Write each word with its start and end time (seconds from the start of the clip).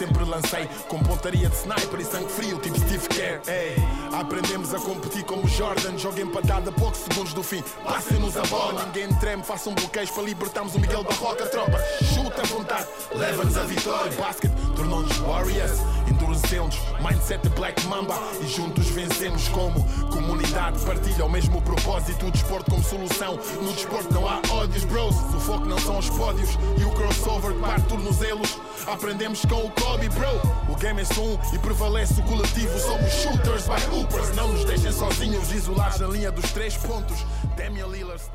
sempre 0.00 0.24
lancei 0.24 0.66
com 0.88 0.98
pontaria 1.00 1.46
de 1.50 1.56
sniper 1.56 2.00
e 2.00 2.04
sangue 2.06 2.30
frio, 2.30 2.58
tipo 2.58 2.74
Steve 2.80 3.06
Kerr. 3.08 3.42
Ei, 3.46 3.76
aprendemos 4.18 4.72
a 4.72 4.78
competir 4.78 5.22
como 5.24 5.46
Jordan, 5.46 5.98
joga 5.98 6.22
empatada 6.22 6.70
a 6.70 6.72
poucos 6.72 7.00
segundos 7.00 7.34
do 7.34 7.42
fim. 7.42 7.62
Passem-nos 7.84 8.34
a 8.38 8.42
bola, 8.44 8.86
ninguém 8.86 9.14
treme, 9.16 9.42
façam 9.42 9.74
bloqueios 9.74 10.10
para 10.10 10.22
libertarmos 10.22 10.74
o 10.74 10.80
Miguel 10.80 11.04
Barroca. 11.04 11.44
Tropa, 11.46 11.78
chuta 12.14 12.40
à 12.40 12.46
vontade, 12.46 12.86
leva-nos 13.14 13.58
a 13.58 13.64
vitória. 13.64 14.10
Basket 14.12 14.50
tornou-nos 14.74 15.18
Warriors, 15.18 15.78
endurecemos, 16.08 16.76
mindset 17.06 17.46
Black 17.50 17.86
Mamba 17.86 18.18
e 18.40 18.46
juntos 18.48 18.86
vencemos 18.88 19.48
como 19.48 19.84
comunidade. 20.08 20.78
Partilha 20.86 21.26
o 21.26 21.28
mesmo 21.28 21.60
propósito, 21.60 22.26
o 22.26 22.30
desporto 22.30 22.70
como 22.70 22.82
solução. 22.82 23.38
No 23.60 23.72
desporto 23.74 24.14
não 24.14 24.26
há 24.26 24.40
ódios, 24.50 24.84
bros. 24.84 25.14
O 25.14 25.40
foco 25.40 25.66
não 25.66 25.78
são 25.78 25.98
os 25.98 26.08
pódios 26.08 26.48
e 26.78 26.84
o 26.84 26.90
crossover 26.92 27.52
que 27.52 27.60
parte 27.60 27.86
tornozelos. 27.86 28.58
Aprendemos 28.86 29.44
com 29.44 29.66
o 29.66 29.70
Bro. 29.90 30.72
O 30.72 30.76
game 30.76 31.02
é 31.02 31.20
um 31.20 31.54
e 31.54 31.58
prevalece 31.58 32.20
o 32.20 32.22
coletivo. 32.22 32.78
Somos 32.78 33.12
shooters 33.12 33.66
by 33.66 33.84
hoopers. 33.92 34.34
Não 34.36 34.46
nos 34.52 34.64
deixem 34.64 34.92
sozinhos, 34.92 35.52
isolados 35.52 35.98
na 35.98 36.06
linha 36.06 36.30
dos 36.30 36.52
três 36.52 36.76
pontos. 36.76 37.26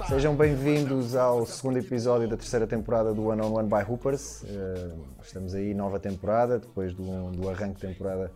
Sejam 0.10 0.36
bem-vindos 0.36 1.16
ao 1.16 1.46
segundo 1.46 1.78
episódio 1.78 2.28
da 2.28 2.36
terceira 2.36 2.68
temporada 2.68 3.14
do 3.14 3.28
One 3.28 3.42
on 3.42 3.54
One 3.54 3.70
by 3.70 3.90
Hoopers. 3.90 4.44
Eh, 4.44 4.92
estamos 5.24 5.56
aí, 5.56 5.74
nova 5.74 5.98
temporada, 5.98 6.60
depois 6.60 6.94
do, 6.94 7.32
do 7.32 7.50
arranque 7.50 7.76
de 7.76 7.88
temporada 7.88 8.30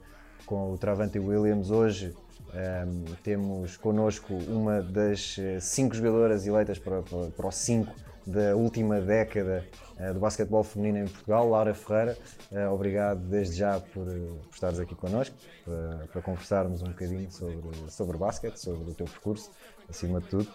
com 0.45 0.71
o 0.71 0.77
Travante 0.77 1.19
Williams. 1.19 1.69
Hoje 1.69 2.15
ehm, 2.53 3.03
temos 3.21 3.75
connosco 3.75 4.33
uma 4.33 4.81
das 4.81 5.35
eh, 5.37 5.59
cinco 5.59 5.93
jogadoras 5.93 6.47
eleitas 6.47 6.79
para, 6.79 7.01
para, 7.01 7.27
para 7.31 7.47
o 7.47 7.51
5 7.51 8.08
da 8.25 8.55
última 8.55 8.99
década 8.99 9.65
eh, 9.97 10.13
do 10.13 10.19
basquetebol 10.19 10.63
feminino 10.63 11.05
em 11.05 11.07
Portugal, 11.07 11.49
Laura 11.49 11.73
Ferreira. 11.73 12.17
Eh, 12.51 12.67
obrigado 12.67 13.19
desde 13.27 13.57
já 13.57 13.79
por, 13.79 14.07
eh, 14.07 14.19
por 14.43 14.53
estares 14.53 14.79
aqui 14.79 14.95
connosco, 14.95 15.35
para, 15.65 16.07
para 16.07 16.21
conversarmos 16.21 16.81
um 16.81 16.87
bocadinho 16.87 17.29
sobre, 17.31 17.91
sobre 17.91 18.17
basquete, 18.17 18.57
sobre 18.57 18.91
o 18.91 18.93
teu 18.93 19.05
percurso, 19.05 19.51
acima 19.89 20.21
de 20.21 20.27
tudo. 20.27 20.47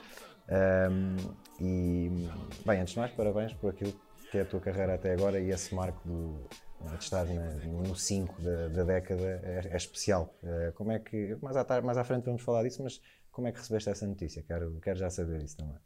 Ehm, 0.49 1.17
e, 1.61 2.29
bem, 2.65 2.81
antes 2.81 2.95
de 2.95 3.01
mais, 3.01 3.13
parabéns 3.13 3.53
por 3.55 3.71
aquilo 3.71 3.95
que 4.31 4.39
é 4.39 4.43
a 4.43 4.45
tua 4.45 4.61
carreira 4.61 4.95
até 4.95 5.13
agora 5.13 5.39
e 5.39 5.51
esse 5.51 5.75
marco 5.75 6.01
do, 6.07 6.49
de 6.91 7.03
estar 7.03 7.25
na, 7.27 7.55
no 7.67 7.95
5 7.95 8.43
da, 8.43 8.69
da, 8.69 8.85
década 8.85 9.23
é, 9.23 9.69
é 9.73 9.77
especial. 9.77 10.35
como 10.75 10.91
é 10.93 10.99
que, 10.99 11.37
mais 11.41 11.57
à, 11.57 11.83
mais 11.83 11.99
à 11.99 12.05
frente 12.05 12.25
vamos 12.25 12.43
falar 12.43 12.63
disso, 12.63 12.83
mas 12.83 13.01
como 13.31 13.49
é 13.49 13.53
que 13.53 13.59
recebeste 13.59 13.91
essa 13.91 14.07
notícia? 14.07 14.43
Quero, 14.43 14.81
quero 14.81 14.99
já 14.99 15.11
saber 15.11 15.43
isso 15.43 15.57
também. 15.57 15.77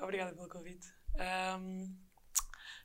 Obrigada 0.00 0.34
pelo 0.34 0.48
convite. 0.48 0.86
Um, 1.58 1.96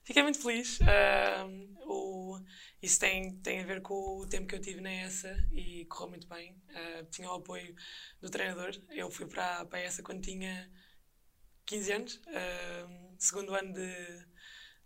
fiquei 0.03 0.23
muito 0.23 0.41
feliz. 0.41 0.79
Um, 0.81 1.75
o, 1.81 2.39
isso 2.81 2.99
tem, 2.99 3.35
tem 3.41 3.61
a 3.61 3.65
ver 3.65 3.81
com 3.81 4.19
o 4.19 4.27
tempo 4.27 4.47
que 4.47 4.55
eu 4.55 4.61
tive 4.61 4.81
na 4.81 4.91
ESA 4.91 5.35
e 5.53 5.85
correu 5.85 6.09
muito 6.09 6.27
bem. 6.27 6.53
Uh, 6.69 7.05
tinha 7.11 7.29
o 7.29 7.35
apoio 7.35 7.75
do 8.21 8.29
treinador. 8.29 8.71
Eu 8.89 9.09
fui 9.09 9.25
para, 9.27 9.65
para 9.65 9.79
a 9.79 9.83
ESA 9.83 10.03
quando 10.03 10.21
tinha 10.21 10.71
15 11.65 11.91
anos, 11.91 12.15
uh, 12.15 13.15
segundo 13.17 13.53
ano 13.53 13.73
de, 13.73 14.25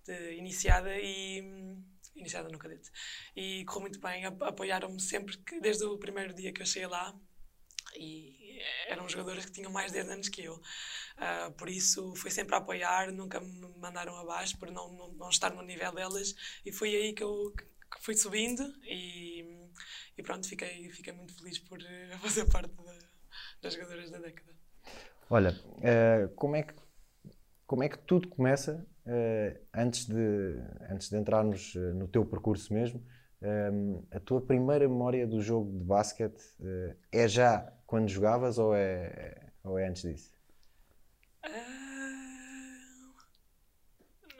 de 0.05 0.33
iniciada 0.35 0.97
e 0.97 1.43
iniciada 2.15 2.49
no 2.49 2.57
cadete. 2.57 2.89
E 3.35 3.65
correu 3.65 3.81
muito 3.81 3.99
bem, 3.99 4.25
apoiaram-me 4.25 5.01
sempre, 5.01 5.37
que, 5.37 5.59
desde 5.59 5.85
o 5.85 5.97
primeiro 5.97 6.33
dia 6.33 6.51
que 6.51 6.61
eu 6.61 6.65
cheguei 6.65 6.87
lá. 6.87 7.17
E 7.95 8.59
eram 8.87 9.07
jogadores 9.07 9.45
que 9.45 9.51
tinham 9.51 9.71
mais 9.71 9.91
de 9.91 9.99
10 9.99 10.09
anos 10.09 10.29
que 10.29 10.43
eu. 10.43 10.61
Uh, 11.19 11.51
por 11.51 11.67
isso 11.67 12.15
foi 12.15 12.31
sempre 12.31 12.55
a 12.55 12.59
apoiar, 12.59 13.11
nunca 13.11 13.41
me 13.41 13.67
mandaram 13.77 14.15
abaixo 14.15 14.57
por 14.57 14.71
não, 14.71 14.93
não, 14.93 15.11
não 15.11 15.29
estar 15.29 15.53
no 15.53 15.61
nível 15.61 15.91
delas 15.91 16.33
e 16.65 16.71
foi 16.71 16.95
aí 16.95 17.13
que 17.13 17.21
eu 17.21 17.53
que 17.91 18.03
fui 18.03 18.15
subindo 18.15 18.63
e, 18.83 19.67
e 20.17 20.23
pronto, 20.23 20.47
fiquei, 20.47 20.89
fiquei 20.91 21.11
muito 21.11 21.35
feliz 21.37 21.59
por 21.59 21.81
eh, 21.81 22.17
fazer 22.21 22.45
parte 22.45 22.71
das 23.61 23.73
jogadoras 23.73 24.11
da 24.11 24.19
década. 24.19 24.49
Olha, 25.29 25.51
uh, 25.51 26.29
como, 26.35 26.55
é 26.55 26.63
que, 26.63 26.73
como 27.65 27.83
é 27.83 27.89
que 27.89 27.97
tudo 27.97 28.27
começa 28.29 28.85
uh, 29.05 29.59
antes, 29.73 30.05
de, 30.05 30.55
antes 30.89 31.09
de 31.09 31.17
entrarmos 31.17 31.75
no 31.95 32.07
teu 32.07 32.25
percurso 32.25 32.73
mesmo? 32.73 33.05
Um, 33.41 34.05
a 34.11 34.19
tua 34.19 34.41
primeira 34.41 34.87
memória 34.87 35.25
do 35.25 35.41
jogo 35.41 35.71
de 35.71 35.85
basquete 35.85 36.43
é 37.11 37.27
já 37.27 37.73
quando 37.87 38.09
jogavas 38.09 38.57
ou 38.57 38.75
é, 38.75 39.51
ou 39.63 39.79
é 39.79 39.87
antes 39.87 40.01
disso? 40.01 40.38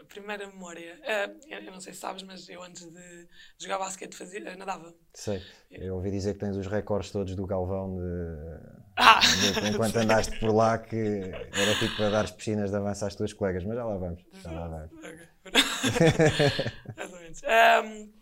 Primeira 0.09 0.47
memória. 0.47 0.99
Uh, 0.99 1.53
eu 1.53 1.71
não 1.71 1.79
sei 1.79 1.93
se 1.93 1.99
sabes, 1.99 2.23
mas 2.23 2.49
eu 2.49 2.61
antes 2.61 2.83
de 2.91 3.27
jogar 3.57 3.77
basquete 3.77 4.15
fazia, 4.15 4.41
uh, 4.53 4.57
nadava. 4.57 4.93
Sei. 5.13 5.41
Eu 5.71 5.95
ouvi 5.95 6.11
dizer 6.11 6.33
que 6.33 6.39
tens 6.39 6.57
os 6.57 6.67
recordes 6.67 7.11
todos 7.11 7.35
do 7.35 7.45
Galvão 7.45 7.95
de, 7.95 8.91
ah. 8.97 9.19
de, 9.19 9.69
enquanto 9.69 9.95
andaste 9.97 10.37
por 10.39 10.53
lá, 10.53 10.77
que 10.77 10.95
era 10.95 11.75
tipo 11.79 11.95
para 11.95 12.09
dar 12.09 12.25
as 12.25 12.31
piscinas 12.31 12.71
de 12.71 12.75
avanço 12.75 13.05
às 13.05 13.15
tuas 13.15 13.31
colegas, 13.31 13.63
mas 13.63 13.75
já 13.75 13.85
lá 13.85 13.97
vamos. 13.97 14.25
Já 14.43 14.51
lá 14.51 14.67
vamos. 14.67 14.91
Okay. 14.93 15.29
Mais 16.97 17.13
ou 17.13 17.19
menos. 17.19 17.41
Um, 17.43 18.13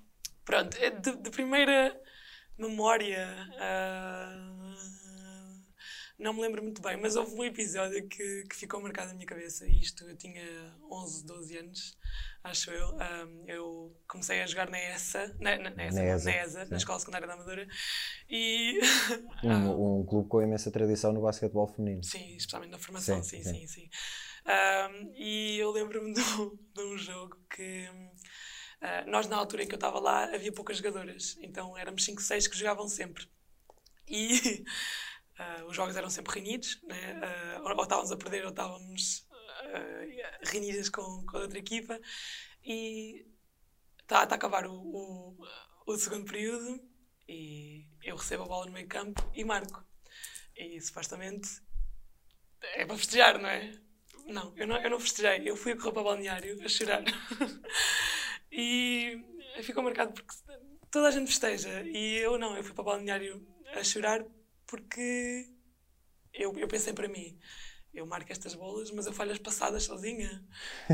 pronto, 0.46 0.78
de, 0.78 1.16
de, 1.18 1.30
primeira 1.32 2.00
memória. 2.58 3.28
Uh, 3.54 4.67
não 6.20 6.34
me 6.34 6.42
lembro 6.42 6.64
muito 6.64 6.82
bem, 6.82 6.98
mas 6.98 7.16
houve 7.16 7.36
um 7.36 7.44
episódio 7.44 8.08
que, 8.08 8.44
que 8.50 8.56
ficou 8.56 8.82
marcado 8.82 9.10
na 9.10 9.14
minha 9.14 9.28
cabeça. 9.28 9.68
E 9.68 9.80
isto 9.80 10.04
eu 10.04 10.18
tinha 10.18 10.44
11, 10.90 11.26
12 11.26 11.58
anos, 11.58 11.98
acho 12.44 12.72
eu. 12.72 12.96
Um, 12.96 13.44
eu 13.46 13.96
comecei 14.08 14.42
a 14.42 14.48
jogar 14.48 14.68
na 14.68 14.80
ESA, 14.80 15.36
na, 15.40 15.58
na, 15.58 15.70
na, 15.70 15.86
ESA, 15.86 16.02
na, 16.02 16.06
ESA, 16.06 16.30
na, 16.30 16.44
ESA, 16.44 16.66
na 16.66 16.78
Escola 16.78 17.00
Secundária 17.00 17.28
da 17.28 17.34
Amadora. 17.34 17.68
E. 18.28 18.80
um, 19.44 20.00
um, 20.00 20.06
clube 20.06 20.28
com 20.28 20.42
imensa 20.42 20.72
tradição 20.72 21.14
no 21.14 21.22
basquetebol 21.22 21.68
feminino. 21.68 22.04
Sim, 22.04 22.36
especialmente 22.36 22.72
na 22.72 22.80
formação, 22.80 23.22
sim, 23.22 23.44
sim, 23.44 23.44
sim. 23.44 23.68
sim, 23.68 23.68
sim. 23.68 23.90
Um, 24.48 25.14
e 25.16 25.60
eu 25.60 25.70
lembro-me 25.72 26.14
de, 26.14 26.22
de, 26.74 26.82
um 26.82 26.98
jogo 26.98 27.38
que. 27.48 27.88
Uh, 28.82 29.10
nós, 29.10 29.28
na 29.28 29.38
altura 29.38 29.64
em 29.64 29.68
que 29.68 29.74
eu 29.74 29.78
estava 29.78 30.00
lá, 30.00 30.24
havia 30.34 30.52
poucas 30.52 30.78
jogadoras. 30.78 31.38
Então 31.42 31.78
éramos 31.78 32.04
5, 32.04 32.20
6 32.22 32.48
que 32.48 32.58
jogavam 32.58 32.88
sempre. 32.88 33.28
E 34.08 34.64
os 35.68 35.76
jogos 35.76 35.96
eram 35.96 36.10
sempre 36.10 36.34
reunidos, 36.34 36.82
né? 36.84 37.20
Uh, 37.60 37.64
ou, 37.64 37.84
estávamos 37.84 38.12
a 38.12 38.18
perder 38.18 38.44
ou 38.44 38.50
estávamos 38.50 39.28
uh, 39.30 40.50
reunidas 40.50 40.90
com, 40.90 41.26
com 41.26 41.38
outra 41.38 41.60
equipa. 41.60 42.00
E 42.64 43.26
está 44.02 44.26
tá 44.26 44.36
a 44.36 44.38
acabar 44.38 44.66
o, 44.66 44.74
o, 44.74 45.38
o, 45.86 45.98
segundo 45.98 46.26
período 46.26 46.82
e 47.28 47.86
eu 48.04 48.16
recebo 48.16 48.44
a 48.44 48.48
bola 48.48 48.66
no 48.66 48.72
meio 48.72 48.88
campo 48.88 49.22
e 49.34 49.44
marco. 49.44 49.86
E 50.56 50.82
supostamente 50.82 51.62
é 52.74 52.86
para 52.86 52.98
festejar, 52.98 53.40
não 53.40 53.50
é? 53.50 53.72
Não, 54.26 54.54
eu 54.58 54.66
não, 54.68 54.78
eu 54.78 54.90
não 54.90 55.00
festejei. 55.00 55.48
Eu 55.48 55.56
fui 55.56 55.74
a 55.74 55.78
correr 55.78 55.92
para 55.92 56.02
o 56.02 56.06
balneário 56.06 56.64
a 56.64 56.68
chorar. 56.68 57.04
e 58.52 59.24
ficou 59.62 59.84
marcado 59.84 60.14
porque 60.14 60.34
toda 60.90 61.10
a 61.10 61.12
gente 61.12 61.28
festeja. 61.28 61.84
E 61.84 62.16
eu 62.16 62.38
não, 62.40 62.58
eu 62.58 62.64
fui 62.64 62.74
para 62.74 62.82
o 62.82 62.86
balneário 62.86 63.48
a 63.76 63.84
chorar 63.84 64.26
porque 64.68 65.48
eu, 66.34 66.54
eu 66.58 66.68
pensei 66.68 66.94
para 66.94 67.08
mim, 67.08 67.38
eu 67.94 68.06
marco 68.06 68.32
estas 68.32 68.54
bolas, 68.54 68.92
mas 68.92 69.08
eu 69.08 69.14
falho 69.14 69.32
as 69.32 69.40
passadas 69.40 69.84
sozinha. 69.84 70.44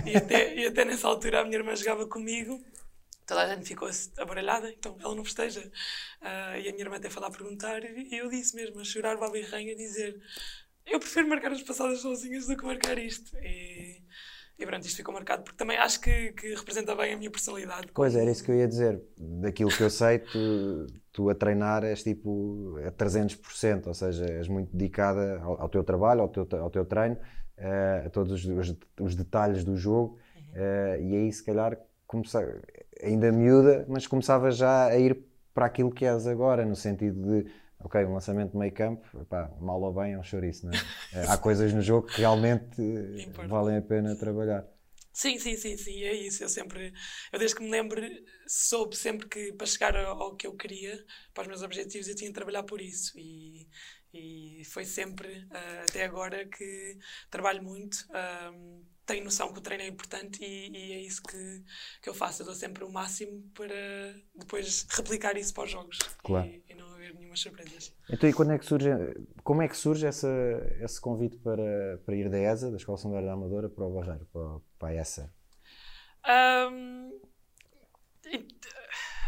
E 0.05 0.15
até, 0.15 0.55
e 0.55 0.65
até 0.65 0.85
nessa 0.85 1.07
altura 1.07 1.41
a 1.41 1.43
minha 1.43 1.57
irmã 1.57 1.75
jogava 1.75 2.07
comigo, 2.07 2.63
toda 3.25 3.41
a 3.41 3.55
gente 3.55 3.67
ficou 3.67 3.89
abaralhada, 4.17 4.71
então 4.71 4.95
ela 4.99 5.15
não 5.15 5.25
festeja. 5.25 5.61
Uh, 6.21 6.57
e 6.61 6.69
a 6.69 6.71
minha 6.71 6.85
irmã 6.85 6.95
até 6.95 7.09
foi 7.09 7.21
lá 7.21 7.29
perguntar, 7.29 7.83
e 7.83 8.15
eu 8.15 8.29
disse 8.29 8.55
mesmo, 8.55 8.79
a 8.79 8.83
chorar, 8.83 9.17
baba 9.17 9.37
e 9.37 9.41
ranha, 9.41 9.73
a 9.73 9.77
dizer: 9.77 10.21
Eu 10.85 10.99
prefiro 10.99 11.27
marcar 11.27 11.51
as 11.51 11.61
passadas 11.61 11.99
sozinhas 11.99 12.47
do 12.47 12.55
que 12.55 12.65
marcar 12.65 12.97
isto. 12.97 13.35
E, 13.37 14.01
e 14.57 14.65
pronto, 14.65 14.85
isto 14.85 14.97
ficou 14.97 15.13
marcado 15.13 15.43
porque 15.43 15.57
também 15.57 15.77
acho 15.77 15.99
que, 15.99 16.31
que 16.33 16.53
representa 16.53 16.95
bem 16.95 17.13
a 17.13 17.17
minha 17.17 17.31
personalidade. 17.31 17.87
Pois, 17.93 18.15
era 18.15 18.31
isso 18.31 18.43
que 18.43 18.51
eu 18.51 18.55
ia 18.55 18.67
dizer. 18.67 19.01
Daquilo 19.17 19.71
que 19.75 19.83
eu 19.83 19.89
sei, 19.89 20.19
tu, 20.19 20.87
tu 21.13 21.29
a 21.29 21.35
treinar 21.35 21.83
és 21.83 22.03
tipo 22.03 22.75
a 22.85 22.91
300%, 22.91 23.87
ou 23.87 23.93
seja, 23.93 24.25
és 24.25 24.47
muito 24.47 24.75
dedicada 24.75 25.39
ao, 25.41 25.61
ao 25.61 25.69
teu 25.69 25.83
trabalho, 25.83 26.21
ao 26.21 26.27
teu, 26.27 26.47
ao 26.59 26.69
teu 26.71 26.83
treino, 26.83 27.15
uh, 27.59 28.07
a 28.07 28.09
todos 28.09 28.45
os, 28.45 28.75
os, 28.99 29.15
detalhes 29.15 29.63
do 29.63 29.77
jogo. 29.77 30.17
Uh, 30.53 31.01
e 31.01 31.15
aí, 31.15 31.31
se 31.31 31.43
calhar, 31.43 31.77
começar, 32.07 32.43
ainda 33.01 33.31
miúda, 33.31 33.85
mas 33.87 34.07
começava 34.07 34.51
já 34.51 34.87
a 34.87 34.97
ir 34.97 35.23
para 35.53 35.67
aquilo 35.67 35.91
que 35.91 36.03
és 36.03 36.25
agora, 36.25 36.65
no 36.65 36.75
sentido 36.75 37.21
de 37.21 37.51
ok, 37.83 38.03
um 38.05 38.13
lançamento 38.13 38.51
de 38.51 38.57
meio 38.57 38.71
campo, 38.71 39.05
epá, 39.21 39.51
mal 39.59 39.81
ou 39.81 39.93
bem 39.93 40.13
é 40.13 40.19
um 40.19 40.23
chouriço, 40.23 40.65
não 40.65 40.73
é? 40.73 40.77
Eh, 41.13 41.25
há 41.27 41.37
coisas 41.37 41.71
no 41.71 41.81
jogo 41.81 42.07
que 42.07 42.21
realmente 42.21 42.81
valem 43.47 43.77
a 43.77 43.81
pena 43.81 44.15
trabalhar. 44.15 44.65
Sim, 45.13 45.37
sim, 45.37 45.55
sim, 45.55 45.77
sim, 45.77 46.03
é 46.03 46.13
isso. 46.13 46.43
Eu 46.43 46.49
sempre, 46.49 46.91
eu 47.31 47.37
desde 47.39 47.55
que 47.55 47.63
me 47.63 47.69
lembro, 47.69 48.01
soube 48.47 48.97
sempre 48.97 49.27
que 49.27 49.53
para 49.53 49.67
chegar 49.67 49.95
ao 49.95 50.35
que 50.35 50.47
eu 50.47 50.55
queria, 50.55 51.05
para 51.33 51.43
os 51.43 51.47
meus 51.47 51.61
objetivos, 51.61 52.07
eu 52.07 52.15
tinha 52.15 52.29
de 52.29 52.33
trabalhar 52.33 52.63
por 52.63 52.81
isso. 52.81 53.17
E, 53.17 53.67
e 54.11 54.63
foi 54.65 54.85
sempre, 54.85 55.27
uh, 55.51 55.83
até 55.87 56.03
agora, 56.03 56.45
que 56.47 56.97
trabalho 57.29 57.63
muito. 57.63 57.97
Um, 58.53 58.83
tem 59.05 59.23
noção 59.23 59.51
que 59.51 59.59
o 59.59 59.61
treino 59.61 59.83
é 59.83 59.87
importante 59.87 60.43
e, 60.43 60.69
e, 60.69 60.93
é 60.93 61.01
isso 61.01 61.21
que, 61.23 61.63
que 62.01 62.09
eu 62.09 62.13
faço. 62.13 62.41
Eu 62.41 62.45
dou 62.47 62.55
sempre 62.55 62.83
o 62.83 62.91
máximo 62.91 63.43
para 63.53 63.75
depois 64.35 64.87
replicar 64.89 65.37
isso 65.37 65.53
para 65.53 65.65
os 65.65 65.71
jogos 65.71 65.97
claro. 66.23 66.47
e, 66.47 66.63
e, 66.69 66.75
não 66.75 66.87
haver 66.93 67.13
nenhumas 67.13 67.39
surpresas. 67.39 67.93
Então, 68.09 68.29
e 68.29 68.33
quando 68.33 68.53
é 68.53 68.57
que 68.57 68.65
surge, 68.65 68.89
como 69.43 69.61
é 69.61 69.67
que 69.67 69.75
surge 69.75 70.05
essa, 70.05 70.29
esse 70.79 71.01
convite 71.01 71.37
para, 71.37 71.99
para 72.05 72.15
ir 72.15 72.29
da 72.29 72.39
ESA, 72.39 72.71
da 72.71 72.77
Escola 72.77 72.97
Secundária 72.97 73.27
da 73.27 73.33
Amadora, 73.33 73.69
para 73.69 73.83
o 73.83 73.93
Barreiro, 73.93 74.25
para, 74.31 74.59
para 74.83 74.89
a 74.89 74.95
ESA? 74.95 75.33
Um, 76.27 77.19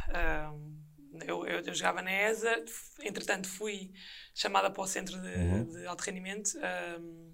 um, 0.10 1.22
eu, 1.26 1.46
eu, 1.46 1.62
eu, 1.62 1.74
jogava 1.74 2.02
na 2.02 2.12
ESA, 2.12 2.64
entretanto 3.02 3.48
fui 3.48 3.94
chamada 4.34 4.70
para 4.70 4.84
o 4.84 4.88
Centro 4.88 5.20
de, 5.22 5.28
uhum. 5.28 5.70
de 5.70 5.86
Alto 5.86 6.02
Rendimento. 6.02 6.52
Um, 7.00 7.34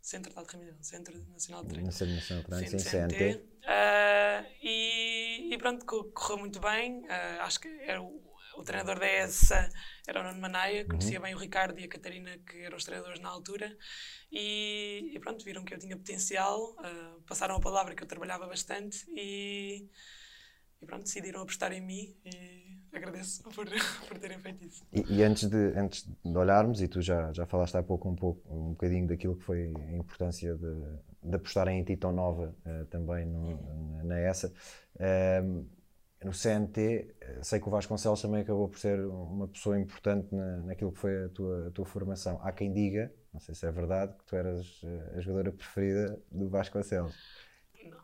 Centro 0.00 0.32
de 0.32 0.38
Alto 0.38 0.52
Rendimento, 0.52 0.82
Centro 0.82 1.18
Nacional 1.28 1.62
de 1.64 1.68
Treino. 1.68 1.92
Centro 1.92 2.14
Nacional 2.14 2.44
de 2.44 2.50
Treino, 2.50 2.70
sim, 2.70 2.78
CNT. 2.78 3.34
Uh, 3.34 4.46
e, 4.62 5.52
e, 5.52 5.58
pronto, 5.58 5.84
correu 5.84 6.38
muito 6.38 6.58
bem. 6.60 7.00
Uh, 7.00 7.42
acho 7.42 7.60
que 7.60 7.68
era 7.82 8.00
o, 8.00 8.27
o, 8.58 8.62
treinador 8.64 8.98
da 8.98 9.06
ESA 9.06 9.68
era 10.06 10.20
o 10.20 10.24
Nuno 10.24 10.40
Manaia, 10.40 10.84
conhecia 10.84 11.18
uhum. 11.18 11.24
bem 11.24 11.34
o 11.34 11.38
Ricardo 11.38 11.78
e 11.78 11.84
a 11.84 11.88
Catarina, 11.88 12.38
que 12.38 12.58
eram 12.58 12.76
os 12.76 12.84
treinadores 12.84 13.20
na 13.20 13.28
altura. 13.28 13.76
E, 14.32 15.12
e 15.14 15.18
pronto, 15.20 15.44
viram 15.44 15.64
que 15.64 15.74
eu 15.74 15.78
tinha 15.78 15.96
potencial, 15.96 16.72
uh, 16.72 17.20
passaram 17.22 17.56
a 17.56 17.60
palavra 17.60 17.94
que 17.94 18.02
eu 18.02 18.06
trabalhava 18.06 18.46
bastante 18.46 19.06
e, 19.10 19.88
e 20.80 20.86
pronto, 20.86 21.04
decidiram 21.04 21.42
apostar 21.42 21.72
em 21.72 21.80
mim. 21.80 22.16
E, 22.24 22.78
agradeço 22.92 23.42
por, 23.54 23.66
por 24.08 24.18
terem 24.18 24.38
feito 24.38 24.64
isso. 24.64 24.84
E, 24.92 25.00
e, 25.08 25.22
antes, 25.22 25.48
de, 25.48 25.56
antes 25.76 26.08
de 26.24 26.36
olharmos, 26.36 26.82
e 26.82 26.88
tu 26.88 27.00
já, 27.00 27.32
já 27.32 27.46
falaste 27.46 27.76
há 27.76 27.82
pouco 27.82 28.08
um, 28.08 28.16
pouco 28.16 28.42
um 28.52 28.70
bocadinho 28.70 29.06
daquilo 29.06 29.36
que 29.36 29.44
foi 29.44 29.72
a 29.74 29.92
importância 29.92 30.54
de, 30.54 30.74
de 31.22 31.36
apostarem 31.36 31.78
em 31.80 31.84
ti 31.84 31.96
tão 31.96 32.12
nova 32.12 32.54
uh, 32.64 32.84
também 32.86 33.26
no, 33.26 33.38
uhum. 33.38 34.04
na 34.04 34.20
ESA, 34.20 34.52
uh, 34.96 35.77
no 36.24 36.32
CNT, 36.32 37.14
eh, 37.20 37.38
sei 37.42 37.60
que 37.60 37.68
o 37.68 37.70
Vasconcelos 37.70 38.20
também 38.20 38.40
acabou 38.40 38.68
por 38.68 38.78
ser 38.78 38.98
uma 39.06 39.46
pessoa 39.46 39.78
importante 39.78 40.34
na, 40.34 40.58
naquilo 40.58 40.92
que 40.92 40.98
foi 40.98 41.24
a 41.24 41.28
tua, 41.28 41.68
a 41.68 41.70
tua 41.70 41.84
formação. 41.84 42.40
Há 42.42 42.50
quem 42.50 42.72
diga, 42.72 43.12
não 43.32 43.40
sei 43.40 43.54
se 43.54 43.66
é 43.66 43.70
verdade, 43.70 44.14
que 44.18 44.24
tu 44.24 44.34
eras 44.34 44.80
a 45.16 45.20
jogadora 45.20 45.52
preferida 45.52 46.20
do 46.30 46.48
Vasconcelos. 46.48 47.14
Não. 47.84 47.98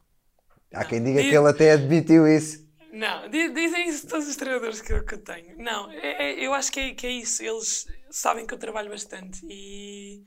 Há 0.73 0.81
não. 0.81 0.89
quem 0.89 1.03
diga 1.03 1.21
que 1.21 1.35
ele 1.35 1.49
até 1.49 1.73
admitiu 1.73 2.27
isso. 2.29 2.65
Não, 2.93 3.29
dizem 3.29 3.89
isso 3.89 4.07
todos 4.07 4.29
os 4.29 4.37
treinadores 4.37 4.81
que 4.81 4.93
eu, 4.93 5.05
que 5.05 5.15
eu 5.15 5.19
tenho. 5.19 5.59
Não, 5.59 5.91
é, 5.91 6.31
é, 6.31 6.47
eu 6.47 6.55
acho 6.55 6.71
que 6.71 6.79
é, 6.79 6.95
que 6.95 7.05
é 7.09 7.11
isso. 7.11 7.43
Eles 7.43 7.89
sabem 8.09 8.47
que 8.47 8.55
eu 8.55 8.59
trabalho 8.59 8.89
bastante 8.89 9.45
e, 9.51 10.25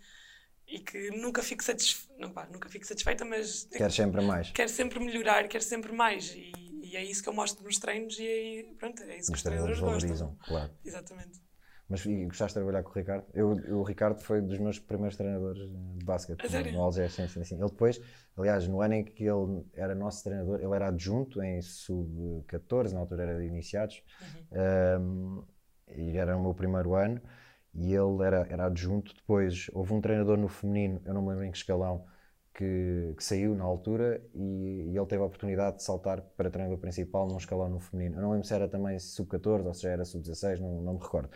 e 0.67 0.79
que 0.79 1.11
nunca 1.11 1.41
fico, 1.41 1.63
satisfe... 1.63 2.09
não, 2.19 2.29
pá, 2.29 2.45
nunca 2.51 2.67
fico 2.67 2.85
satisfeita, 2.85 3.23
mas. 3.23 3.69
Quero 3.71 3.93
sempre 3.93 4.21
mais. 4.21 4.51
Quero 4.51 4.67
sempre 4.67 4.99
melhorar, 4.99 5.47
quero 5.47 5.63
sempre 5.63 5.93
mais. 5.93 6.33
E, 6.35 6.51
e 6.91 6.95
é 6.95 7.03
isso 7.03 7.21
que 7.21 7.29
eu 7.29 7.33
mostro 7.33 7.63
nos 7.63 7.77
treinos 7.77 8.17
e 8.19 8.27
é, 8.27 8.73
pronto, 8.77 9.03
é 9.03 9.17
isso 9.17 9.31
que 9.31 9.37
os 9.37 9.43
treinadores 9.43 9.79
valorizam, 9.79 10.29
gostam. 10.29 10.47
claro. 10.47 10.71
Exatamente. 10.83 11.47
Mas 11.89 12.05
e 12.05 12.25
gostaste 12.25 12.59
de 12.59 12.65
trabalhar 12.65 12.83
com 12.83 12.89
o 12.89 12.93
Ricardo? 12.93 13.25
Eu, 13.33 13.49
o 13.77 13.83
Ricardo 13.83 14.19
foi 14.19 14.41
dos 14.41 14.59
meus 14.59 14.77
primeiros 14.77 15.15
treinadores 15.15 15.69
de 15.69 16.05
basquete 16.05 16.73
no 16.73 16.81
Alger, 16.81 17.09
sim, 17.09 17.27
sim, 17.29 17.43
sim. 17.45 17.55
Ele 17.55 17.69
depois, 17.69 18.01
aliás, 18.35 18.67
no 18.67 18.81
ano 18.81 18.95
em 18.95 19.05
que 19.05 19.23
ele 19.23 19.65
era 19.73 19.95
nosso 19.95 20.23
treinador, 20.23 20.59
ele 20.59 20.75
era 20.75 20.89
adjunto 20.89 21.41
em 21.41 21.61
sub-14, 21.61 22.91
na 22.91 22.99
altura 22.99 23.23
era 23.23 23.39
de 23.39 23.45
iniciados, 23.45 24.03
uhum. 24.21 25.01
um, 25.01 25.43
e 25.95 26.17
era 26.17 26.35
o 26.35 26.41
meu 26.41 26.53
primeiro 26.53 26.93
ano, 26.93 27.21
e 27.73 27.93
ele 27.93 28.21
era, 28.21 28.45
era 28.49 28.65
adjunto. 28.65 29.13
Depois 29.15 29.69
houve 29.71 29.93
um 29.93 30.01
treinador 30.01 30.37
no 30.37 30.49
feminino, 30.49 31.01
eu 31.05 31.13
não 31.13 31.21
me 31.21 31.29
lembro 31.29 31.45
em 31.45 31.51
que 31.51 31.57
escalão, 31.57 32.05
que, 32.57 33.13
que, 33.15 33.23
saiu 33.23 33.53
na 33.53 33.63
altura 33.63 34.19
e, 34.33 34.89
e, 34.91 34.97
ele 34.97 35.05
teve 35.05 35.21
a 35.21 35.25
oportunidade 35.25 35.77
de 35.77 35.83
saltar 35.83 36.21
para 36.35 36.49
treinador 36.49 36.79
principal 36.79 37.27
num 37.27 37.37
escalão 37.37 37.69
no 37.69 37.79
feminino. 37.79 38.17
Eu 38.17 38.21
não 38.23 38.31
lembro 38.31 38.47
se 38.47 38.53
era 38.53 38.67
também 38.67 38.97
sub-14 38.97 39.63
ou 39.63 39.73
se 39.75 39.83
já 39.83 39.91
era 39.91 40.03
sub-16, 40.03 40.59
não, 40.59 40.81
não 40.81 40.93
me 40.95 40.99
recordo. 40.99 41.29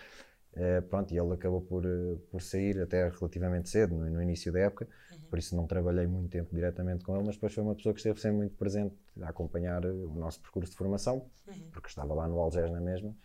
Uh, 0.54 0.82
pronto, 0.90 1.14
e 1.14 1.18
ele 1.18 1.32
acabou 1.32 1.62
por, 1.62 1.86
uh, 1.86 2.18
por 2.30 2.42
sair 2.42 2.82
até 2.82 3.08
relativamente 3.08 3.70
cedo, 3.70 3.96
no, 3.96 4.10
no 4.10 4.22
início 4.22 4.52
da 4.52 4.60
época, 4.60 4.88
uhum. 5.12 5.20
por 5.30 5.40
isso 5.40 5.56
não 5.56 5.66
trabalhei 5.66 6.06
muito 6.08 6.30
tempo 6.30 6.54
diretamente 6.54 7.06
com 7.06 7.16
ele, 7.16 7.24
mas 7.24 7.36
depois 7.36 7.54
foi 7.54 7.64
uma 7.64 7.76
pessoa 7.76 7.94
que 7.94 8.00
esteve 8.00 8.20
sempre 8.20 8.38
muito 8.38 8.58
presente 8.58 8.94
a 9.22 9.30
acompanhar 9.30 9.86
uh, 9.86 10.12
o 10.12 10.20
nosso 10.20 10.42
percurso 10.42 10.72
de 10.72 10.78
formação, 10.78 11.30
uhum. 11.48 11.70
porque 11.72 11.88
estava 11.88 12.14
lá 12.14 12.28
no 12.28 12.38
Algés 12.40 12.70
na 12.70 12.82
mesma, 12.82 13.16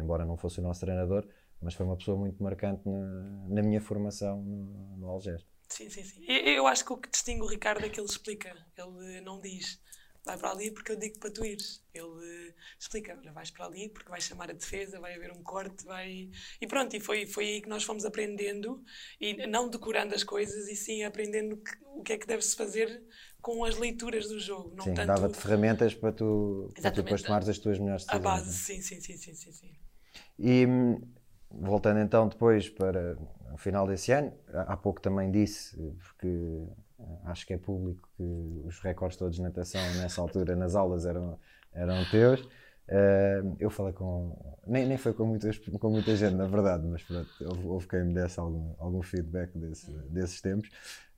embora 0.00 0.24
não 0.24 0.36
fosse 0.36 0.60
o 0.60 0.62
nosso 0.62 0.80
treinador, 0.80 1.26
mas 1.60 1.74
foi 1.74 1.84
uma 1.84 1.96
pessoa 1.96 2.16
muito 2.16 2.42
marcante 2.42 2.88
na, 2.88 3.44
na 3.48 3.62
minha 3.62 3.80
formação 3.80 4.42
no, 4.42 4.96
no 4.96 5.08
Algés. 5.08 5.44
Sim, 5.68 5.90
sim, 5.90 6.04
sim. 6.04 6.24
Eu, 6.28 6.54
eu 6.54 6.66
acho 6.66 6.84
que 6.84 6.92
o 6.92 6.96
que 6.96 7.10
distingue 7.10 7.42
o 7.42 7.46
Ricardo 7.46 7.84
é 7.84 7.88
que 7.88 7.98
ele 7.98 8.08
explica, 8.08 8.54
ele 8.76 9.20
não 9.20 9.40
diz 9.40 9.80
vai 10.24 10.38
para 10.38 10.50
ali 10.50 10.70
porque 10.70 10.92
eu 10.92 10.96
digo 10.96 11.18
para 11.18 11.30
tu 11.30 11.44
ires. 11.44 11.82
Ele 11.92 12.06
uh, 12.06 12.54
explica, 12.78 13.16
olha, 13.16 13.32
vais 13.32 13.50
para 13.50 13.66
ali 13.66 13.88
porque 13.90 14.08
vai 14.08 14.20
chamar 14.20 14.50
a 14.50 14.54
defesa, 14.54 14.98
vai 14.98 15.14
haver 15.14 15.30
um 15.32 15.42
corte, 15.42 15.84
vai... 15.84 16.30
E 16.60 16.66
pronto, 16.66 16.96
e 16.96 17.00
foi, 17.00 17.26
foi 17.26 17.44
aí 17.44 17.60
que 17.60 17.68
nós 17.68 17.84
fomos 17.84 18.04
aprendendo, 18.04 18.82
e 19.20 19.46
não 19.46 19.68
decorando 19.68 20.14
as 20.14 20.24
coisas, 20.24 20.68
e 20.68 20.74
sim 20.74 21.04
aprendendo 21.04 21.56
que, 21.58 21.72
o 21.94 22.02
que 22.02 22.14
é 22.14 22.18
que 22.18 22.26
deve-se 22.26 22.56
fazer 22.56 23.02
com 23.40 23.64
as 23.64 23.76
leituras 23.76 24.28
do 24.28 24.40
jogo. 24.40 24.74
Não 24.74 24.84
sim, 24.84 24.94
tanto... 24.94 25.06
dava-te 25.06 25.36
ferramentas 25.36 25.94
para 25.94 26.12
tu, 26.12 26.72
para 26.80 26.90
tu 26.90 27.02
depois 27.02 27.22
tomares 27.22 27.48
as 27.48 27.58
tuas 27.58 27.78
melhores 27.78 28.04
decisões. 28.04 28.26
A 28.26 28.30
base, 28.30 28.52
sim, 28.56 28.80
sim, 28.80 29.00
sim, 29.00 29.16
sim, 29.18 29.34
sim, 29.34 29.52
sim. 29.52 29.72
E 30.38 30.66
voltando 31.60 32.00
então 32.00 32.28
depois 32.28 32.68
para 32.68 33.16
o 33.52 33.56
final 33.56 33.86
desse 33.86 34.12
ano, 34.12 34.32
há 34.52 34.76
pouco 34.76 35.00
também 35.00 35.30
disse, 35.30 35.76
porque 35.98 36.66
acho 37.24 37.46
que 37.46 37.54
é 37.54 37.58
público 37.58 38.08
que 38.16 38.62
os 38.64 38.80
recordes 38.80 39.16
todos 39.16 39.36
de 39.36 39.42
natação 39.42 39.80
nessa 39.94 40.20
altura 40.20 40.56
nas 40.56 40.74
aulas 40.74 41.06
eram, 41.06 41.38
eram 41.72 42.04
teus. 42.10 42.40
Uh, 42.86 43.56
eu 43.58 43.70
falei 43.70 43.94
com. 43.94 44.56
Nem, 44.66 44.86
nem 44.86 44.98
foi 44.98 45.14
com, 45.14 45.24
muitas, 45.24 45.58
com 45.58 45.90
muita 45.90 46.14
gente, 46.16 46.34
na 46.34 46.46
verdade, 46.46 46.86
mas 46.86 47.02
pronto, 47.02 47.30
houve, 47.46 47.66
houve 47.66 47.88
quem 47.88 48.04
me 48.04 48.14
desse 48.14 48.38
algum, 48.38 48.74
algum 48.78 49.02
feedback 49.02 49.56
desse, 49.56 49.90
desses 50.10 50.40
tempos. 50.40 50.68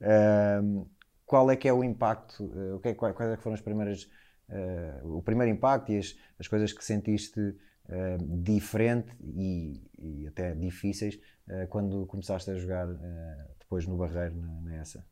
Uh, 0.01 0.89
qual 1.25 1.51
é 1.51 1.57
que 1.57 1.69
é 1.69 1.73
o 1.73 1.83
impacto? 1.83 2.45
Uh, 2.45 2.77
o 2.77 2.81
que 2.81 2.89
é, 2.89 2.95
quais, 2.95 3.17
quais 3.17 3.33
é 3.33 3.37
que 3.37 3.43
foram 3.43 3.55
as 3.55 3.61
primeiras. 3.61 4.09
o 5.03 5.21
primeiro 5.23 5.53
impacto 5.53 5.91
e 5.91 5.99
as, 5.99 6.17
as 6.39 6.47
coisas 6.47 6.73
que 6.73 6.85
sentiste 6.85 7.57
diferente 8.43 9.15
e, 9.21 9.81
e, 9.99 10.27
até 10.27 10.55
difíceis 10.55 11.19
quando 11.71 12.07
começaste 12.07 12.51
a 12.51 12.55
jogar 12.57 12.87
depois 13.59 13.87
no 13.87 13.97
Barreiro, 13.97 14.37
na, 14.37 14.61
nessa? 14.63 15.05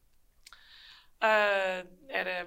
Uh, 1.25 1.89
era 2.09 2.47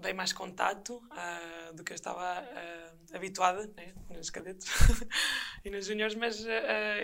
bem 0.00 0.12
mais 0.12 0.32
contato 0.32 0.96
uh, 0.96 1.74
do 1.74 1.82
que 1.82 1.92
eu 1.92 1.94
estava 1.94 2.42
uh, 2.42 3.16
habituada 3.16 3.66
né, 3.76 3.94
nas 4.10 4.28
cadetes 4.30 4.68
e 5.64 5.70
nas 5.70 5.86
juniores, 5.86 6.14
mas 6.14 6.44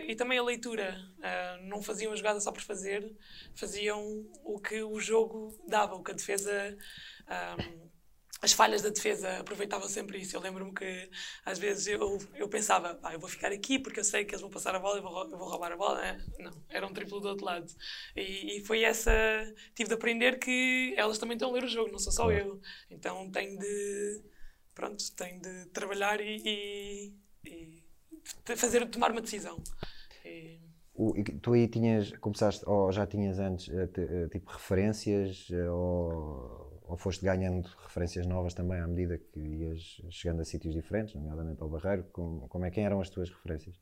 e 0.07 0.15
também 0.17 0.39
a 0.39 0.43
leitura. 0.43 0.97
não 1.63 1.81
faziam 1.81 2.13
a 2.13 2.17
jogada 2.17 2.41
só 2.41 2.53
por 2.53 2.63
fazer, 2.63 3.17
faziam 3.55 4.03
o 4.45 4.61
que 4.61 4.83
o 4.83 5.01
jogo 5.01 5.57
dava, 5.67 5.95
o 5.95 6.03
que 6.03 6.11
a 6.11 6.15
defesa 6.15 6.77
as 8.41 8.53
falhas 8.53 8.83
da 8.83 8.89
defesa 8.91 9.39
aproveitavam 9.39 9.89
sempre 9.89 10.19
isso. 10.19 10.37
Eu 10.37 10.41
lembro-me 10.41 10.73
que 10.73 11.11
às 11.45 11.59
vezes 11.59 11.87
eu, 11.89 12.19
eu 12.35 12.49
pensava, 12.49 12.99
ah, 13.03 13.13
eu 13.13 13.19
vou 13.19 13.29
ficar 13.29 13.51
aqui 13.51 13.79
porque 13.79 14.01
eu 14.01 14.05
sei 14.05 14.25
que 14.25 14.33
eles 14.33 14.41
vão 14.41 14.51
passar 14.51 14.75
a 14.75 14.79
bola 14.79 14.99
e 14.99 15.03
vou, 15.03 15.31
eu 15.31 15.39
vou 15.39 15.49
roubar 15.49 15.73
a 15.73 15.77
bola. 15.77 16.17
Não, 16.39 16.53
era 16.69 16.87
um 16.87 16.93
triplo 16.93 17.21
do 17.21 17.29
outro 17.29 17.45
lado. 17.45 17.67
E, 18.17 18.59
e, 18.59 18.65
foi 18.65 18.83
essa. 18.83 19.13
Tive 19.75 19.89
de 19.89 19.95
aprender 19.95 20.39
que 20.39 20.95
elas 20.97 21.19
também 21.19 21.37
estão 21.37 21.51
a 21.51 21.53
ler 21.53 21.65
o 21.65 21.69
jogo, 21.69 21.91
não 21.91 21.99
sou 21.99 22.13
só 22.13 22.31
eu. 22.31 22.61
Então 22.91 23.31
tenho 23.31 23.59
de. 23.59 24.23
Pronto, 24.75 25.03
tenho 25.17 25.41
de 25.43 25.67
trabalhar 25.67 26.21
e, 26.21 26.41
e, 26.45 27.13
e 27.45 28.57
fazer, 28.57 28.89
tomar 28.89 29.11
uma 29.11 29.21
decisão. 29.21 29.61
E... 30.25 30.61
O, 30.95 31.15
tu 31.43 31.53
aí 31.53 31.67
tinhas, 31.69 32.13
começaste, 32.19 32.65
ou 32.67 32.91
já 32.93 33.07
tinhas 33.07 33.39
antes, 33.39 33.69
eh, 33.69 33.89
eh, 33.97 34.29
tipo 34.29 34.51
referências, 34.51 35.49
eh, 35.51 35.71
ou 35.71 36.68
ou 36.89 36.97
foste 36.97 37.23
ganhando 37.23 37.69
referências 37.83 38.27
novas 38.27 38.55
também 38.55 38.81
à 38.81 38.89
medida 38.89 39.19
que 39.19 39.39
ias 39.39 40.01
chegando 40.11 40.41
a 40.41 40.45
sítios 40.45 40.75
diferentes, 40.75 41.15
nomeadamente 41.15 41.63
ao 41.63 41.69
Barreiro? 41.69 42.05
Como, 42.05 42.49
como 42.49 42.65
é, 42.65 42.71
quem 42.71 42.85
eram 42.85 43.01
as 43.01 43.11
tuas 43.11 43.29
referências? 43.29 43.77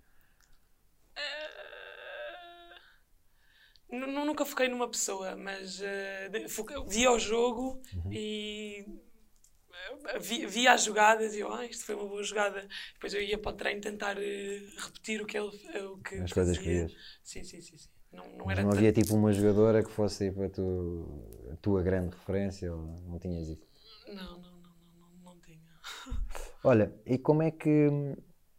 Uh, 3.93 3.97
nunca 3.97 4.45
foquei 4.45 4.69
numa 4.69 4.91
pessoa, 4.91 5.37
mas 5.37 5.81
uh, 5.81 6.85
via 6.89 7.13
o 7.13 7.19
jogo 7.19 7.81
uhum. 7.95 8.13
e 8.13 8.85
uh, 8.89 10.21
via, 10.21 10.49
via, 10.49 10.73
as 10.73 10.83
jogadas 10.83 11.37
e 11.37 11.41
eu, 11.41 11.53
ah, 11.53 11.65
isto 11.65 11.87
foi 11.87 11.95
uma 11.95 12.09
boa 12.09 12.25
jogada. 12.25 12.67
Depois 12.95 13.15
eu 13.15 13.23
ia 13.23 13.39
para 13.39 13.53
o 13.53 13.55
treino 13.55 13.81
tentar 13.81 14.19
uh, 14.19 14.81
repetir 14.85 15.23
o 15.23 15.27
que 15.27 15.39
ele 15.39 15.49
o 15.79 15.99
que 15.99 16.17
As 16.17 16.33
coisas 16.33 16.59
que 16.59 16.65
vias. 16.65 16.93
Sim, 17.23 17.45
sim, 17.45 17.61
sim. 17.61 17.79
sim. 17.79 17.89
Não, 18.13 18.29
não, 18.37 18.51
era 18.51 18.63
não 18.63 18.71
havia 18.71 18.93
tipo 18.93 19.15
uma 19.15 19.33
jogadora 19.33 19.85
que 19.85 19.91
fosse 19.91 20.29
tipo, 20.29 20.43
a, 20.43 20.49
tu, 20.49 21.36
a 21.53 21.57
tua 21.57 21.83
grande 21.83 22.17
referência 22.17 22.73
ou 22.75 22.83
não 23.09 23.19
tinhas 23.19 23.49
isso? 23.49 23.67
Não, 24.09 24.39
não, 24.39 24.61
não, 24.61 24.77
não, 24.95 25.11
não, 25.25 25.41
tinha. 25.41 25.61
Olha, 26.63 26.93
e 27.07 27.19
como 27.19 27.43
é 27.43 27.51
que 27.51 27.89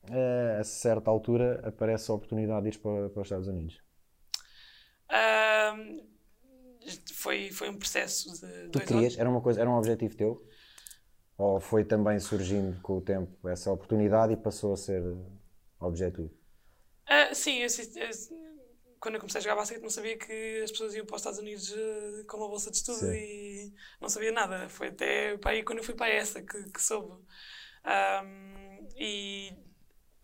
eh, 0.10 0.58
a 0.60 0.64
certa 0.64 1.10
altura 1.12 1.62
aparece 1.68 2.10
a 2.12 2.14
oportunidade 2.16 2.70
de 2.70 2.78
ir 2.78 2.82
para, 2.82 3.10
para 3.10 3.22
os 3.22 3.28
Estados 3.28 3.48
Unidos? 3.48 3.82
Uh, 5.10 6.04
foi, 7.14 7.52
foi 7.52 7.70
um 7.70 7.78
processo 7.78 8.32
de 8.40 8.70
Tu 8.72 8.80
querias? 8.80 9.18
Era, 9.18 9.30
uma 9.30 9.42
coisa, 9.42 9.62
era 9.62 9.70
um 9.70 9.78
objetivo 9.78 10.16
teu? 10.16 10.42
Ou 11.38 11.60
foi 11.60 11.86
também 11.86 12.20
surgindo 12.20 12.82
com 12.82 12.98
o 12.98 13.02
tempo 13.02 13.48
essa 13.50 13.72
oportunidade 13.72 14.34
e 14.34 14.38
passou 14.38 14.74
a 14.74 14.78
ser 14.78 15.04
objetivo? 15.80 16.32
Ah, 17.08 17.34
sim, 17.34 17.60
eu, 17.60 17.68
eu- 17.96 18.57
quando 19.00 19.16
eu 19.16 19.22
comecei 19.22 19.40
a 19.40 19.42
jogar 19.44 19.56
basquete 19.56 19.82
não 19.82 19.90
sabia 19.90 20.18
que 20.18 20.62
as 20.64 20.72
pessoas 20.72 20.94
iam 20.96 21.06
para 21.06 21.16
os 21.16 21.22
Estados 21.22 21.40
Unidos 21.40 21.74
eh, 21.74 22.24
com 22.28 22.38
uma 22.38 22.48
bolsa 22.48 22.72
de 22.72 22.78
estudo 22.78 23.00
Sim. 23.00 23.14
e 23.14 23.74
não 24.02 24.10
sabia 24.10 24.32
nada. 24.32 24.70
Foi 24.70 24.88
até 24.88 25.38
para 25.38 25.52
aí 25.52 25.64
quando 25.64 25.80
eu 25.80 25.84
fui 25.84 25.96
para 25.96 26.10
essa 26.10 26.42
que, 26.42 26.64
que 26.72 26.82
soube. 26.82 27.24
Ahm, 27.84 28.88
e 28.98 29.54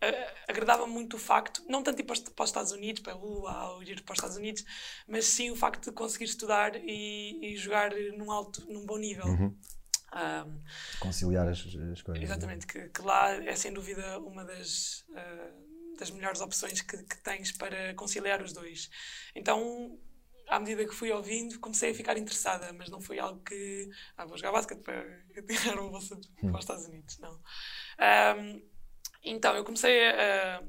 ah, 0.00 0.34
agradava-me 0.48 0.92
muito 0.92 1.16
o 1.16 1.18
facto, 1.18 1.64
não 1.68 1.82
tanto 1.82 2.00
ir 2.00 2.04
para 2.04 2.14
os, 2.14 2.20
para 2.20 2.42
os 2.42 2.50
Estados 2.50 2.72
Unidos, 2.72 3.02
para 3.02 3.16
uau, 3.16 3.82
ir 3.82 4.02
para 4.02 4.12
os 4.12 4.18
Estados 4.18 4.36
Unidos, 4.36 4.64
mas 5.06 5.24
sim 5.26 5.50
o 5.50 5.56
facto 5.56 5.90
de 5.90 5.92
conseguir 5.92 6.24
estudar 6.24 6.76
e, 6.76 7.54
e 7.54 7.56
jogar 7.56 7.92
num 8.16 8.30
alto, 8.30 8.66
num 8.70 8.84
bom 8.84 8.98
nível. 8.98 9.24
Ahm, 10.12 10.60
Conciliar 11.00 11.48
as, 11.48 11.58
as 11.60 12.02
coisas. 12.02 12.22
Exatamente, 12.22 12.66
que, 12.66 12.88
que 12.88 13.02
lá 13.02 13.34
é 13.34 13.56
sem 13.56 13.72
dúvida 13.72 14.18
uma 14.20 14.44
das, 14.44 15.04
ah, 15.14 15.50
das 15.98 16.10
melhores 16.10 16.40
opções 16.40 16.80
que, 16.82 16.96
que 17.02 17.16
tens 17.22 17.52
para 17.52 17.94
conciliar 17.94 18.42
os 18.42 18.52
dois. 18.52 18.90
Então, 19.34 19.98
à 20.48 20.58
medida 20.60 20.84
que 20.86 20.94
fui 20.94 21.10
ouvindo, 21.10 21.58
comecei 21.60 21.90
a 21.90 21.94
ficar 21.94 22.16
interessada, 22.18 22.72
mas 22.72 22.90
não 22.90 23.00
foi 23.00 23.18
algo 23.18 23.42
que. 23.42 23.88
Ah, 24.16 24.24
vou 24.26 24.36
jogar 24.36 24.52
basquete 24.52 24.80
para 24.82 25.02
ganhar 25.42 25.78
uma 25.78 25.90
bolsa 25.90 26.16
de- 26.16 26.28
para 26.28 26.50
os 26.54 26.60
Estados 26.60 26.84
Unidos, 26.86 27.18
não. 27.18 27.40
Ahm, 27.98 28.62
então, 29.22 29.54
eu 29.56 29.64
comecei 29.64 30.08
a. 30.10 30.62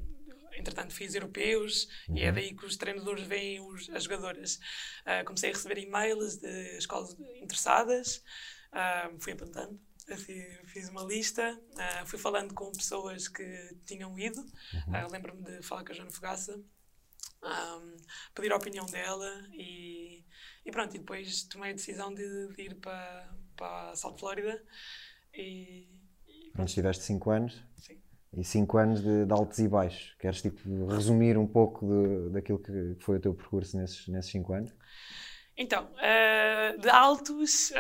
Entretanto, 0.57 0.93
fiz 0.93 1.13
europeus 1.13 1.85
e 2.13 2.21
é 2.23 2.31
daí 2.31 2.55
que 2.55 2.65
os 2.65 2.77
treinadores 2.77 3.27
veem 3.27 3.59
os, 3.59 3.89
as 3.89 4.03
jogadoras. 4.05 4.57
Ah, 5.05 5.23
comecei 5.25 5.49
a 5.49 5.53
receber 5.53 5.77
e-mails 5.79 6.37
de 6.37 6.77
escolas 6.77 7.13
interessadas, 7.41 8.23
ah, 8.71 9.11
fui 9.19 9.33
apontando, 9.33 9.77
fiz 10.65 10.89
uma 10.89 11.03
lista, 11.03 11.59
ah, 11.77 12.05
fui 12.05 12.19
falando 12.19 12.53
com 12.53 12.71
pessoas 12.71 13.27
que 13.27 13.43
tinham 13.85 14.17
ido. 14.19 14.45
Ah, 14.91 15.07
Lembro-me 15.11 15.43
de 15.43 15.61
falar 15.63 15.83
com 15.83 15.91
a 15.91 15.95
Joana 15.95 16.11
Fogaça, 16.11 16.61
um, 17.43 17.97
pedir 18.33 18.51
a 18.51 18.57
opinião 18.57 18.85
dela 18.85 19.29
e, 19.53 20.23
e 20.65 20.71
pronto, 20.71 20.95
e 20.95 20.99
depois 20.99 21.43
tomei 21.43 21.71
a 21.71 21.75
decisão 21.75 22.13
de, 22.13 22.47
de 22.55 22.61
ir 22.63 22.75
para, 22.75 23.33
para 23.55 23.95
South 23.95 24.17
Florida 24.17 24.63
e, 25.33 25.87
e 26.27 26.53
Onde 26.57 26.69
estiveste 26.71 27.03
5 27.03 27.29
anos 27.31 27.63
sim. 27.77 28.01
e 28.33 28.43
5 28.43 28.77
anos 28.77 29.01
de, 29.01 29.25
de 29.25 29.33
altos 29.33 29.59
e 29.59 29.67
baixos. 29.67 30.15
Queres 30.19 30.41
tipo, 30.41 30.87
resumir 30.87 31.37
um 31.37 31.47
pouco 31.47 31.85
de- 31.85 32.29
daquilo 32.31 32.59
que 32.59 32.95
foi 32.99 33.17
o 33.17 33.21
teu 33.21 33.33
percurso 33.33 33.77
nesses 33.77 34.31
5 34.31 34.53
anos? 34.53 34.73
Então, 35.57 35.89
eh, 35.99 36.75
de 36.77 36.89
altos, 36.89 37.71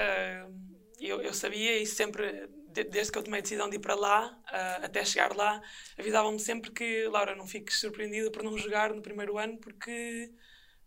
eu, 1.09 1.21
eu 1.21 1.33
sabia 1.33 1.77
e 1.79 1.85
sempre, 1.85 2.47
de- 2.69 2.83
desde 2.85 3.11
que 3.11 3.17
eu 3.17 3.23
tomei 3.23 3.39
a 3.39 3.41
decisão 3.43 3.69
de 3.69 3.77
ir 3.77 3.79
para 3.79 3.95
lá, 3.95 4.37
eh, 4.51 4.79
até 4.85 5.03
chegar 5.05 5.35
lá, 5.35 5.61
avisavam-me 5.97 6.39
sempre 6.39 6.71
que, 6.71 7.07
Laura, 7.07 7.35
não 7.35 7.47
fiques 7.47 7.79
surpreendida 7.79 8.31
por 8.31 8.43
não 8.43 8.57
jogar 8.57 8.93
no 8.93 9.01
primeiro 9.01 9.37
ano, 9.37 9.57
porque 9.59 10.31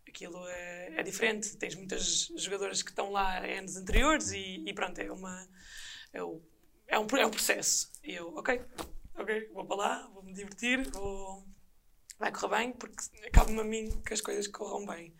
aquilo 0.07 0.47
é, 0.49 0.93
é 0.99 1.03
diferente. 1.03 1.55
Tens 1.57 1.75
muitas 1.75 2.27
jogadoras 2.37 2.81
que 2.83 2.89
estão 2.91 3.11
lá 3.11 3.39
anos 3.45 3.75
anteriores 3.77 4.31
e, 4.31 4.63
e 4.67 4.73
pronto, 4.73 4.99
é 4.99 5.11
uma. 5.11 5.47
É, 6.13 6.23
o- 6.23 6.41
é 6.87 6.99
um, 6.99 7.07
é 7.17 7.25
um 7.25 7.31
processo. 7.31 7.91
E 8.03 8.15
eu, 8.15 8.29
ok, 8.35 8.61
ok, 9.15 9.49
vou 9.53 9.65
para 9.65 9.75
lá, 9.77 10.07
vou 10.13 10.23
me 10.23 10.33
divertir, 10.33 10.89
vou. 10.91 11.45
Vai 12.19 12.31
correr 12.33 12.57
bem, 12.57 12.71
porque 12.73 12.97
cabe-me 13.31 13.61
a 13.61 13.63
mim 13.63 13.89
que 14.05 14.13
as 14.13 14.19
coisas 14.19 14.45
corram 14.47 14.85
bem. 14.85 15.13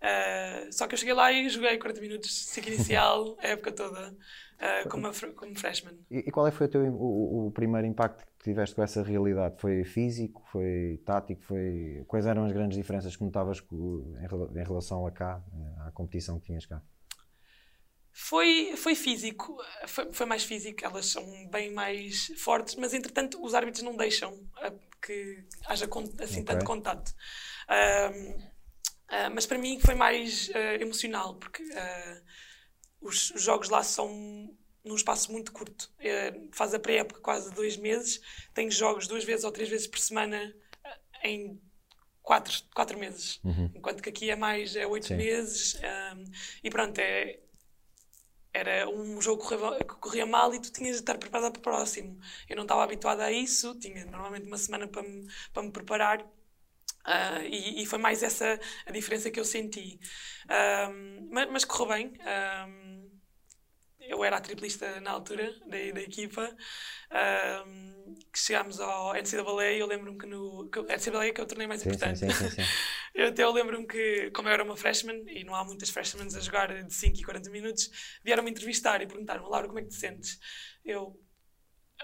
Uh, 0.00 0.72
só 0.72 0.86
que 0.86 0.94
eu 0.94 0.98
cheguei 0.98 1.14
lá 1.14 1.32
e 1.32 1.48
joguei 1.48 1.76
40 1.76 2.00
minutos 2.00 2.28
de 2.28 2.34
ciclo 2.36 2.72
inicial, 2.72 3.36
a 3.42 3.48
época 3.48 3.72
toda, 3.72 4.10
uh, 4.12 4.88
como, 4.88 5.08
como 5.34 5.58
freshman. 5.58 5.98
E, 6.08 6.18
e 6.18 6.30
qual 6.30 6.46
é 6.46 6.52
foi 6.52 6.66
o, 6.66 6.70
teu, 6.70 6.82
o, 6.94 7.46
o- 7.48 7.50
primeiro 7.50 7.86
impacto 7.86 8.24
que 8.38 8.44
tiveste 8.44 8.76
com 8.76 8.82
essa 8.82 9.02
realidade? 9.02 9.56
Foi 9.60 9.82
físico? 9.84 10.40
Foi 10.52 11.02
tático? 11.04 11.42
Foi... 11.42 12.04
Quais 12.06 12.26
eram 12.26 12.44
as 12.44 12.52
grandes 12.52 12.76
diferenças 12.78 13.16
que 13.16 13.24
notavas 13.24 13.60
em, 13.72 14.26
rela- 14.28 14.50
em 14.54 14.64
relação 14.64 15.04
a 15.04 15.10
cá, 15.10 15.42
à 15.84 15.90
competição 15.90 16.38
que 16.38 16.46
tinhas 16.46 16.64
cá? 16.64 16.80
Foi, 18.18 18.74
foi 18.78 18.94
físico, 18.94 19.62
foi, 19.86 20.10
foi 20.10 20.24
mais 20.24 20.42
físico, 20.42 20.82
elas 20.82 21.04
são 21.04 21.46
bem 21.50 21.70
mais 21.70 22.32
fortes, 22.38 22.74
mas 22.74 22.94
entretanto 22.94 23.38
os 23.44 23.52
árbitros 23.54 23.82
não 23.84 23.94
deixam 23.94 24.32
uh, 24.32 24.80
que 25.02 25.44
haja 25.66 25.84
assim 25.84 26.40
Ok. 26.40 26.44
tanto 26.44 26.64
contato. 26.64 27.14
Um, 27.68 28.30
uh, 28.30 29.30
mas 29.34 29.44
para 29.44 29.58
mim 29.58 29.78
foi 29.78 29.94
mais 29.94 30.48
uh, 30.48 30.80
emocional, 30.80 31.34
porque 31.36 31.62
uh, 31.62 32.22
os, 33.02 33.32
os 33.32 33.42
jogos 33.42 33.68
lá 33.68 33.82
são 33.82 34.08
num 34.82 34.96
espaço 34.96 35.30
muito 35.30 35.52
curto. 35.52 35.92
Uh, 36.00 36.48
faz 36.52 36.72
a 36.72 36.78
pré-época 36.78 37.20
quase 37.20 37.52
dois 37.52 37.76
meses, 37.76 38.22
tem 38.54 38.70
jogos 38.70 39.06
duas 39.06 39.24
vezes 39.24 39.44
ou 39.44 39.52
três 39.52 39.68
vezes 39.68 39.86
por 39.86 39.98
semana 39.98 40.54
uh, 40.86 40.98
em 41.22 41.60
quatro, 42.22 42.52
quatro 42.74 42.98
meses. 42.98 43.40
Enquanto 43.74 44.02
que 44.02 44.08
aqui 44.08 44.30
é 44.30 44.36
mais 44.36 44.74
é 44.74 44.86
oito 44.86 45.08
Sim. 45.08 45.16
meses. 45.16 45.74
um, 45.74 46.24
e 46.64 46.70
pronto, 46.70 46.98
é, 46.98 47.40
era 48.56 48.88
um 48.88 49.20
jogo 49.20 49.42
que 49.42 49.56
corria, 49.56 49.84
corria 49.84 50.26
mal 50.26 50.54
e 50.54 50.60
tu 50.60 50.72
tinhas 50.72 50.96
de 50.96 51.02
estar 51.02 51.18
preparada 51.18 51.50
para 51.52 51.58
o 51.60 51.62
próximo. 51.62 52.18
Eu 52.48 52.56
não 52.56 52.62
estava 52.64 52.82
habituada 52.84 53.24
a 53.24 53.32
isso, 53.32 53.74
tinha 53.78 54.04
normalmente 54.06 54.46
uma 54.46 54.58
semana 54.58 54.88
para 54.88 55.02
me, 55.02 55.26
para 55.52 55.62
me 55.62 55.70
preparar. 55.72 56.26
ah, 57.04 57.40
e, 57.44 57.82
e 57.82 57.86
foi 57.86 57.98
mais 57.98 58.22
essa 58.22 58.58
a 58.86 58.92
diferença 58.92 59.30
que 59.30 59.40
eu 59.40 59.44
senti. 59.44 60.00
Ahm, 60.48 61.28
mas, 61.30 61.50
mas 61.50 61.64
correu 61.64 61.88
bem. 61.88 62.12
Ahm, 62.26 63.05
eu 64.08 64.24
era 64.24 64.36
a 64.36 64.40
triplista 64.40 65.00
na 65.00 65.10
altura 65.12 65.52
da, 65.66 65.76
da 65.92 66.00
equipa. 66.02 66.54
ahm, 67.10 68.14
que 68.32 68.38
chegámos 68.38 68.80
ao 68.80 69.14
NCAA, 69.16 69.72
eu 69.74 69.86
lembro-me 69.86 70.18
que 70.18 70.26
no 70.26 70.68
que 70.70 70.78
NCAA 70.80 71.32
que 71.32 71.40
é 71.40 71.44
o 71.44 71.46
torneio 71.46 71.68
mais 71.68 71.82
Sim, 71.82 71.90
importante. 71.90 72.22
sim, 72.32 72.32
sim. 72.32 72.50
Eu 73.14 73.28
até 73.28 73.42
eu 73.44 73.50
lembro-me 73.52 73.86
que, 73.86 74.30
como 74.32 74.48
eu 74.48 74.52
era 74.52 74.62
uma 74.62 74.76
freshman, 74.76 75.24
e 75.28 75.42
não 75.42 75.54
há 75.54 75.64
muitas 75.64 75.88
freshmen 75.90 76.26
a 76.26 76.40
jogar 76.40 76.84
de 76.84 76.92
5 76.94 77.18
e 77.18 77.24
40 77.24 77.48
minutos, 77.50 77.90
vieram-me 78.22 78.50
entrevistar 78.50 79.00
e 79.02 79.06
perguntaram 79.06 79.48
Laura, 79.48 79.66
como 79.68 79.78
é 79.78 79.82
que 79.82 79.88
te 79.88 79.94
sentes? 79.96 80.38
Eu, 80.84 81.18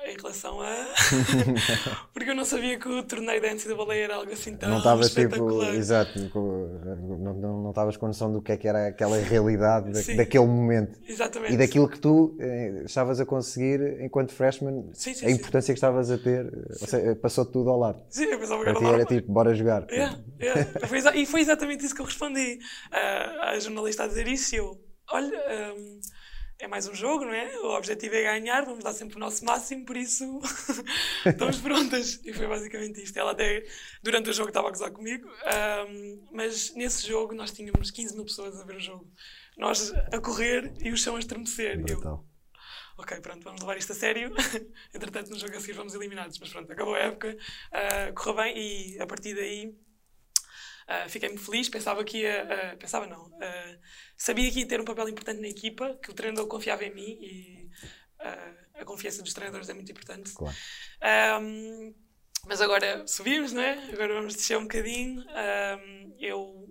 em 0.06 0.16
relação 0.16 0.60
a... 0.60 0.66
Porque 2.12 2.30
eu 2.30 2.34
não 2.34 2.44
sabia 2.44 2.78
que 2.78 2.88
o 2.88 3.02
torneio 3.02 3.40
da 3.40 3.48
NCAA 3.54 3.94
era 3.96 4.16
algo 4.16 4.32
assim 4.32 4.56
tão 4.56 4.68
Não 4.70 4.78
estavas 4.78 5.14
tipo, 5.14 5.62
exato, 5.74 6.18
não 6.34 7.34
não- 7.34 7.62
não 7.62 7.70
estavas 7.70 7.96
com 7.96 8.06
noção 8.06 8.32
do 8.32 8.42
que 8.42 8.52
é 8.52 8.56
que 8.56 8.66
era 8.66 8.88
aquela 8.88 9.16
realidade 9.18 9.92
da- 9.92 10.16
daquele 10.16 10.46
momento 10.46 10.98
Exatamente. 11.06 11.54
e 11.54 11.56
daquilo 11.56 11.88
que 11.88 12.00
tu 12.00 12.36
eh, 12.40 12.82
estavas 12.84 13.20
a 13.20 13.26
conseguir 13.26 14.00
enquanto 14.02 14.32
freshman, 14.32 14.90
Sim, 14.92 15.14
sim, 15.14 15.26
a 15.26 15.28
sim. 15.28 15.34
importância 15.36 15.72
que 15.72 15.78
estavas 15.78 16.10
a 16.10 16.18
ter, 16.18 16.46
ou 16.80 16.86
seja, 16.86 17.14
passou 17.16 17.44
tudo 17.44 17.70
ao 17.70 17.78
lado. 17.78 18.02
Sim, 18.10 18.24
eu 18.24 18.38
pensava 18.38 18.62
que 18.64 18.70
era 18.70 18.88
era 18.94 19.04
tipo, 19.04 19.32
bora 19.32 19.54
jogar. 19.54 19.86
Yeah, 19.90 20.18
yeah. 20.40 20.64
Foi 20.88 20.98
e 21.20 21.26
foi 21.26 21.40
exatamente 21.40 21.84
isso 21.84 21.94
que 21.94 22.00
eu 22.00 22.06
respondi. 22.06 22.58
Ah, 22.90 23.50
a 23.50 23.58
jornalista 23.60 24.04
a 24.04 24.06
dizer 24.06 24.26
isso 24.26 24.54
e 24.54 24.58
eu, 24.58 24.80
olha, 25.10 25.38
ahm, 25.48 26.00
é 26.62 26.68
mais 26.68 26.86
um 26.86 26.94
jogo, 26.94 27.24
não 27.24 27.32
é? 27.32 27.58
O 27.58 27.76
objetivo 27.76 28.14
é 28.14 28.22
ganhar, 28.22 28.64
vamos 28.64 28.84
dar 28.84 28.92
sempre 28.92 29.16
o 29.16 29.18
nosso 29.18 29.44
máximo, 29.44 29.84
por 29.84 29.96
isso 29.96 30.40
estamos 31.26 31.58
prontas. 31.58 32.20
E 32.24 32.32
foi 32.32 32.46
basicamente 32.46 33.02
isto. 33.02 33.18
Ela 33.18 33.32
até, 33.32 33.66
durante 34.00 34.30
o 34.30 34.32
jogo, 34.32 34.50
estava 34.50 34.68
a 34.68 34.70
gozar 34.70 34.92
comigo, 34.92 35.28
ahm, 35.44 36.20
mas 36.30 36.72
nesse 36.76 37.04
jogo 37.04 37.34
nós 37.34 37.50
tínhamos 37.50 37.90
15 37.90 38.14
mil 38.14 38.24
pessoas 38.24 38.60
a 38.60 38.64
ver 38.64 38.76
o 38.76 38.80
jogo. 38.80 39.10
Nós 39.56 39.92
a 40.12 40.20
correr 40.20 40.72
e 40.80 40.92
o 40.92 40.96
chão 40.96 41.16
a 41.16 41.18
estremecer. 41.18 41.82
Eu, 41.88 42.24
ok, 42.96 43.20
pronto, 43.20 43.42
vamos 43.42 43.60
levar 43.60 43.76
isto 43.76 43.90
a 43.90 43.96
sério. 43.96 44.32
Entretanto, 44.94 45.30
no 45.30 45.38
jogo 45.40 45.56
a 45.56 45.60
seguir 45.60 45.72
vamos 45.72 45.94
eliminados, 45.94 46.38
mas 46.38 46.48
pronto, 46.48 46.72
acabou 46.72 46.94
a 46.94 47.00
época, 47.00 47.36
ah, 47.72 48.12
correu 48.14 48.36
bem 48.36 48.56
e 48.56 49.00
a 49.00 49.06
partir 49.06 49.34
daí 49.34 49.74
ah, 50.86 51.08
fiquei 51.08 51.28
muito 51.28 51.44
feliz. 51.44 51.68
Pensava 51.68 52.04
que 52.04 52.18
ia, 52.18 52.42
ah, 52.42 52.76
pensava 52.76 53.06
não, 53.06 53.30
ah, 53.40 53.78
sabia 54.16 54.50
que 54.50 54.60
ia 54.60 54.66
ter 54.68 54.80
um 54.80 54.84
papel 54.84 55.08
importante 55.08 55.40
na 55.40 55.48
equipa, 55.48 55.98
que 56.02 56.10
o 56.10 56.14
treinador 56.14 56.46
confiava 56.46 56.84
em 56.84 56.94
mim 56.94 57.18
e 57.20 57.70
a 58.74 58.84
confiança 58.84 59.20
dos 59.20 59.34
treinadores 59.34 59.68
é 59.68 59.74
muito 59.74 59.90
importante. 59.90 60.32
Claro. 60.32 60.56
Ahm, 61.00 61.92
mas 62.46 62.60
agora 62.60 63.04
subimos, 63.06 63.52
não 63.52 63.62
é? 63.62 63.72
Agora 63.92 64.14
vamos 64.14 64.34
descer 64.34 64.56
um 64.56 64.62
bocadinho. 64.62 65.24
Ahm, 65.30 66.14
eu, 66.20 66.68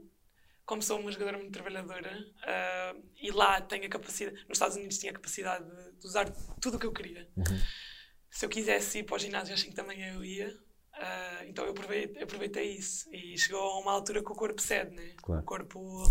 como 0.66 0.82
sou 0.82 1.00
uma 1.00 1.12
jogadora 1.12 1.38
muito 1.38 1.52
trabalhadora 1.52 2.26
e 3.18 3.32
lá 3.32 3.60
tenho 3.60 3.86
a 3.86 3.90
capacidade, 3.90 4.38
nos 4.48 4.56
Estados 4.58 4.78
Unidos 4.78 4.98
tinha 4.98 5.12
a 5.12 5.16
capacidade 5.16 5.66
de, 5.66 6.00
de 6.00 6.08
usar 6.08 6.32
tudo 6.62 6.78
o 6.78 6.80
que 6.80 6.86
eu 6.86 6.94
queria. 6.94 7.28
Se 8.30 8.46
eu 8.46 8.50
quisesse 8.50 9.00
ir 9.00 9.04
para 9.04 9.16
o 9.16 9.20
ginásio, 9.20 9.54
acho 9.54 9.66
que 9.66 9.76
também 9.76 10.02
eu 10.02 10.24
ia. 10.24 10.58
Ah, 11.02 11.44
então 11.48 11.66
eu 11.66 11.72
aproveitei, 11.72 12.22
aproveitei 12.22 12.76
isso 12.76 13.10
e 13.12 13.36
chegou 13.36 13.60
a 13.60 13.80
uma 13.80 13.92
altura 13.92 14.24
que 14.24 14.32
o 14.32 14.36
corpo 14.36 14.62
cede, 14.62 14.96
né? 14.96 15.16
Claro. 15.22 15.42
O 15.42 15.46
corpo 15.46 16.04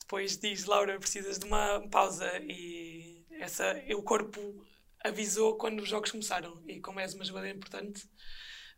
depois 0.00 0.36
diz 0.36 0.64
Laura 0.64 0.98
precisas 0.98 1.38
de 1.38 1.46
uma 1.46 1.88
pausa 1.88 2.28
e 2.42 3.24
essa 3.40 3.80
o 3.96 4.02
corpo 4.02 4.40
avisou 5.04 5.56
quando 5.56 5.80
os 5.80 5.88
jogos 5.88 6.10
começaram 6.10 6.60
e 6.66 6.80
como 6.80 6.98
és 6.98 7.14
uma 7.14 7.24
jogadora 7.24 7.52
importante 7.52 8.04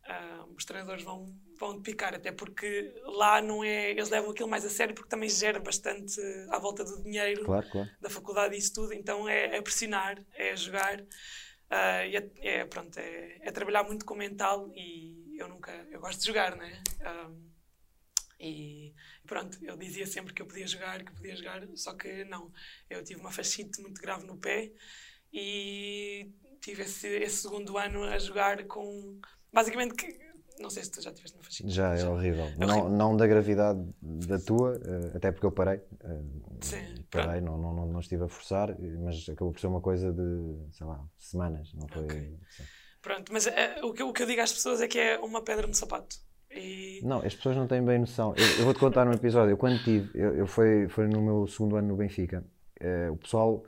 uh, 0.07 0.55
os 0.57 0.65
treinadores 0.65 1.03
vão, 1.03 1.35
vão 1.59 1.81
picar, 1.81 2.15
até 2.15 2.33
porque 2.33 2.95
lá 3.05 3.41
não 3.43 3.63
é. 3.63 3.91
Eles 3.91 4.09
levam 4.09 4.31
aquilo 4.31 4.49
mais 4.49 4.65
a 4.65 4.71
sério 4.71 4.95
porque 4.95 5.09
também 5.09 5.29
gera 5.29 5.61
bastante 5.61 6.21
à 6.51 6.59
volta 6.59 6.85
do 6.85 7.03
dinheiro 7.03 7.45
claro, 7.45 7.71
claro. 7.71 7.91
da 8.01 8.11
faculdade 8.11 8.55
e 8.55 8.59
isso 8.59 8.75
tudo, 8.75 8.93
então 8.93 9.29
é, 9.29 9.57
é 9.57 9.63
pressionar, 9.63 10.23
é 10.35 10.57
jogar. 10.57 11.03
Uh, 11.71 12.07
e 12.07 12.17
é, 12.17 12.31
é, 12.43 12.65
pronto, 12.65 12.97
é, 12.99 13.39
é, 13.41 13.51
trabalhar 13.51 13.83
muito 13.83 14.05
com 14.05 14.15
o 14.15 14.17
mental 14.17 14.71
e 14.75 15.37
eu 15.39 15.49
nunca. 15.49 15.73
Eu 15.91 16.01
gosto 16.01 16.21
de 16.21 16.27
jogar, 16.27 16.57
né? 16.57 16.83
Um, 17.01 17.51
e 18.39 18.95
pronto, 19.27 19.59
eu 19.65 19.77
dizia 19.77 20.07
sempre 20.07 20.33
que 20.33 20.43
eu 20.43 20.47
podia 20.47 20.67
jogar, 20.67 21.03
que 21.03 21.13
podia 21.13 21.35
jogar, 21.35 21.67
só 21.75 21.95
que 21.95 22.25
não. 22.25 22.53
Eu 22.89 23.03
tive 23.03 23.21
uma 23.21 23.33
fascite 23.33 23.81
muito 23.81 24.01
grave 24.01 24.27
no 24.27 24.39
pé 24.39 24.73
e 25.33 26.31
tive 26.61 26.83
esse, 26.83 27.09
esse 27.09 27.43
segundo 27.43 27.77
ano 27.77 28.05
a 28.05 28.19
jogar 28.19 28.65
com. 28.67 29.21
Basicamente, 29.53 29.95
não 30.61 30.71
sei 30.71 30.85
se 30.85 30.91
tu 30.91 31.03
já 31.03 31.13
tiveste 31.13 31.37
uma 31.37 31.45
fascite. 31.45 31.71
Já, 31.71 31.95
é 31.95 32.09
horrível. 32.09 32.47
É 32.47 32.67
não, 32.67 32.89
não 32.89 33.17
da 33.17 33.27
gravidade 33.27 33.81
da 34.01 34.39
tua, 34.39 34.81
eh, 34.85 35.17
até 35.17 35.31
porque 35.33 35.47
eu 35.47 35.53
parei. 35.53 35.81
Eh, 36.03 36.21
Sim, 36.61 37.05
parei, 37.11 37.41
não, 37.41 37.59
não, 37.59 37.75
não, 37.75 37.87
não, 37.87 38.01
estive 38.01 38.25
a 38.25 38.29
forçar, 38.29 38.75
mas 39.03 39.29
acabou 39.29 39.53
por 39.53 39.61
ser 39.61 39.67
uma 39.67 39.81
coisa 39.81 40.13
de, 40.13 40.57
sei 40.73 40.87
lá, 40.87 41.05
semanas, 41.19 41.73
não 41.75 41.87
foi. 41.89 42.05
Okay. 42.05 42.39
Pronto, 43.03 43.33
mas 43.33 43.47
o, 43.83 43.93
que, 43.93 44.03
o 44.03 44.13
que 44.13 44.23
eu 44.23 44.27
digo 44.27 44.41
às 44.41 44.53
pessoas 44.53 44.81
é 44.81 44.89
que 44.89 44.99
é 44.99 45.19
uma 45.19 45.43
pedra 45.43 45.67
no 45.67 45.75
sapato. 45.75 46.17
E... 46.51 47.01
Não, 47.05 47.19
as 47.19 47.35
pessoas 47.35 47.57
não 47.57 47.67
têm 47.67 47.85
bem 47.85 47.99
noção. 47.99 48.35
Eu, 48.37 48.59
eu 48.59 48.65
vou-te 48.65 48.81
contar 48.81 49.07
um 49.07 49.13
episódio. 49.13 49.51
Eu, 49.51 49.57
quando 49.57 49.83
tive, 49.83 50.11
eu, 50.15 50.37
eu 50.37 50.47
foi, 50.47 50.89
foi 50.89 51.07
no 51.07 51.21
meu 51.21 51.47
segundo 51.47 51.77
ano 51.77 51.89
no 51.89 51.97
Benfica, 51.97 52.45
uh, 52.81 53.13
o 53.13 53.17
pessoal 53.17 53.65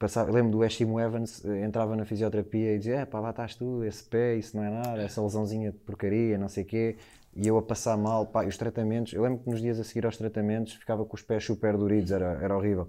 passava, 0.00 0.32
lembro 0.32 0.50
do 0.50 0.64
Eshimo 0.64 0.98
Evans, 0.98 1.44
uh, 1.44 1.54
entrava 1.56 1.94
na 1.94 2.04
fisioterapia 2.04 2.74
e 2.74 2.78
dizia: 2.78 3.00
é, 3.00 3.04
pá, 3.06 3.20
lá 3.20 3.30
estás 3.30 3.54
tu, 3.54 3.84
esse 3.84 4.02
pé, 4.02 4.34
isso 4.36 4.56
não 4.56 4.64
é 4.64 4.70
nada, 4.70 5.02
essa 5.02 5.22
lesãozinha 5.22 5.70
de 5.70 5.78
porcaria, 5.78 6.38
não 6.38 6.48
sei 6.48 6.64
o 6.64 6.66
quê. 6.66 6.96
E 7.36 7.46
eu 7.46 7.56
a 7.58 7.62
passar 7.62 7.96
mal, 7.96 8.26
pá, 8.26 8.44
e 8.44 8.48
os 8.48 8.56
tratamentos, 8.56 9.12
eu 9.12 9.22
lembro 9.22 9.38
que 9.44 9.50
nos 9.50 9.60
dias 9.60 9.78
a 9.78 9.84
seguir 9.84 10.04
aos 10.04 10.16
tratamentos 10.16 10.72
ficava 10.74 11.04
com 11.04 11.14
os 11.14 11.22
pés 11.22 11.44
super 11.44 11.76
duridos, 11.76 12.10
era, 12.10 12.38
era 12.42 12.56
horrível. 12.56 12.88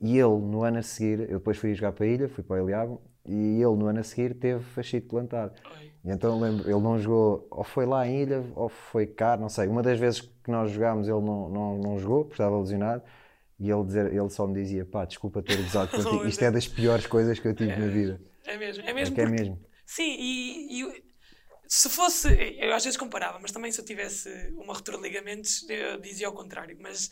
E 0.00 0.18
ele, 0.18 0.38
no 0.40 0.62
ano 0.62 0.78
a 0.78 0.82
seguir, 0.82 1.20
eu 1.30 1.38
depois 1.38 1.56
fui 1.58 1.74
jogar 1.74 1.92
para 1.92 2.04
a 2.06 2.08
ilha, 2.08 2.28
fui 2.28 2.42
para 2.42 2.56
o 2.56 2.58
Eliago, 2.58 3.00
e 3.24 3.62
ele, 3.62 3.76
no 3.76 3.86
ano 3.86 4.00
a 4.00 4.02
seguir, 4.02 4.34
teve 4.34 4.62
fascite 4.62 5.06
plantar. 5.06 5.52
E 6.04 6.10
então 6.10 6.38
lembro, 6.40 6.68
ele 6.68 6.80
não 6.80 6.98
jogou, 6.98 7.46
ou 7.50 7.64
foi 7.64 7.86
lá 7.86 8.06
em 8.06 8.22
ilha, 8.22 8.44
ou 8.54 8.68
foi 8.68 9.06
cá, 9.06 9.36
não 9.36 9.48
sei. 9.48 9.68
Uma 9.68 9.82
das 9.82 9.98
vezes 9.98 10.20
que 10.20 10.50
nós 10.50 10.70
jogámos, 10.70 11.08
ele 11.08 11.20
não, 11.20 11.48
não, 11.48 11.78
não 11.78 11.98
jogou, 11.98 12.24
porque 12.24 12.34
estava 12.34 12.58
lesionado. 12.58 13.02
E 13.58 13.70
ele, 13.70 13.84
dizer, 13.84 14.12
ele 14.12 14.28
só 14.30 14.46
me 14.46 14.54
dizia: 14.54 14.84
pá, 14.84 15.04
desculpa 15.04 15.42
ter 15.42 15.56
gozado 15.56 15.90
contigo, 15.96 16.26
isto 16.26 16.44
é 16.44 16.50
das 16.50 16.68
piores 16.68 17.06
coisas 17.06 17.38
que 17.38 17.48
eu 17.48 17.54
tive 17.54 17.72
é, 17.72 17.78
na 17.78 17.86
vida. 17.86 18.20
É 18.44 18.56
mesmo, 18.56 18.84
é 18.84 18.92
mesmo. 18.92 19.20
É, 19.20 19.22
é 19.22 19.26
mesmo. 19.26 19.66
Sim, 19.86 20.16
e, 20.18 20.82
e, 20.82 21.04
se 21.68 21.88
fosse, 21.88 22.28
eu 22.60 22.74
às 22.74 22.84
vezes 22.84 22.96
comparava, 22.96 23.38
mas 23.40 23.52
também 23.52 23.72
se 23.72 23.80
eu 23.80 23.84
tivesse 23.84 24.28
uma 24.56 24.74
ruptura 24.74 24.98
de 24.98 25.02
ligamentos, 25.04 25.68
eu 25.68 26.00
dizia 26.00 26.26
ao 26.26 26.32
contrário. 26.32 26.76
Mas 26.80 27.10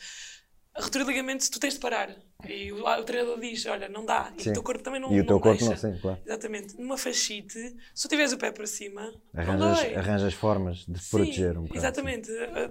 a 0.75 0.83
ruptura 0.83 1.05
de 1.05 1.11
ligamentos 1.11 1.49
tu 1.49 1.59
tens 1.59 1.75
de 1.75 1.81
parar. 1.81 2.15
E 2.47 2.73
o, 2.73 2.85
o 2.85 3.05
treinador 3.05 3.41
diz: 3.41 3.65
Olha, 3.67 3.89
não 3.89 4.05
dá. 4.05 4.33
E 4.37 4.43
sim. 4.43 4.51
o 4.51 4.53
teu 4.53 4.63
corpo 4.63 4.83
também 4.83 5.01
não 5.01 5.13
E 5.13 5.21
o 5.21 5.27
teu 5.27 5.37
não 5.37 5.41
corpo 5.41 5.65
deixa. 5.65 5.89
não, 5.89 5.95
sim, 5.95 6.01
claro. 6.01 6.21
Exatamente. 6.25 6.77
Numa 6.77 6.99
fascite, 6.99 7.77
se 7.95 8.03
tu 8.03 8.09
tiveres 8.09 8.33
o 8.33 8.39
pé 8.39 8.53
para 8.53 8.67
cima, 8.67 9.13
arranjas, 9.33 9.97
arranjas 9.97 10.35
formas 10.35 10.85
de 10.87 10.99
sim, 10.99 11.11
proteger 11.11 11.57
um 11.57 11.63
bocado. 11.63 11.79
Exatamente. 11.79 12.27
Sim. 12.27 12.43
Eh, 12.43 12.71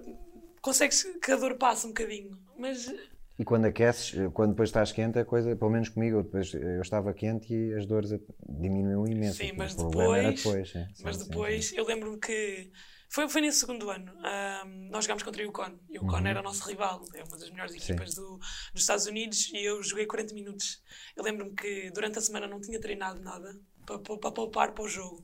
consegues 0.62 1.04
que 1.04 1.32
a 1.32 1.36
dor 1.36 1.56
passe 1.56 1.86
um 1.86 1.90
bocadinho. 1.90 2.38
Mas 2.58 2.94
e 3.38 3.44
quando 3.44 3.66
aqueces, 3.66 4.14
quando 4.34 4.52
depois 4.52 4.70
estás 4.70 4.92
quente, 4.92 5.18
a 5.18 5.26
coisa, 5.26 5.56
pelo 5.56 5.72
menos 5.72 5.90
comigo, 5.90 6.18
eu, 6.18 6.24
depois, 6.24 6.54
eu 6.54 6.82
estava 6.82 7.14
quente 7.14 7.54
e 7.54 7.74
as 7.74 7.86
dores 7.86 8.12
diminuíam 8.48 9.08
imenso. 9.08 9.38
Sim, 9.38 9.54
mas 9.58 9.74
depois, 9.74 10.44
depois. 10.44 10.72
Sim, 10.72 10.86
mas 11.04 11.18
sim, 11.18 11.28
depois, 11.28 11.66
sim, 11.66 11.78
eu 11.78 11.86
lembro-me 11.86 12.20
que 12.20 12.72
foi, 13.14 13.30
foi 13.30 13.42
nesse 13.42 13.60
segundo 13.60 13.92
ano. 13.92 14.12
Um, 14.12 14.90
nós 14.90 15.06
jogámos 15.06 15.22
contra 15.22 15.40
o 15.40 15.46
Yukon. 15.46 15.78
E 15.88 16.00
o 16.00 16.02
Yukon 16.02 16.18
uhum. 16.18 16.28
era 16.28 16.40
o 16.40 16.44
nosso 16.44 16.68
rival, 16.68 17.06
é 17.14 17.24
uma 17.24 17.38
das 17.38 17.50
melhores 17.52 17.76
equipas 17.76 18.16
do, 18.16 18.40
dos 18.74 18.82
Estados 18.82 19.06
Unidos. 19.06 19.52
E 19.54 19.64
eu 19.64 19.84
joguei 19.84 20.08
40 20.08 20.34
minutos. 20.34 20.82
Eu 21.16 21.24
lembro-me 21.24 21.56
que 21.56 21.92
durante 21.92 22.18
a 22.18 22.22
semana 22.22 22.48
não 22.48 22.60
tinha 22.60 22.80
treinado 22.80 23.20
nada 23.20 23.56
para, 23.86 24.00
para, 24.00 24.32
poupar 24.32 24.72
para 24.72 24.84
o 24.84 24.88
jogo. 24.88 25.24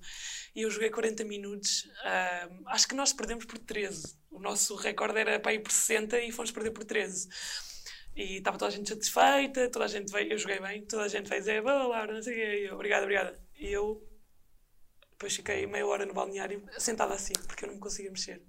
E 0.55 0.61
eu 0.61 0.69
joguei 0.69 0.91
40 0.91 1.23
minutos. 1.23 1.87
Um, 2.05 2.69
acho 2.69 2.87
que 2.87 2.93
nós 2.93 3.11
perdemos 3.11 3.45
por 3.45 3.57
13. 3.57 4.15
O 4.29 4.39
nosso 4.39 4.75
recorde 4.75 5.17
era 5.17 5.39
para 5.39 5.55
ir 5.55 5.59
por 5.59 5.71
60 5.71 6.21
e 6.21 6.31
fomos 6.31 6.51
perder 6.51 6.69
por 6.69 6.83
13. 6.83 7.27
E 8.19 8.39
estava 8.39 8.57
toda 8.57 8.69
a 8.69 8.75
gente 8.75 8.89
satisfeita, 8.89 9.69
toda 9.69 9.85
a 9.85 9.87
gente 9.87 10.11
veio, 10.11 10.33
eu 10.33 10.37
joguei 10.37 10.59
bem, 10.59 10.83
toda 10.83 11.03
a 11.03 11.07
gente 11.07 11.29
veio 11.29 11.39
dizer, 11.39 11.61
boa 11.61 11.87
Laura, 11.87 12.13
não 12.13 12.21
sei 12.21 12.33
o 12.33 12.35
quê, 12.35 12.67
eu, 12.67 12.75
obrigada, 12.75 13.03
obrigada. 13.03 13.39
E 13.57 13.71
eu 13.71 14.05
depois 15.11 15.33
fiquei 15.37 15.65
meia 15.65 15.87
hora 15.87 16.05
no 16.05 16.13
balneário 16.13 16.61
sentada 16.77 17.13
assim, 17.13 17.31
porque 17.47 17.63
eu 17.63 17.67
não 17.67 17.75
me 17.75 17.79
conseguia 17.79 18.11
mexer. 18.11 18.41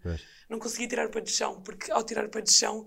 Não 0.48 0.58
conseguia 0.58 0.88
tirar 0.88 1.06
o 1.06 1.10
pé 1.10 1.20
de 1.20 1.30
chão, 1.30 1.62
porque 1.62 1.88
ao 1.92 2.02
tirar 2.02 2.24
o 2.24 2.28
pé 2.28 2.40
de 2.40 2.52
chão, 2.52 2.84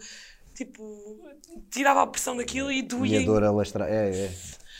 tipo, 0.53 1.25
tirava 1.71 2.01
a 2.01 2.07
pressão 2.07 2.35
daquilo 2.35 2.69
e 2.69 2.81
doía. 2.81 3.21
E 3.21 3.23
a 3.23 3.25
dor 3.25 3.45
alastra... 3.45 3.89
É, 3.89 4.09
é. 4.09 4.33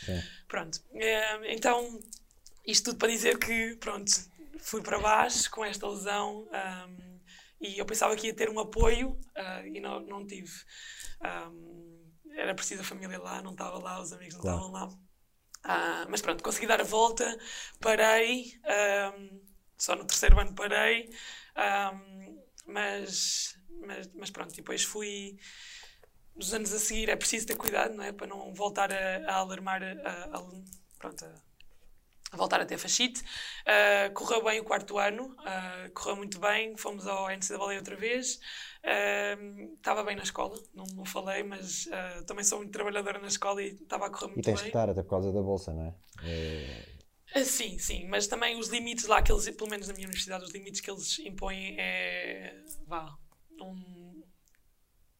é. 0.08 0.24
Pronto. 0.46 0.82
É, 0.92 1.54
então, 1.54 1.98
isto 2.66 2.90
tudo 2.90 2.98
para 2.98 3.08
dizer 3.08 3.38
que, 3.38 3.76
pronto, 3.76 4.12
fui 4.58 4.82
para 4.82 4.98
baixo 4.98 5.50
com 5.50 5.64
esta 5.64 5.88
lesão 5.88 6.46
um, 6.52 7.18
e 7.62 7.78
eu 7.78 7.86
pensava 7.86 8.14
que 8.14 8.26
ia 8.26 8.34
ter 8.34 8.50
um 8.50 8.58
apoio 8.58 9.12
uh, 9.38 9.66
e 9.66 9.80
não, 9.80 10.00
não 10.00 10.26
tive. 10.26 10.52
Um, 11.22 11.93
era 12.36 12.54
preciso 12.54 12.82
a 12.82 12.84
família 12.84 13.18
lá, 13.18 13.42
não 13.42 13.52
estava 13.52 13.78
lá, 13.78 14.00
os 14.00 14.12
amigos 14.12 14.34
não 14.34 14.42
claro. 14.42 14.58
estavam 14.58 14.72
lá. 14.72 14.88
Uh, 15.64 16.06
mas 16.10 16.20
pronto, 16.20 16.44
consegui 16.44 16.66
dar 16.66 16.80
a 16.80 16.84
volta, 16.84 17.38
parei, 17.80 18.60
um, 19.18 19.40
só 19.78 19.96
no 19.96 20.04
terceiro 20.04 20.38
ano 20.38 20.54
parei, 20.54 21.08
um, 21.56 22.42
mas, 22.66 23.58
mas, 23.80 24.10
mas 24.14 24.30
pronto, 24.30 24.54
depois 24.54 24.82
fui. 24.82 25.38
Nos 26.36 26.52
anos 26.52 26.72
a 26.72 26.78
seguir 26.78 27.08
é 27.08 27.16
preciso 27.16 27.46
ter 27.46 27.56
cuidado, 27.56 27.94
não 27.94 28.02
é? 28.02 28.12
Para 28.12 28.26
não 28.26 28.52
voltar 28.52 28.92
a, 28.92 29.30
a 29.30 29.36
alarmar, 29.36 29.82
a, 29.82 30.36
a, 30.36 30.42
pronto, 30.98 31.24
a 31.24 31.53
voltar 32.36 32.60
a 32.60 32.66
ter 32.66 32.78
fascite. 32.78 33.20
Uh, 33.20 34.12
correu 34.14 34.42
bem 34.42 34.60
o 34.60 34.64
quarto 34.64 34.98
ano, 34.98 35.36
uh, 35.40 35.90
correu 35.92 36.16
muito 36.16 36.38
bem, 36.38 36.76
fomos 36.76 37.06
ao 37.06 37.28
NCAA 37.28 37.76
outra 37.76 37.96
vez. 37.96 38.40
Uh, 38.84 39.74
estava 39.74 40.04
bem 40.04 40.16
na 40.16 40.22
escola, 40.22 40.60
não, 40.74 40.84
não 40.94 41.04
falei, 41.04 41.42
mas 41.42 41.88
também 42.26 42.44
sou 42.44 42.58
muito 42.58 42.72
trabalhadora 42.72 43.18
na 43.18 43.28
escola 43.28 43.62
e 43.62 43.68
estava 43.68 44.06
a 44.06 44.10
correr 44.10 44.26
muito 44.26 44.36
bem. 44.36 44.42
E 44.42 44.44
tens 44.44 44.60
bem. 44.60 44.70
que 44.70 44.76
estar 44.76 44.90
até 44.90 45.02
por 45.02 45.10
causa 45.10 45.32
da 45.32 45.40
bolsa, 45.40 45.72
não 45.72 45.86
é? 45.86 45.94
é... 47.34 47.44
sim, 47.44 47.78
sim, 47.78 48.06
mas 48.08 48.26
também 48.26 48.58
os 48.58 48.68
limites 48.68 49.06
lá 49.06 49.22
que 49.22 49.32
eles, 49.32 49.48
pelo 49.50 49.70
menos 49.70 49.88
na 49.88 49.94
minha 49.94 50.06
universidade, 50.06 50.44
os 50.44 50.52
limites 50.52 50.80
que 50.80 50.90
eles 50.90 51.18
impõem 51.20 51.76
é. 51.78 52.54
vá, 52.86 53.16
um, 53.60 54.22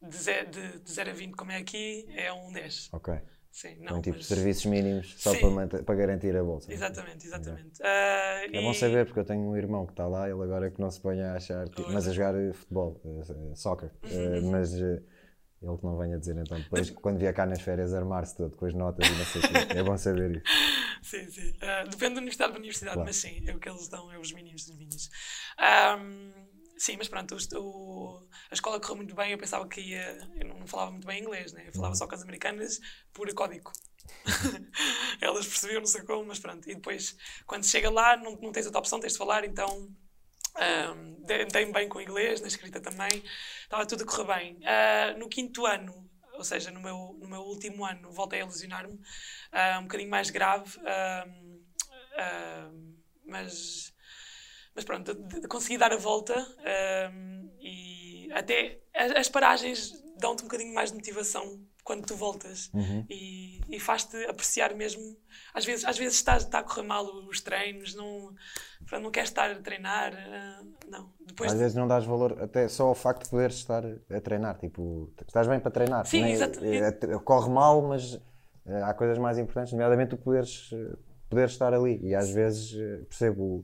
de 0.03 0.17
0 0.17 0.51
de, 0.51 0.79
de 0.81 1.01
a 1.01 1.13
20, 1.13 1.35
como 1.35 1.53
é 1.53 1.57
aqui, 1.57 2.07
é 2.11 2.33
um 2.33 2.53
10. 2.53 2.91
Ok. 2.93 3.15
Sim, 3.55 3.77
não, 3.79 3.99
um 3.99 4.03
tipo 4.03 4.17
mas... 4.17 4.27
de 4.27 4.35
serviços 4.35 4.67
mínimos 4.67 5.15
só 5.17 5.31
para, 5.39 5.85
para, 5.85 5.95
garantir 5.95 6.37
a 6.37 6.43
bolsa. 6.43 6.73
Exatamente, 6.73 7.25
exatamente. 7.25 7.81
Uh, 7.81 7.85
é 7.85 8.49
e... 8.49 8.61
bom 8.61 8.75
saber, 8.75 9.07
porque 9.07 9.21
eu 9.21 9.25
tenho 9.25 9.43
um 9.43 9.57
irmão 9.57 9.87
que 9.87 9.93
está 9.93 10.09
lá, 10.09 10.29
ele 10.29 10.43
agora 10.43 10.67
é 10.67 10.71
que 10.73 10.81
não 10.81 10.91
se 10.91 11.01
põe 11.01 11.23
a 11.23 11.35
achar, 11.35 11.69
tipo, 11.69 11.89
mas 11.93 12.09
a 12.09 12.13
jogar 12.13 12.35
futebol, 12.53 13.01
uh, 13.05 13.55
soccer, 13.55 13.93
uh, 14.03 14.51
mas 14.51 14.75
ele 14.75 14.99
que 15.61 15.85
não 15.85 15.97
venha 15.97 16.19
dizer 16.19 16.37
então, 16.37 16.59
depois 16.59 16.91
quando 16.91 17.19
vier 17.19 17.33
cá 17.33 17.47
nas 17.47 17.61
férias 17.61 17.95
armar-se 17.95 18.37
todo 18.37 18.57
com 18.57 18.67
as 18.67 18.75
notas 18.75 19.07
e 19.07 19.13
não 19.13 19.25
sei 19.25 19.41
o 19.41 19.45
quê. 19.45 19.79
É 19.79 19.83
bom 19.85 19.97
saber 19.97 20.37
isso. 20.39 20.45
sim, 21.03 21.31
sim. 21.31 21.53
depende 21.89 22.15
da 22.15 22.19
universidade 22.19 22.51
para 22.51 22.59
universidade, 22.59 22.95
claro. 22.95 23.07
mas 23.07 23.17
sim, 23.17 23.41
é 23.47 23.55
o 23.55 23.61
que 23.61 23.69
eles 23.69 23.87
dão, 23.87 24.11
é 24.11 24.19
os 24.19 24.33
mínimos 24.33 24.67
dos 24.67 24.77
mínimos. 24.77 25.09
Um, 25.61 26.44
Sim, 26.85 26.99
mas 26.99 27.09
pronto, 27.09 27.35
o, 27.55 27.59
o, 27.59 28.29
a 28.51 28.55
escola 28.55 28.79
correu 28.79 28.97
muito 28.97 29.15
bem. 29.15 29.33
Eu 29.33 29.39
pensava 29.39 29.67
que 29.67 29.81
ia. 29.81 30.19
Eu 30.37 30.47
não, 30.49 30.59
não 30.59 30.67
falava 30.67 30.91
muito 30.91 31.07
bem 31.07 31.23
inglês, 31.23 31.51
né? 31.55 31.65
Eu 31.67 31.73
falava 31.73 31.95
uhum. 31.95 31.99
só 31.99 32.07
com 32.07 32.15
as 32.15 32.21
americanas 32.21 32.79
por 33.11 33.33
código. 33.33 33.73
Elas 35.19 35.47
percebiam, 35.47 35.81
não 35.81 35.87
sei 35.87 36.03
como, 36.03 36.27
mas 36.27 36.39
pronto. 36.39 36.69
E 36.69 36.75
depois, 36.75 37.17
quando 37.47 37.65
chega 37.65 37.91
lá, 37.91 38.19
não, 38.19 38.37
não 38.37 38.53
tens 38.53 38.67
outra 38.67 38.81
opção, 38.81 39.01
tens 39.01 39.13
de 39.15 39.19
falar, 39.19 39.47
então. 39.47 39.91
Um, 40.57 41.25
dei-me 41.25 41.73
bem 41.73 41.89
com 41.89 41.97
o 41.97 42.03
inglês, 42.03 42.43
na 42.43 42.49
escrita 42.49 42.79
também. 42.83 43.25
Estava 43.63 43.87
tudo 43.87 44.03
a 44.03 44.07
correr 44.07 44.39
bem. 44.39 44.57
Uh, 44.57 45.19
no 45.19 45.27
quinto 45.27 45.65
ano, 45.65 46.07
ou 46.35 46.45
seja, 46.45 46.71
no 46.71 46.83
meu, 46.83 47.17
no 47.19 47.27
meu 47.27 47.41
último 47.41 47.87
ano, 47.87 48.13
voltei 48.13 48.43
a 48.43 48.45
lesionar-me, 48.45 48.93
uh, 48.93 49.79
um 49.81 49.85
bocadinho 49.85 50.11
mais 50.11 50.29
grave, 50.29 50.79
uh, 50.81 51.75
mas 53.25 53.94
mas 54.75 54.85
pronto, 54.85 55.17
consegui 55.49 55.79
dar 55.79 55.93
a 55.93 55.97
volta 55.97 56.35
um, 57.13 57.51
e 57.61 58.29
até 58.33 58.81
as, 58.95 59.29
paragens 59.29 59.93
dão-te 60.19 60.43
um 60.43 60.47
bocadinho 60.47 60.75
mais 60.75 60.91
de 60.91 60.97
motivação 60.97 61.61
quando 61.85 62.07
tu 62.07 62.17
voltas 62.17 62.71
uhum. 62.73 63.05
e, 63.11 63.61
e 63.69 63.79
faz-te 63.79 64.17
apreciar 64.25 64.75
mesmo. 64.75 65.17
Às 65.53 65.67
vezes, 65.67 65.85
às 65.85 65.99
vezes 65.99 66.17
está, 66.17 66.37
está 66.37 66.61
a 66.61 66.63
correr 66.63 66.83
mal 66.83 67.05
os 67.05 67.43
treinos, 67.43 67.95
não, 67.95 68.35
não 69.03 69.11
queres 69.11 69.29
estar 69.29 69.51
a 69.51 69.55
treinar. 69.57 70.15
Uh, 70.15 70.91
não. 70.91 71.13
Depois 71.21 71.51
às 71.51 71.57
de... 71.57 71.63
vezes 71.63 71.77
não 71.77 71.87
dás 71.87 72.05
valor 72.07 72.43
até 72.43 72.67
só 72.69 72.87
ao 72.87 72.95
facto 72.95 73.25
de 73.25 73.31
poderes 73.31 73.57
estar 73.57 73.85
a 73.85 74.21
treinar. 74.21 74.59
Tipo, 74.59 75.13
estás 75.27 75.47
bem 75.47 75.61
para 75.61 75.71
treinar. 75.71 76.07
Sim, 76.07 76.25
exatamente. 76.25 77.07
É, 77.07 77.15
é, 77.15 77.19
corre 77.19 77.51
mal, 77.51 77.83
mas 77.83 78.15
uh, 78.15 78.21
há 78.85 78.95
coisas 78.95 79.19
mais 79.19 79.39
importantes, 79.39 79.73
nomeadamente 79.75 80.11
tu 80.11 80.17
poderes, 80.17 80.73
uh, 80.73 80.99
poderes 81.29 81.53
estar 81.53 81.75
ali. 81.75 82.01
E 82.03 82.15
às 82.15 82.31
vezes 82.31 82.73
percebo 83.09 83.63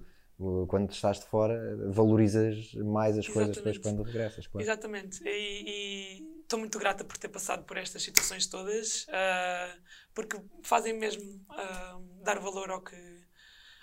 quando 0.68 0.90
estás 0.90 1.20
de 1.20 1.26
fora, 1.26 1.76
valorizas 1.90 2.72
mais 2.74 3.18
as 3.18 3.28
coisas 3.28 3.56
depois 3.56 3.76
Exatamente. 3.76 3.82
quando 3.82 4.02
regressas. 4.06 4.46
Claro. 4.46 4.64
Exatamente. 4.64 5.22
E 5.26 6.24
estou 6.42 6.58
muito 6.58 6.78
grata 6.78 7.04
por 7.04 7.16
ter 7.18 7.28
passado 7.28 7.64
por 7.64 7.76
estas 7.76 8.02
situações 8.02 8.46
todas, 8.46 9.06
ah, 9.10 9.76
porque 10.14 10.40
fazem 10.62 10.94
mesmo 10.98 11.44
ah, 11.50 12.00
dar 12.22 12.38
valor 12.40 12.70
ao 12.70 12.80
que, 12.80 12.96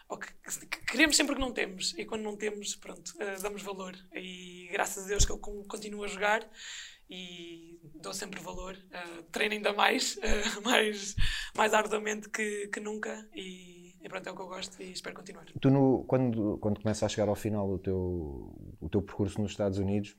ao 0.09 0.17
que, 0.17 0.33
que 0.69 0.85
queremos 0.85 1.15
sempre 1.15 1.35
que 1.35 1.41
não 1.41 1.53
temos. 1.53 1.93
E 1.97 2.05
quando 2.05 2.23
não 2.23 2.35
temos, 2.35 2.75
pronto, 2.75 3.13
ah, 3.19 3.35
damos 3.41 3.61
valor. 3.61 3.95
E 4.13 4.67
graças 4.71 5.05
a 5.05 5.07
Deus 5.07 5.25
que 5.25 5.31
eu 5.31 5.37
con- 5.39 5.63
continuo 5.65 6.03
a 6.03 6.07
jogar 6.07 6.49
e 7.09 7.79
dou 8.01 8.13
sempre 8.13 8.41
valor. 8.41 8.75
treino 9.31 9.53
ainda 9.53 9.73
mais, 9.73 10.19
mais, 10.63 11.15
mais 11.55 11.73
arduamente 11.73 12.29
que, 12.29 12.67
que 12.67 12.79
nunca. 12.79 13.29
E, 13.33 13.76
e 14.07 14.09
pronto, 14.09 14.27
é 14.27 14.31
o 14.31 14.35
que 14.35 14.41
eu 14.41 14.47
gosto 14.47 14.81
e 14.81 14.91
espero 14.91 15.15
continuar. 15.15 15.45
Tu, 15.61 15.69
no- 15.69 16.05
quando, 16.05 16.57
quando 16.59 16.79
começa 16.81 17.05
a 17.05 17.09
chegar 17.09 17.27
ao 17.27 17.35
final 17.35 17.67
do 17.67 17.77
teu, 17.77 17.97
o 18.79 18.89
teu 18.89 19.01
percurso 19.01 19.41
nos 19.41 19.51
Estados 19.51 19.77
Unidos, 19.77 20.15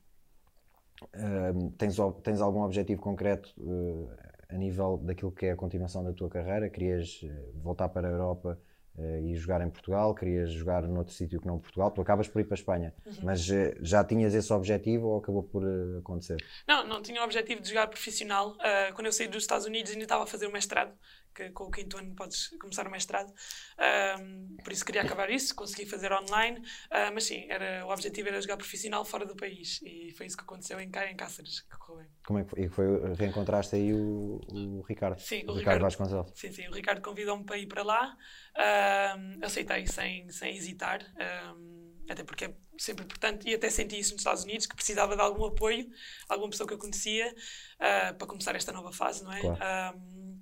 ehm, 1.13 1.71
tens, 1.77 1.97
tens 2.23 2.39
algum 2.41 2.61
objetivo 2.61 3.01
concreto 3.01 3.49
eh, 3.59 4.55
a 4.55 4.57
nível 4.57 4.97
daquilo 4.97 5.31
que 5.31 5.47
é 5.47 5.51
a 5.51 5.55
continuação 5.55 6.03
da 6.03 6.13
tua 6.13 6.29
carreira? 6.29 6.69
Querias 6.69 7.21
eh, 7.23 7.51
voltar 7.55 7.89
para 7.89 8.07
a 8.07 8.11
Europa 8.11 8.59
eh, 8.97 9.21
e 9.21 9.35
jogar 9.35 9.61
em 9.61 9.69
Portugal? 9.69 10.13
Querias 10.13 10.51
jogar 10.51 10.83
noutro 10.87 11.13
sítio 11.13 11.39
que 11.39 11.47
não 11.47 11.57
Portugal? 11.59 11.89
Tu 11.91 12.01
acabas 12.01 12.27
por 12.27 12.39
ir 12.41 12.45
para 12.45 12.53
a 12.55 12.59
Espanha, 12.59 12.93
mas 13.23 13.49
eh, 13.49 13.75
já 13.81 14.03
tinhas 14.03 14.33
esse 14.35 14.51
objetivo 14.53 15.07
ou 15.07 15.17
acabou 15.17 15.43
por 15.43 15.63
acontecer? 15.99 16.37
Não, 16.67 16.85
não 16.85 17.01
tinha 17.01 17.21
o 17.21 17.23
objetivo 17.23 17.61
de 17.61 17.69
jogar 17.69 17.87
profissional. 17.87 18.55
Ah, 18.59 18.91
quando 18.93 19.07
eu 19.07 19.11
saí 19.13 19.27
dos 19.27 19.43
Estados 19.43 19.65
Unidos 19.65 19.91
ainda 19.91 20.03
estava 20.03 20.23
a 20.23 20.27
fazer 20.27 20.47
o 20.47 20.51
mestrado, 20.51 20.93
que 21.33 21.49
com 21.51 21.65
o 21.65 21.71
quinto 21.71 21.97
ano 21.97 22.13
podes 22.15 22.49
começar 22.59 22.87
o 22.87 22.91
mestrado. 22.91 23.33
Ahm, 23.77 24.57
por 24.63 24.73
isso 24.73 24.85
queria 24.85 25.01
acabar 25.01 25.29
isso, 25.29 25.55
consegui 25.55 25.85
fazer 25.85 26.11
online. 26.11 26.61
Ah, 26.89 27.11
mas 27.11 27.23
sim, 27.25 27.45
era, 27.49 27.85
o 27.85 27.89
objetivo 27.91 28.27
era 28.29 28.41
jogar 28.41 28.57
profissional 28.57 29.05
fora 29.05 29.25
do 29.25 29.35
país. 29.35 29.81
E 29.83 30.11
foi 30.17 30.25
isso 30.25 30.37
que 30.37 30.43
aconteceu 30.43 30.79
em, 30.79 30.85
em 30.89 31.15
Cáceres, 31.15 31.61
que 31.61 31.77
correu 31.77 31.99
bem. 32.03 32.09
Como 32.25 32.39
é 32.39 32.43
que 32.43 32.49
foi? 32.49 32.61
E 32.65 32.69
foi 32.69 33.13
reencontraste 33.15 33.75
aí 33.75 33.93
o, 33.93 34.41
o 34.51 34.81
Ricardo? 34.87 35.19
Sim, 35.19 35.43
o 35.47 35.51
o 35.51 35.53
Ricardo 35.55 35.79
Ricardo. 35.79 35.81
Vasconcelos. 35.81 36.31
Sim, 36.35 36.51
sim, 36.51 36.67
o 36.67 36.73
Ricardo 36.73 37.01
convidou-me 37.01 37.43
para 37.45 37.57
ir 37.57 37.67
para 37.67 37.83
lá. 37.83 38.17
Ahm, 38.55 39.39
aceitei 39.43 39.87
sem, 39.87 40.29
sem 40.29 40.55
hesitar. 40.55 41.01
ahm, 41.17 41.89
até 42.09 42.23
porque 42.23 42.45
é 42.45 42.53
sempre 42.77 43.03
importante, 43.05 43.47
e 43.47 43.53
até 43.53 43.69
senti 43.69 43.99
isso 43.99 44.13
nos 44.13 44.21
Estados 44.21 44.43
Unidos, 44.43 44.65
que 44.65 44.75
precisava 44.75 45.15
de 45.15 45.21
algum 45.21 45.45
apoio, 45.45 45.87
alguma 46.27 46.49
pessoa 46.49 46.67
que 46.67 46.73
eu 46.73 46.77
conhecia, 46.79 47.35
ah, 47.79 48.13
para 48.17 48.27
começar 48.27 48.55
esta 48.55 48.71
nova 48.71 48.91
fase, 48.91 49.23
não 49.23 49.31
é? 49.31 49.39
Claro. 49.41 49.59
Ahm, 49.61 50.39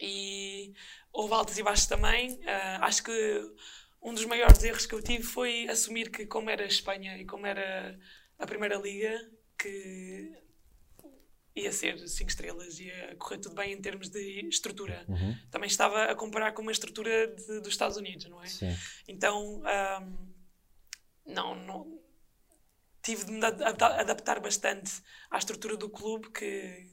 e 0.00 0.72
houve 1.12 1.34
altos 1.34 1.58
e 1.58 1.62
baixos 1.62 1.86
também. 1.86 2.40
Ah, 2.46 2.86
acho 2.86 3.02
que 3.04 3.54
um 4.02 4.14
dos 4.14 4.24
maiores 4.24 4.62
erros 4.64 4.86
que 4.86 4.94
eu 4.94 5.02
tive 5.02 5.22
foi 5.24 5.68
assumir 5.68 6.10
que, 6.10 6.24
como 6.26 6.48
era 6.50 6.64
a 6.64 6.66
Espanha 6.68 7.18
e 7.18 7.26
como 7.26 7.46
era 7.46 7.98
a 8.38 8.46
Primeira 8.46 8.76
Liga, 8.76 9.30
que 9.58 10.32
ia 11.54 11.72
ser 11.72 11.98
5 12.08 12.30
estrelas, 12.30 12.78
ia 12.78 13.14
correr 13.18 13.38
tudo 13.38 13.54
bem 13.56 13.72
em 13.72 13.80
termos 13.82 14.08
de 14.08 14.48
estrutura. 14.48 15.04
Uhum. 15.08 15.36
Também 15.50 15.66
estava 15.68 16.04
a 16.04 16.14
comparar 16.14 16.52
com 16.52 16.62
uma 16.62 16.72
estrutura 16.72 17.26
de- 17.26 17.60
dos 17.60 17.68
Estados 17.68 17.96
Unidos, 17.96 18.26
não 18.26 18.42
é? 18.42 18.46
Sim. 18.46 18.74
Então, 19.08 19.60
ahm, 19.66 20.16
não, 21.26 21.54
não. 21.54 22.00
Tive 23.02 23.24
de 23.24 23.32
me 23.32 23.44
adaptar, 23.44 23.98
adaptar 24.00 24.40
bastante 24.40 25.02
à 25.30 25.38
estrutura 25.38 25.76
do 25.76 25.88
clube, 25.90 26.30
que, 26.30 26.86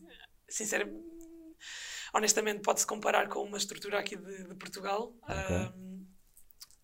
sinceramente, 0.50 1.06
honestamente, 2.14 2.62
pode-se 2.62 2.88
comparar 2.88 3.28
com 3.28 3.44
uma 3.44 3.58
estrutura 3.58 4.00
aqui 4.00 4.16
de, 4.16 4.48
de 4.48 4.56
Portugal. 4.56 5.14
Ahm, 5.28 6.06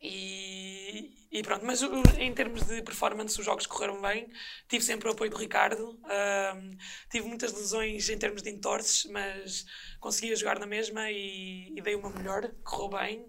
e, 0.02 1.28
e 1.32 1.42
pronto, 1.44 1.66
mas 1.66 1.82
em 2.18 2.34
termos 2.34 2.64
de 2.64 2.82
performance, 2.82 3.40
os 3.40 3.46
jogos 3.46 3.66
correram 3.66 4.02
bem. 4.02 4.30
Tive 4.68 4.84
sempre 4.84 5.08
o 5.08 5.12
apoio 5.12 5.32
do 5.32 5.38
Ricardo. 5.38 6.00
ahm, 6.06 6.72
tive 7.10 7.28
muitas 7.28 7.54
lesões 7.54 8.10
em 8.10 8.18
termos 8.18 8.42
de 8.42 8.50
entorces, 8.50 9.06
mas 9.12 9.66
conseguia 10.00 10.36
jogar 10.36 10.60
na 10.60 10.66
mesma 10.66 11.10
e, 11.10 11.74
e 11.76 11.82
dei 11.82 11.96
uma 11.96 12.10
melhor. 12.10 12.52
Correu 12.64 12.90
bem. 12.90 13.26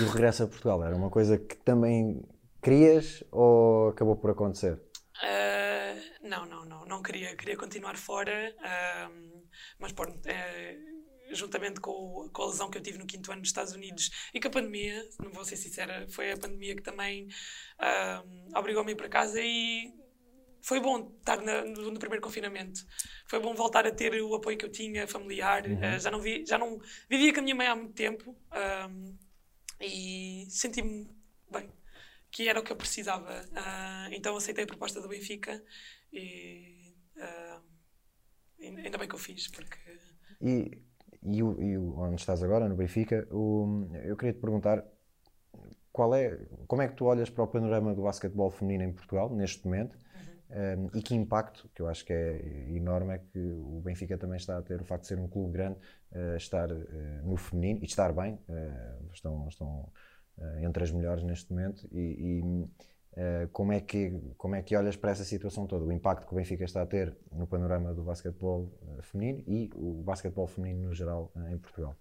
E 0.00 0.02
o 0.02 0.08
regresso 0.08 0.42
a 0.42 0.48
Portugal 0.48 0.82
era 0.84 0.96
uma 0.96 1.10
coisa 1.10 1.38
que 1.38 1.56
também 1.56 2.22
querias 2.60 3.22
ou 3.30 3.90
acabou 3.90 4.16
por 4.16 4.30
acontecer? 4.30 4.80
Ah, 5.22 5.94
não, 6.22 6.44
não, 6.46 6.64
não, 6.64 6.84
não 6.86 7.02
queria, 7.02 7.36
queria 7.36 7.56
continuar 7.56 7.96
fora, 7.96 8.54
ahm, 8.60 9.42
mas 9.78 9.92
pronto, 9.92 10.20
eh, 10.28 10.76
juntamente 11.32 11.80
com, 11.80 12.28
com 12.32 12.42
a 12.42 12.46
lesão 12.46 12.68
que 12.70 12.78
eu 12.78 12.82
tive 12.82 12.98
no 12.98 13.06
quinto 13.06 13.30
ano 13.30 13.40
nos 13.40 13.48
Estados 13.48 13.72
Unidos 13.72 14.10
e 14.34 14.40
com 14.40 14.48
a 14.48 14.50
pandemia, 14.50 15.02
não 15.22 15.30
vou 15.32 15.44
ser 15.44 15.56
sincera, 15.56 16.06
foi 16.08 16.32
a 16.32 16.36
pandemia 16.36 16.74
que 16.76 16.82
também 16.82 17.28
obrigou-me 18.56 18.90
a 18.90 18.92
ir 18.92 18.96
para 18.96 19.08
casa 19.08 19.40
e 19.40 19.92
foi 20.62 20.80
bom 20.80 21.14
estar 21.18 21.42
na- 21.42 21.64
no, 21.64 21.90
no 21.92 21.98
primeiro 21.98 22.22
confinamento. 22.22 22.80
Foi 23.28 23.40
bom 23.40 23.54
voltar 23.54 23.86
a 23.86 23.92
ter 23.92 24.14
o 24.22 24.34
apoio 24.34 24.58
que 24.58 24.64
eu 24.66 24.72
tinha, 24.72 25.06
familiar. 25.08 25.64
Ah, 25.82 25.98
já 25.98 26.10
não 26.10 26.20
vi, 26.20 26.44
já 26.46 26.58
não 26.58 26.78
vivia 27.10 27.32
com 27.34 27.40
a 27.40 27.42
minha 27.42 27.54
mãe 27.56 27.66
há 27.68 27.76
muito 27.76 27.94
tempo 27.94 28.36
e 29.80 30.46
senti-me 30.50 31.08
bem 31.50 31.70
que 32.34 32.42
era 32.50 32.60
o 32.60 32.64
que 32.64 32.72
eu 32.72 32.76
precisava. 32.84 33.32
Ah, 33.54 34.08
então 34.16 34.36
aceitei 34.36 34.64
a 34.64 34.72
proposta 34.72 35.00
do 35.00 35.08
Benfica 35.14 35.54
e 36.12 36.94
ah, 37.26 37.60
ainda 38.60 38.98
bem 38.98 39.08
que 39.08 39.14
eu 39.14 39.18
fiz, 39.28 39.48
porque 39.48 39.78
E, 40.40 40.56
e, 41.22 41.38
e 41.38 41.78
onde 41.78 42.20
estás 42.22 42.42
agora, 42.42 42.68
no 42.68 42.76
Benfica, 42.76 43.18
o- 43.30 43.88
eu 44.10 44.16
queria 44.16 44.34
te 44.34 44.40
perguntar 44.40 44.78
qual 45.92 46.14
é, 46.14 46.36
como 46.66 46.82
é 46.82 46.88
que 46.88 46.94
tu 46.96 47.04
olhas 47.06 47.30
para 47.30 47.44
o 47.44 47.46
panorama 47.48 47.94
do 47.94 48.02
basquetebol 48.02 48.50
feminino 48.50 48.84
em 48.84 48.92
Portugal, 48.92 49.30
neste 49.34 49.64
momento, 49.64 49.96
um, 50.50 50.90
e 50.98 51.02
que 51.02 51.14
impacto, 51.14 51.70
que 51.74 51.82
eu 51.82 51.88
acho 51.88 52.04
que 52.04 52.12
é 52.12 52.68
enorme, 52.70 53.14
é 53.14 53.18
que 53.18 53.38
o 53.38 53.80
Benfica 53.84 54.18
também 54.18 54.36
está 54.36 54.58
a 54.58 54.62
ter, 54.62 54.80
o 54.80 54.84
facto 54.84 55.02
de 55.02 55.08
ser 55.08 55.18
um 55.18 55.28
clube 55.28 55.52
grande, 55.52 55.78
uh, 56.12 56.36
estar 56.36 56.70
uh, 56.70 57.22
no 57.24 57.36
feminino, 57.36 57.80
e 57.82 57.86
estar 57.86 58.12
bem, 58.12 58.34
uh, 58.48 59.12
estão, 59.12 59.48
estão 59.48 59.68
uh, 59.68 59.92
entre 60.62 60.82
as 60.84 60.90
melhores 60.90 61.22
neste 61.22 61.52
momento, 61.52 61.86
e, 61.92 62.40
e, 62.40 62.40
uh, 62.42 63.48
como, 63.52 63.72
é 63.72 63.80
que, 63.80 64.12
como 64.36 64.54
é 64.54 64.62
que 64.62 64.76
olhas 64.76 64.96
para 64.96 65.10
essa 65.10 65.24
situação 65.24 65.66
toda, 65.66 65.84
o 65.84 65.92
impacto 65.92 66.26
que 66.26 66.32
o 66.32 66.36
Benfica 66.36 66.64
está 66.64 66.82
a 66.82 66.86
ter 66.86 67.16
no 67.32 67.46
panorama 67.46 67.94
do 67.94 68.02
basquetebol 68.02 68.72
uh, 68.82 69.02
feminino 69.02 69.42
e 69.46 69.70
o 69.74 70.02
basquetebol 70.02 70.46
feminino 70.46 70.88
no 70.88 70.94
geral 70.94 71.32
uh, 71.36 71.48
em 71.48 71.58
Portugal? 71.58 71.96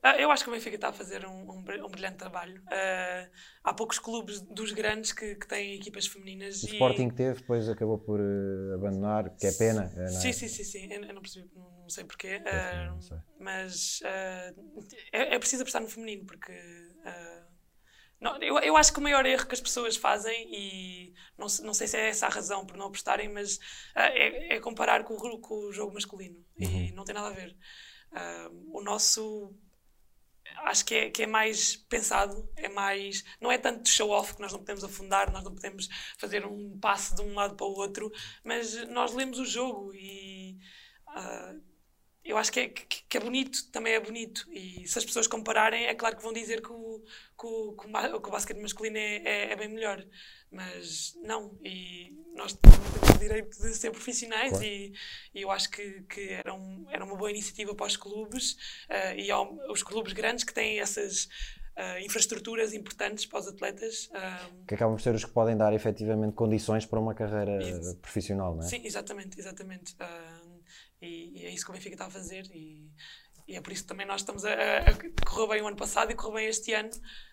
Ah, 0.00 0.16
eu 0.16 0.30
acho 0.30 0.44
que 0.44 0.50
o 0.50 0.52
Benfica 0.52 0.76
está 0.76 0.88
a 0.88 0.92
fazer 0.92 1.26
um, 1.26 1.50
um 1.50 1.58
um 1.58 1.62
brilhante 1.62 2.16
trabalho. 2.18 2.62
Ah, 2.70 3.26
há 3.64 3.74
poucos 3.74 3.98
clubes 3.98 4.40
dos 4.40 4.72
grandes 4.72 5.12
que, 5.12 5.34
que 5.34 5.46
têm 5.46 5.74
equipas 5.74 6.06
femininas. 6.06 6.62
O 6.62 6.66
e- 6.66 6.72
Sporting 6.72 7.10
teve, 7.10 7.40
depois 7.40 7.68
acabou 7.68 7.98
por 7.98 8.20
uh, 8.20 8.74
abandonar, 8.74 9.30
que 9.36 9.46
é 9.46 9.52
pena. 9.52 9.90
uh, 9.96 10.00
é? 10.00 10.06
Sim, 10.08 10.32
sim, 10.32 10.48
sim, 10.48 10.64
sim. 10.64 10.92
Eu, 10.92 11.04
eu 11.04 11.14
não 11.14 11.20
percebi, 11.20 11.50
não, 11.54 11.90
sei 11.90 12.04
porquê. 12.04 12.40
ah, 12.46 12.86
não 12.92 13.00
sei. 13.00 13.18
mas 13.40 14.00
ah, 14.04 14.52
é, 15.12 15.34
é 15.34 15.38
preciso 15.38 15.62
apostar 15.62 15.82
no 15.82 15.88
feminino, 15.88 16.24
porque. 16.26 16.52
Não, 18.20 18.36
eu, 18.42 18.58
eu 18.58 18.76
acho 18.76 18.92
que 18.92 18.98
o 18.98 19.02
maior 19.02 19.24
erro 19.24 19.46
que 19.46 19.54
as 19.54 19.60
pessoas 19.60 19.96
fazem, 19.96 20.48
e 20.52 21.14
não, 21.36 21.46
não 21.62 21.74
sei 21.74 21.86
se 21.86 21.96
é 21.96 22.08
essa 22.08 22.26
a 22.26 22.30
razão 22.30 22.66
por 22.66 22.76
não 22.76 22.86
apostarem, 22.86 23.28
mas 23.28 23.58
ah, 23.94 24.08
é, 24.08 24.56
é 24.56 24.60
comparar 24.60 25.04
com 25.04 25.14
o, 25.14 25.40
com 25.40 25.54
o 25.66 25.72
jogo 25.72 25.94
masculino. 25.94 26.44
E 26.56 26.92
não 26.92 27.04
tem 27.04 27.14
nada 27.14 27.28
a 27.28 27.32
ver. 27.32 27.56
Ah, 28.12 28.50
o 28.72 28.82
nosso 28.82 29.54
acho 30.64 30.84
que 30.84 30.94
é, 30.94 31.10
que 31.10 31.22
é 31.22 31.26
mais 31.26 31.76
pensado, 31.76 32.48
é 32.56 32.68
mais. 32.68 33.24
Não 33.40 33.50
é 33.52 33.58
tanto 33.58 33.88
show-off 33.88 34.34
que 34.34 34.40
nós 34.40 34.52
não 34.52 34.60
podemos 34.60 34.84
afundar, 34.84 35.30
nós 35.32 35.44
não 35.44 35.54
podemos 35.54 35.88
fazer 36.18 36.44
um 36.46 36.78
passe 36.78 37.14
de 37.14 37.22
um 37.22 37.34
lado 37.34 37.54
para 37.54 37.66
o 37.66 37.74
outro, 37.74 38.10
mas 38.44 38.74
nós 38.88 39.12
lemos 39.14 39.38
o 39.38 39.44
jogo 39.44 39.94
e. 39.94 40.58
ah, 41.08 41.54
eu 42.24 42.36
acho 42.36 42.52
que 42.52 42.60
é, 42.60 42.68
que, 42.68 43.04
que 43.08 43.16
é 43.16 43.20
bonito, 43.20 43.70
também 43.70 43.94
é 43.94 44.00
bonito. 44.00 44.46
E 44.52 44.86
se 44.86 44.98
as 44.98 45.04
pessoas 45.04 45.26
compararem, 45.26 45.86
é 45.86 45.94
claro 45.94 46.16
que 46.16 46.22
vão 46.22 46.32
dizer 46.32 46.60
que 46.60 46.70
o, 46.70 47.02
que 47.38 47.46
o, 47.46 47.72
que 47.72 47.86
o, 47.88 48.20
que 48.20 48.28
o 48.28 48.32
basquete 48.32 48.60
masculino 48.60 48.98
é, 48.98 49.16
é, 49.24 49.52
é 49.52 49.56
bem 49.56 49.68
melhor. 49.68 50.04
Mas 50.50 51.14
não, 51.22 51.58
e 51.64 52.14
nós 52.34 52.52
temos 52.54 52.78
o 53.14 53.18
direito 53.18 53.50
de 53.60 53.74
ser 53.74 53.90
profissionais 53.90 54.50
Claro. 54.50 54.64
e, 54.64 54.92
e 55.34 55.42
eu 55.42 55.50
acho 55.50 55.70
que, 55.70 56.02
que 56.02 56.28
era, 56.30 56.54
um, 56.54 56.86
era 56.90 57.04
uma 57.04 57.16
boa 57.16 57.30
iniciativa 57.30 57.74
para 57.74 57.86
os 57.86 57.96
clubes 57.96 58.56
ah, 58.88 59.14
e 59.14 59.30
ao, 59.30 59.54
os 59.70 59.82
clubes 59.82 60.12
grandes 60.12 60.44
que 60.44 60.54
têm 60.54 60.80
essas 60.80 61.28
ah, 61.76 62.00
infraestruturas 62.00 62.72
importantes 62.72 63.26
para 63.26 63.40
os 63.40 63.48
atletas. 63.48 64.08
ah, 64.14 64.48
Que 64.66 64.74
acabam 64.74 64.96
por 64.96 65.02
ser 65.02 65.14
os 65.14 65.24
que 65.24 65.30
podem 65.30 65.56
dar 65.56 65.72
efetivamente 65.74 66.34
condições 66.34 66.86
para 66.86 66.98
uma 66.98 67.14
carreira 67.14 67.62
Isso. 67.62 67.96
profissional, 67.98 68.54
não 68.54 68.62
é? 68.64 68.66
Sim, 68.66 68.80
exatamente, 68.84 69.38
exatamente. 69.38 69.94
Ah, 70.00 70.40
e, 71.00 71.40
e 71.40 71.46
é 71.46 71.50
isso 71.50 71.64
que 71.64 71.70
o 71.70 71.74
Benfica 71.74 71.94
está 71.94 72.06
a 72.06 72.10
fazer 72.10 72.46
e, 72.54 72.90
e 73.48 73.56
é 73.56 73.60
por 73.62 73.72
isso 73.72 73.82
que 73.82 73.88
também 73.88 74.06
nós 74.06 74.20
estamos 74.20 74.44
a, 74.44 74.52
a, 74.52 74.78
a 74.90 75.26
correu 75.26 75.48
bem 75.48 75.62
o 75.62 75.66
ano 75.66 75.76
passado 75.76 76.10
e 76.10 76.14
correu 76.14 76.34
bem 76.34 76.48
este 76.48 76.74
ano. 76.74 76.90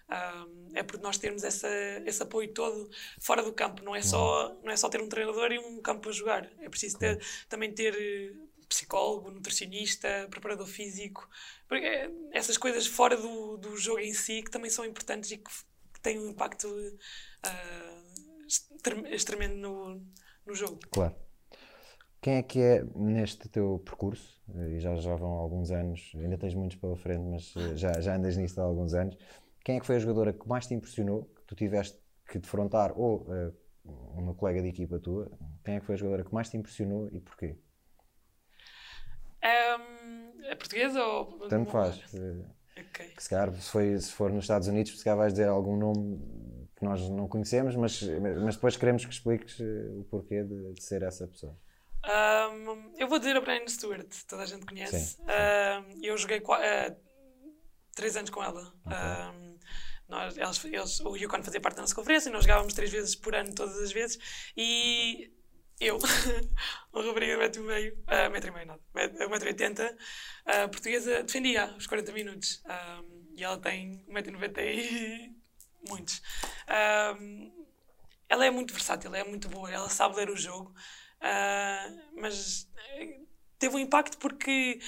Ah, 0.08 0.45
é 0.73 0.84
por 0.84 0.99
nós 1.01 1.17
termos 1.17 1.43
essa, 1.43 1.67
esse 2.06 2.23
apoio 2.23 2.54
todo 2.54 2.89
fora 3.19 3.43
do 3.43 3.51
campo. 3.51 3.84
Não 3.84 3.93
é, 3.93 4.01
só, 4.01 4.56
não 4.63 4.71
é 4.71 4.78
só 4.78 4.88
ter 4.88 5.01
um 5.01 5.10
treinador 5.10 5.51
e 5.51 5.60
um 5.60 5.82
campo 5.82 6.08
a 6.08 6.12
jogar. 6.12 6.49
É 6.60 6.69
preciso 6.69 6.97
ter, 6.97 7.21
também 7.49 7.73
ter 7.73 7.93
eh, 7.93 8.34
psicólogo, 8.69 9.30
nutricionista, 9.30 10.28
preparador 10.30 10.67
físico, 10.67 11.28
porque 11.67 11.86
é 11.86 12.10
essas 12.32 12.58
coisas 12.58 12.88
fora 12.88 13.17
do, 13.17 13.58
do 13.58 13.75
jogo 13.75 13.99
em 13.99 14.13
si 14.13 14.41
que 14.41 14.51
também 14.51 14.69
são 14.69 14.86
importantes 14.86 15.32
e 15.32 15.38
que, 15.38 15.51
que 15.93 15.99
têm 16.01 16.19
um 16.19 16.30
impacto 16.30 16.67
uh, 16.67 18.45
extremamente 19.12 19.56
no, 19.56 20.01
no 20.45 20.56
jogo. 20.56 20.80
Claro. 20.91 21.24
Quem 22.25 22.38
é 22.38 22.41
que 22.41 22.59
é 22.59 22.83
neste 22.95 23.47
teu 23.47 23.79
percurso, 23.85 24.41
e 24.71 24.79
já, 24.79 24.95
já 24.95 25.15
vão 25.15 25.33
alguns 25.33 25.69
anos, 25.69 26.11
ainda 26.15 26.35
tens 26.39 26.55
muitos 26.55 26.75
pela 26.75 26.95
frente, 26.95 27.21
mas 27.21 27.53
eh, 27.55 27.77
já, 27.77 28.01
já 28.01 28.15
andas 28.15 28.35
nisto 28.35 28.59
há 28.59 28.63
alguns 28.63 28.95
anos, 28.95 29.15
quem 29.63 29.77
é 29.77 29.79
que 29.79 29.85
foi 29.85 29.97
a 29.97 29.99
jogadora 29.99 30.33
que 30.33 30.47
mais 30.49 30.65
te 30.65 30.73
impressionou, 30.73 31.25
que 31.35 31.43
tu 31.43 31.53
tiveste 31.53 31.99
que 32.27 32.39
defrontar, 32.39 32.99
ou 32.99 33.27
uh, 33.27 33.53
uma 34.17 34.33
colega 34.33 34.59
de 34.59 34.69
equipa 34.69 34.97
tua, 34.97 35.31
quem 35.63 35.75
é 35.75 35.79
que 35.79 35.85
foi 35.85 35.93
a 35.93 35.97
jogadora 35.99 36.23
que 36.23 36.33
mais 36.33 36.49
te 36.49 36.57
impressionou 36.57 37.07
e 37.11 37.19
porquê? 37.19 37.59
Um, 39.43 40.45
é 40.45 40.55
portuguesa 40.55 41.03
ou. 41.03 41.47
Tanto 41.47 41.69
faz. 41.69 42.11
Okay. 42.11 43.09
Que 43.09 43.21
se, 43.21 43.29
calhar, 43.29 43.53
se, 43.53 43.69
foi, 43.69 43.99
se 43.99 44.11
for 44.11 44.31
nos 44.31 44.45
Estados 44.45 44.67
Unidos, 44.67 44.97
se 44.97 45.03
calhar 45.03 45.19
vais 45.19 45.31
dizer 45.31 45.47
algum 45.47 45.77
nome 45.77 46.19
que 46.75 46.83
nós 46.83 47.07
não 47.07 47.27
conhecemos, 47.27 47.75
mas, 47.75 48.01
mas 48.43 48.55
depois 48.55 48.75
queremos 48.75 49.05
que 49.05 49.13
expliques 49.13 49.59
eh, 49.61 49.91
o 49.91 50.03
porquê 50.05 50.43
de, 50.43 50.73
de 50.73 50.83
ser 50.83 51.03
essa 51.03 51.27
pessoa. 51.27 51.55
Um, 52.06 52.94
eu 52.98 53.08
vou 53.08 53.18
dizer 53.18 53.36
a 53.36 53.41
Brian 53.41 53.68
Stewart, 53.68 54.08
toda 54.28 54.44
a 54.44 54.46
gente 54.46 54.65
conhece. 54.65 55.00
Sim, 55.00 55.15
sim. 55.15 55.24
Um, 55.24 56.04
eu 56.04 56.18
joguei 56.18 56.39
uh, 56.39 56.96
três 57.96 58.15
anos 58.15 58.30
com 58.30 58.44
ela. 58.44 58.74
Okay. 58.86 58.98
Um, 58.98 59.60
nós, 60.08 60.38
eles, 60.38 60.65
eles, 60.65 61.00
o 61.00 61.15
Yukon 61.15 61.41
fazia 61.41 61.60
parte 61.60 61.78
da 61.78 61.82
nossa 61.82 61.96
conferência 61.96 62.30
e 62.30 62.32
nós 62.32 62.44
jogávamos 62.44 62.74
três 62.74 62.91
vezes 62.91 63.15
por 63.15 63.36
ano, 63.36 63.54
todas 63.56 63.78
as 63.80 63.91
vezes. 63.91 64.20
E 64.56 65.32
eu, 65.80 65.98
uma 66.94 67.04
rapariga 67.04 67.34
de 67.34 67.39
metro 67.39 67.63
e 67.63 67.65
meio, 67.65 67.94
uh, 67.94 68.32
metro 68.32 68.50
e 68.50 68.54
meio 68.54 68.68
nada, 68.68 68.82
metro, 68.94 69.30
metro 69.30 69.48
e 69.48 69.52
oitenta, 69.52 69.98
uh, 70.46 70.70
portuguesa, 70.70 71.24
defendia 71.24 71.74
os 71.76 71.88
40 71.88 72.12
minutos. 72.12 72.63
Um, 72.65 73.34
e 73.36 73.44
ela 73.44 73.58
tem 73.58 74.06
1,90m 74.08 74.60
e 74.60 75.36
muitos. 75.89 76.22
Um, 77.20 77.65
ela 78.30 78.46
é 78.46 78.52
muito 78.52 78.74
versátil, 78.74 79.10
ela 79.10 79.18
é 79.18 79.24
muito 79.24 79.50
boa, 79.50 79.72
ela 79.72 79.89
sabe 79.89 80.15
ler 80.15 80.30
o 80.30 80.38
jogo, 80.38 80.74
uh, 81.25 82.19
mas 82.21 82.69
teve 83.57 83.75
um 83.75 83.79
impacto 83.79 84.17
porque 84.17 84.79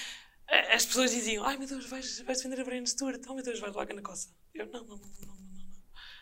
as 0.73 0.85
pessoas 0.85 1.11
diziam: 1.11 1.43
Ai 1.43 1.57
meu 1.57 1.67
Deus, 1.67 1.89
vais, 1.89 2.21
vais 2.21 2.37
defender 2.37 2.61
a 2.61 2.63
Brian 2.63 2.85
Stewart, 2.85 3.21
oh 3.27 3.33
meu 3.33 3.43
Deus, 3.43 3.59
vais 3.59 3.75
levar 3.75 3.93
na 3.93 4.01
coça. 4.01 4.29
Eu, 4.53 4.65
não, 4.67 4.85
não, 4.85 4.97
não, 4.97 5.09
não 5.25 5.37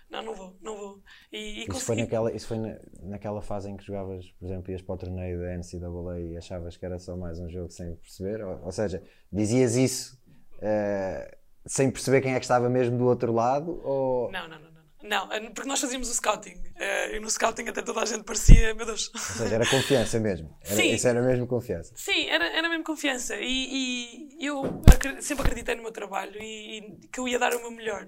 não, 0.09 0.23
não 0.23 0.35
vou, 0.35 0.57
não 0.61 0.77
vou. 0.77 1.03
E, 1.31 1.37
e 1.37 1.59
isso, 1.59 1.67
consegui... 1.67 1.85
foi 1.85 1.95
naquela, 1.95 2.31
isso 2.31 2.47
foi 2.47 2.57
na, 2.57 2.77
naquela 3.01 3.41
fase 3.41 3.69
em 3.69 3.75
que 3.75 3.83
jogavas, 3.83 4.29
por 4.39 4.45
exemplo, 4.45 4.71
ias 4.71 4.81
para 4.81 4.95
o 4.95 4.97
torneio 4.97 5.39
da 5.39 5.57
NCAA 5.57 6.19
e 6.19 6.37
achavas 6.37 6.77
que 6.77 6.85
era 6.85 6.99
só 6.99 7.17
mais 7.17 7.39
um 7.39 7.49
jogo 7.49 7.69
sem 7.71 7.95
perceber? 7.95 8.43
Ou, 8.43 8.65
ou 8.65 8.71
seja, 8.71 9.03
dizias 9.31 9.75
isso 9.75 10.17
uh, 10.57 11.37
sem 11.65 11.89
perceber 11.91 12.21
quem 12.21 12.33
é 12.33 12.39
que 12.39 12.45
estava 12.45 12.69
mesmo 12.69 12.97
do 12.97 13.05
outro 13.05 13.33
lado? 13.33 13.81
Ou... 13.83 14.31
Não, 14.31 14.47
não, 14.47 14.59
não. 14.59 14.74
Não, 15.07 15.31
eh, 15.31 15.39
porque 15.51 15.69
nós 15.69 15.79
fazíamos 15.79 16.09
o 16.09 16.13
scouting. 16.13 16.55
Uh, 16.55 17.15
e 17.15 17.19
no 17.19 17.29
scouting 17.29 17.67
até 17.67 17.81
toda 17.81 18.01
a 18.01 18.05
gente 18.05 18.23
parecia, 18.23 18.73
meu 18.73 18.85
Deus. 18.85 19.11
Ou 19.13 19.19
seja, 19.19 19.55
era 19.55 19.69
confiança 19.69 20.19
mesmo. 20.19 20.57
Era, 20.63 20.75
Sim. 20.75 20.93
Isso 20.93 21.07
era 21.07 21.21
mesmo 21.21 21.47
confiança. 21.47 21.93
Sim, 21.95 22.27
era, 22.27 22.45
era 22.47 22.67
mesmo 22.67 22.83
confiança. 22.83 23.35
E, 23.39 24.29
e 24.39 24.45
eu 24.45 24.81
sempre 25.21 25.43
acreditei 25.43 25.75
no 25.75 25.83
meu 25.83 25.91
trabalho 25.91 26.41
e, 26.41 26.77
e, 26.77 27.07
que 27.07 27.19
eu 27.19 27.27
ia 27.27 27.37
dar 27.37 27.53
o 27.53 27.59
meu 27.59 27.71
melhor. 27.71 28.05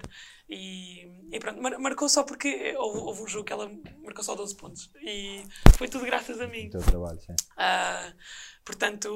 E, 0.48 1.06
e 1.30 1.38
pronto, 1.38 1.62
mar, 1.62 1.78
marcou 1.78 2.08
só 2.08 2.24
porque 2.24 2.74
houve, 2.76 2.98
houve, 2.98 3.22
um 3.22 3.26
jogo 3.28 3.44
que 3.44 3.52
ela 3.52 3.70
marcou 4.02 4.24
só 4.24 4.34
12 4.34 4.56
pontos. 4.56 4.90
E 5.00 5.44
foi 5.76 5.88
tudo 5.88 6.04
graças 6.04 6.40
a 6.40 6.46
mim. 6.48 6.66
O 6.66 6.70
teu 6.70 6.82
trabalho, 6.82 7.20
sim. 7.20 7.32
Uh, 7.32 8.14
portanto, 8.64 9.08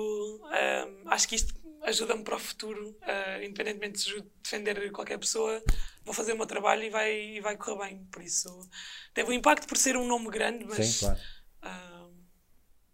uh, 0.45 1.09
acho 1.09 1.29
que 1.29 1.35
isto 1.35 1.55
ajuda-me 1.83 2.23
para 2.23 2.37
o 2.37 2.39
futuro, 2.39 2.91
uh, 2.91 3.43
independentemente 3.43 4.05
de 4.05 4.25
defender 4.43 4.91
qualquer 4.93 5.19
pessoa, 5.19 5.63
vou 6.05 6.15
fazer 6.15 6.33
o 6.33 6.37
meu 6.37 6.47
trabalho 6.47 6.83
e 6.83 6.91
vai, 6.91 7.13
e 7.13 7.41
vai 7.41 7.57
correr 7.57 7.89
bem. 7.89 8.05
Por 8.11 8.23
isso, 8.23 8.69
teve 9.13 9.31
um 9.31 9.33
impacto 9.33 9.67
por 9.67 9.77
ser 9.77 9.97
um 9.97 10.07
nome 10.07 10.31
grande, 10.31 10.65
mas. 10.65 10.87
Sim, 10.87 11.07
claro. 11.07 11.21
Uh, 11.63 12.13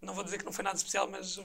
não 0.01 0.15
vou 0.15 0.25
dizer 0.25 0.39
que 0.39 0.45
não 0.45 0.53
foi 0.53 0.65
nada 0.65 0.77
especial, 0.77 1.09
mas 1.11 1.37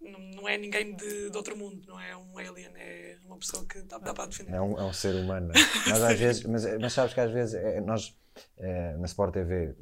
não, 0.00 0.20
não 0.34 0.48
é 0.48 0.58
ninguém 0.58 0.94
de, 0.94 1.30
de, 1.30 1.36
outro 1.36 1.56
mundo, 1.56 1.82
não 1.86 1.98
é 1.98 2.16
um 2.16 2.38
alien, 2.38 2.70
é 2.76 3.16
uma 3.24 3.38
pessoa 3.38 3.64
que 3.66 3.80
dá, 3.82 3.98
dá 3.98 4.12
para 4.12 4.26
defender. 4.26 4.54
É 4.54 4.60
um, 4.60 4.78
é 4.78 4.84
um 4.84 4.92
ser 4.92 5.14
humano. 5.14 5.50
É? 5.52 5.54
Mas, 5.90 6.02
às 6.02 6.18
vezes, 6.18 6.44
mas, 6.44 6.78
mas 6.78 6.92
sabes 6.92 7.14
que 7.14 7.20
às 7.20 7.30
vezes 7.30 7.54
é, 7.54 7.80
nós 7.80 8.14
é, 8.58 8.96
na 8.96 9.06
Sport 9.06 9.32
TV 9.32 9.74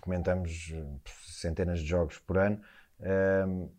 comentamos 0.00 0.72
centenas 1.26 1.80
de 1.80 1.86
jogos 1.86 2.18
por 2.18 2.38
ano 2.38 2.60
um, 3.46 3.70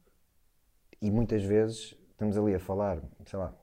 e 1.02 1.12
muitas 1.12 1.44
vezes 1.44 1.99
estamos 2.20 2.38
ali 2.38 2.54
a 2.54 2.60
falar, 2.60 3.02
sei 3.26 3.40
lá, 3.40 3.56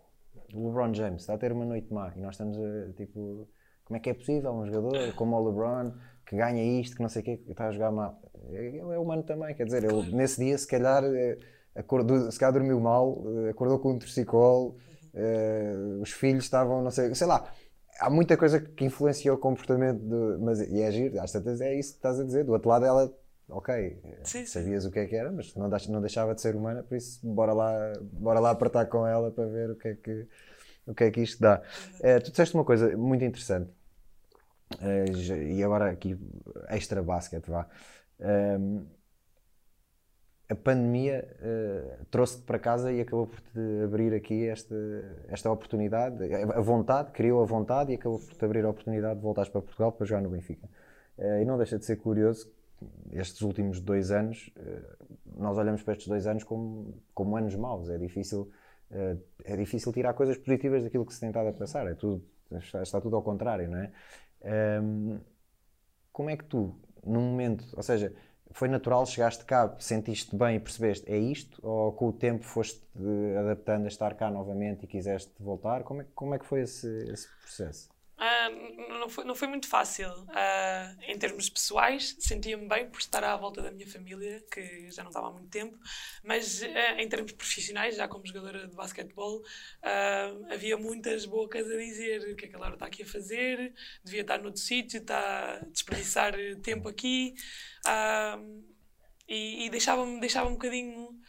o 0.54 0.66
LeBron 0.68 0.94
James 0.94 1.20
está 1.20 1.34
a 1.34 1.38
ter 1.38 1.52
uma 1.52 1.66
noite 1.66 1.92
má 1.92 2.10
e 2.16 2.20
nós 2.20 2.34
estamos 2.34 2.56
a, 2.56 2.92
tipo, 2.94 3.46
como 3.84 3.98
é 3.98 4.00
que 4.00 4.08
é 4.08 4.14
possível 4.14 4.50
um 4.50 4.64
jogador 4.66 5.12
como 5.14 5.36
o 5.36 5.46
LeBron 5.46 5.92
que 6.26 6.36
ganha 6.36 6.80
isto, 6.80 6.96
que 6.96 7.02
não 7.02 7.08
sei 7.10 7.20
o 7.20 7.24
quê, 7.26 7.36
que 7.36 7.50
está 7.50 7.68
a 7.68 7.70
jogar 7.70 7.92
mal? 7.92 8.18
Ele 8.48 8.78
é 8.78 8.98
humano 8.98 9.22
também, 9.22 9.54
quer 9.54 9.64
dizer, 9.64 9.84
ele 9.84 10.10
nesse 10.16 10.42
dia 10.42 10.56
se 10.56 10.66
calhar 10.66 11.04
eh, 11.04 11.38
acordou, 11.74 12.30
se 12.32 12.38
calhar 12.38 12.54
dormiu 12.54 12.80
mal, 12.80 13.22
eh, 13.44 13.50
acordou 13.50 13.78
com 13.78 13.92
um 13.92 13.98
torcicolo, 13.98 14.78
uh, 15.12 16.00
os 16.00 16.12
filhos 16.12 16.44
estavam, 16.44 16.82
não 16.82 16.90
sei, 16.90 17.14
sei 17.14 17.26
lá, 17.26 17.52
há 18.00 18.08
muita 18.08 18.38
coisa 18.38 18.58
que 18.58 18.86
influenciou 18.86 19.36
o 19.36 19.38
comportamento, 19.38 20.00
de, 20.00 20.42
mas 20.42 20.60
e 20.60 20.80
é 20.80 20.90
giro, 20.90 21.20
às 21.20 21.30
tantas 21.30 21.60
é 21.60 21.74
isso 21.74 21.92
que 21.92 21.98
estás 21.98 22.18
a 22.18 22.24
dizer, 22.24 22.44
do 22.44 22.52
outro 22.52 22.70
lado 22.70 22.86
ela 22.86 23.12
ok, 23.48 24.02
sim, 24.24 24.44
sabias 24.44 24.82
sim. 24.82 24.88
o 24.88 24.92
que 24.92 24.98
é 24.98 25.06
que 25.06 25.14
era, 25.14 25.30
mas 25.30 25.54
não, 25.54 25.68
não 25.68 26.00
deixava 26.00 26.34
de 26.34 26.40
ser 26.40 26.54
humana, 26.54 26.82
por 26.82 26.96
isso 26.96 27.20
bora 27.26 27.52
lá, 27.52 27.92
bora 28.00 28.40
lá 28.40 28.50
apertar 28.50 28.86
com 28.86 29.06
ela 29.06 29.30
para 29.30 29.46
ver 29.46 29.70
o 29.70 29.76
que 29.76 29.88
é 29.88 29.94
que, 29.94 30.26
o 30.86 30.94
que, 30.94 31.04
é 31.04 31.10
que 31.10 31.20
isto 31.20 31.40
dá. 31.40 31.62
Uh, 32.00 32.22
tu 32.22 32.30
disseste 32.30 32.54
uma 32.54 32.64
coisa 32.64 32.96
muito 32.96 33.24
interessante, 33.24 33.70
uh, 34.80 35.32
e 35.32 35.62
agora 35.62 35.90
aqui 35.90 36.18
extra 36.68 37.02
basquete, 37.02 37.48
vá. 37.48 37.68
Uh, 38.18 38.96
a 40.48 40.54
pandemia 40.54 41.28
trouxe-te 42.08 42.44
para 42.44 42.56
casa 42.56 42.92
e 42.92 43.00
acabou 43.00 43.26
por 43.26 43.40
te 43.40 43.82
abrir 43.82 44.14
aqui 44.14 44.46
esta, 44.46 44.76
esta 45.26 45.50
oportunidade, 45.50 46.22
a 46.32 46.60
vontade, 46.60 47.10
criou 47.10 47.42
a 47.42 47.44
vontade 47.44 47.90
e 47.90 47.96
acabou 47.96 48.20
por 48.20 48.32
te 48.32 48.44
abrir 48.44 48.64
a 48.64 48.70
oportunidade 48.70 49.16
de 49.16 49.22
voltares 49.22 49.50
para 49.50 49.60
Portugal 49.60 49.90
para 49.90 50.06
jogar 50.06 50.22
no 50.22 50.30
Benfica. 50.30 50.68
e 51.18 51.44
não 51.44 51.58
deixa 51.58 51.76
de 51.76 51.84
ser 51.84 51.96
curioso 51.96 52.48
estes 53.12 53.40
últimos 53.42 53.80
dois 53.80 54.10
anos, 54.10 54.50
eh, 54.56 54.96
nós 55.36 55.56
olhamos 55.58 55.82
para 55.82 55.92
estes 55.92 56.08
dois 56.08 56.26
anos 56.26 56.44
como, 56.44 56.94
como 57.14 57.36
anos 57.36 57.54
maus. 57.54 57.88
É 57.88 57.98
difícil, 57.98 58.50
eh, 58.90 59.16
é 59.44 59.56
difícil 59.56 59.92
tirar 59.92 60.14
coisas 60.14 60.36
positivas 60.36 60.82
daquilo 60.84 61.06
que 61.06 61.14
se 61.14 61.20
tem 61.20 61.30
estado 61.30 61.48
a 61.48 61.52
passar. 61.52 61.86
É 61.86 61.94
tudo, 61.94 62.24
está, 62.52 62.82
está 62.82 63.00
tudo 63.00 63.16
ao 63.16 63.22
contrário, 63.22 63.70
não 63.70 63.78
é? 63.78 63.92
Um, 64.82 65.18
como 66.12 66.30
é 66.30 66.36
que 66.36 66.44
tu, 66.44 66.74
num 67.04 67.20
momento, 67.20 67.64
ou 67.76 67.82
seja, 67.82 68.14
foi 68.52 68.68
natural, 68.68 69.04
chegaste 69.04 69.44
cá, 69.44 69.76
sentiste 69.78 70.34
bem 70.34 70.56
e 70.56 70.60
percebeste 70.60 71.10
é 71.10 71.18
isto? 71.18 71.58
Ou 71.66 71.92
com 71.92 72.08
o 72.08 72.12
tempo 72.12 72.44
foste 72.44 72.80
adaptando 73.38 73.84
a 73.84 73.88
estar 73.88 74.14
cá 74.14 74.30
novamente 74.30 74.84
e 74.84 74.86
quiseste 74.86 75.32
voltar? 75.38 75.82
Como 75.82 76.02
é, 76.02 76.06
como 76.14 76.34
é 76.34 76.38
que 76.38 76.46
foi 76.46 76.62
esse, 76.62 76.88
esse 77.10 77.28
processo? 77.40 77.95
Uh, 78.16 78.98
não, 78.98 79.08
foi, 79.10 79.24
não 79.24 79.34
foi 79.34 79.46
muito 79.46 79.68
fácil. 79.68 80.08
Uh, 80.08 81.02
em 81.02 81.18
termos 81.18 81.50
pessoais, 81.50 82.16
sentia-me 82.18 82.66
bem 82.66 82.88
por 82.88 82.98
estar 82.98 83.22
à 83.22 83.36
volta 83.36 83.60
da 83.60 83.70
minha 83.70 83.86
família, 83.86 84.42
que 84.50 84.90
já 84.90 85.02
não 85.02 85.10
estava 85.10 85.28
há 85.28 85.30
muito 85.30 85.48
tempo, 85.48 85.78
mas 86.24 86.62
uh, 86.62 86.66
em 86.98 87.06
termos 87.08 87.32
profissionais, 87.32 87.96
já 87.96 88.08
como 88.08 88.26
jogadora 88.26 88.66
de 88.66 88.74
basquetebol, 88.74 89.42
havia 90.50 90.76
muitas 90.78 91.26
bocas 91.26 91.70
a 91.70 91.76
dizer 91.76 92.32
o 92.32 92.36
que 92.36 92.46
é 92.46 92.48
que 92.48 92.56
a 92.56 92.58
Laura 92.58 92.74
está 92.74 92.86
aqui 92.86 93.02
a 93.02 93.06
fazer, 93.06 93.74
devia 94.02 94.22
estar 94.22 94.38
noutro 94.38 94.60
sítio, 94.60 95.00
está 95.00 95.56
a 95.56 95.58
desperdiçar 95.66 96.34
tempo 96.62 96.88
aqui, 96.88 97.34
e, 99.28 99.66
e 99.66 99.70
deixava-me 99.70 100.20
deixava 100.20 100.48
um 100.48 100.52
bocadinho 100.52 101.20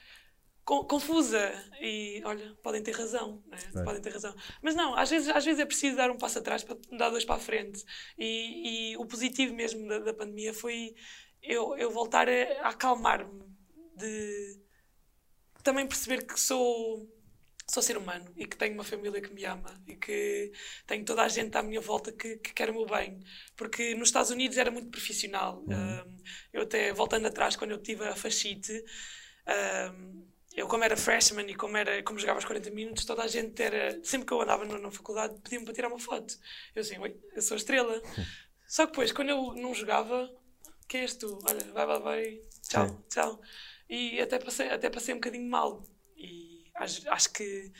confusa 0.67 1.39
e 1.79 2.21
olha, 2.25 2.53
podem 2.61 2.83
ter 2.83 2.91
razão, 2.91 3.41
né? 3.47 3.57
podem 3.85 4.01
ter 4.01 4.11
razão. 4.11 4.35
Mas 4.61 4.75
não, 4.75 4.93
às 4.95 5.09
vezes, 5.09 5.29
às 5.29 5.45
vezes 5.45 5.61
é 5.61 5.65
preciso 5.65 5.95
dar 5.95 6.11
um 6.11 6.17
passo 6.17 6.39
atrás 6.39 6.61
para 6.61 6.77
dar 6.91 7.09
dois 7.09 7.23
para 7.23 7.35
a 7.35 7.39
frente. 7.39 7.85
E, 8.17 8.91
e 8.91 8.97
o 8.97 9.05
positivo 9.05 9.53
mesmo 9.53 9.87
da, 9.87 9.99
da, 9.99 10.13
pandemia 10.13 10.53
foi 10.53 10.93
eu, 11.41 11.77
eu 11.77 11.89
voltar 11.89 12.27
a, 12.27 12.31
a 12.63 12.69
acalmar-me, 12.69 13.45
de 13.95 14.59
também 15.63 15.87
perceber 15.87 16.25
que 16.25 16.37
sou 16.37 17.07
sou 17.69 17.83
ser 17.83 17.97
humano 17.97 18.31
e 18.37 18.45
que 18.45 18.55
tenho 18.55 18.73
uma 18.73 18.83
família 18.83 19.21
que 19.21 19.33
me 19.33 19.43
ama 19.43 19.73
e 19.85 19.95
que 19.95 20.53
tenho 20.85 21.03
toda 21.03 21.23
a 21.23 21.27
gente 21.27 21.55
à 21.57 21.61
minha 21.61 21.81
volta 21.81 22.13
que, 22.13 22.37
que 22.37 22.53
quer 22.53 22.69
o 22.69 22.73
meu 22.73 22.85
bem. 22.85 23.21
Porque 23.55 23.93
nos 23.95 24.09
Estados 24.09 24.31
Unidos 24.31 24.57
era 24.57 24.71
muito 24.71 24.89
profissional. 24.89 25.63
Uhum. 25.67 25.75
Um, 25.75 26.17
eu 26.53 26.61
até, 26.61 26.93
voltando 26.93 27.27
atrás, 27.27 27.57
quando 27.57 27.71
eu 27.71 27.81
tive 27.81 28.05
a 28.05 28.15
fascite, 28.15 28.71
um, 29.93 30.27
eu 30.57 30.67
como 30.67 30.83
era 30.83 30.97
freshman 30.97 31.45
e 31.47 31.53
como, 31.53 31.77
era, 31.77 32.01
como 32.01 32.17
jogava 32.17 32.39
os 32.39 32.45
40 32.45 32.71
minutos, 32.71 33.05
toda 33.05 33.21
a 33.21 33.27
gente 33.27 33.61
era, 33.61 34.03
sempre 34.03 34.25
que 34.25 34.33
eu 34.33 34.41
andava 34.41 34.65
na, 34.65 34.79
na 34.79 34.89
faculdade, 34.89 35.39
pediam-me 35.43 35.65
para 35.65 35.75
tirar 35.75 35.87
uma 35.87 35.99
foto. 35.99 36.35
Eu 36.73 36.81
assim, 36.81 36.97
oi, 36.97 37.15
eu 37.35 37.41
sou 37.43 37.53
a 37.53 37.57
estrela. 37.57 38.01
Só 38.67 38.87
que 38.87 38.91
depois, 38.91 39.11
quando 39.11 39.29
eu 39.29 39.53
não 39.53 39.71
jogava, 39.75 40.27
quem 40.87 41.01
és 41.01 41.15
tu? 41.15 41.37
Olha, 41.47 41.63
vai, 41.71 41.85
vai, 41.85 41.99
vai, 41.99 42.41
tchau, 42.67 42.89
Sim. 42.89 43.03
tchau. 43.07 43.41
e 43.87 44.19
até 44.19 44.39
passei, 44.39 44.69
até 44.69 44.89
passei 44.89 45.13
um 45.13 45.17
bocadinho 45.17 45.47
mal. 45.47 45.83
E 46.17 46.65
acho, 46.73 47.07
acho 47.07 47.31
que 47.33 47.71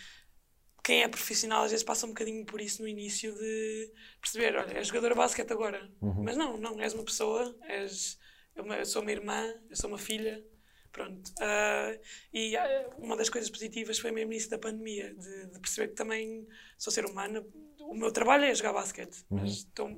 quem 0.83 1.01
é 1.01 1.07
profissional 1.07 1.63
às 1.63 1.71
vezes 1.71 1.83
passa 1.83 2.05
um 2.05 2.09
bocadinho 2.09 2.45
por 2.45 2.61
isso 2.61 2.83
no 2.83 2.87
início 2.87 3.33
de 3.33 3.91
perceber, 4.21 4.55
olha, 4.55 4.77
és 4.77 4.87
jogadora 4.87 5.15
de 5.15 5.17
basquete 5.17 5.51
agora. 5.51 5.89
Uhum. 5.99 6.23
Mas 6.23 6.37
não, 6.37 6.57
não, 6.57 6.79
és 6.79 6.93
uma 6.93 7.03
pessoa, 7.03 7.57
és, 7.67 8.19
eu, 8.55 8.63
eu 8.65 8.85
sou 8.85 9.01
uma 9.01 9.11
irmã, 9.11 9.51
eu 9.67 9.75
sou 9.75 9.89
uma 9.89 9.97
filha. 9.97 10.45
Pronto. 10.91 11.29
Uh, 11.39 11.99
e 12.33 12.55
uh, 12.55 12.89
uma 12.97 13.15
das 13.15 13.29
coisas 13.29 13.49
positivas 13.49 13.99
foi 13.99 14.11
mesmo 14.11 14.33
isso 14.33 14.49
da 14.49 14.57
pandemia, 14.57 15.13
de, 15.13 15.47
de, 15.47 15.59
perceber 15.59 15.89
que 15.89 15.95
também 15.95 16.47
sou 16.77 16.91
ser 16.91 17.05
humano. 17.05 17.45
O 17.79 17.93
meu 17.93 18.11
trabalho 18.11 18.45
é 18.45 18.53
jogar 18.53 18.73
basquete, 18.73 19.23
uhum. 19.29 19.39
mas 19.41 19.67
então, 19.71 19.97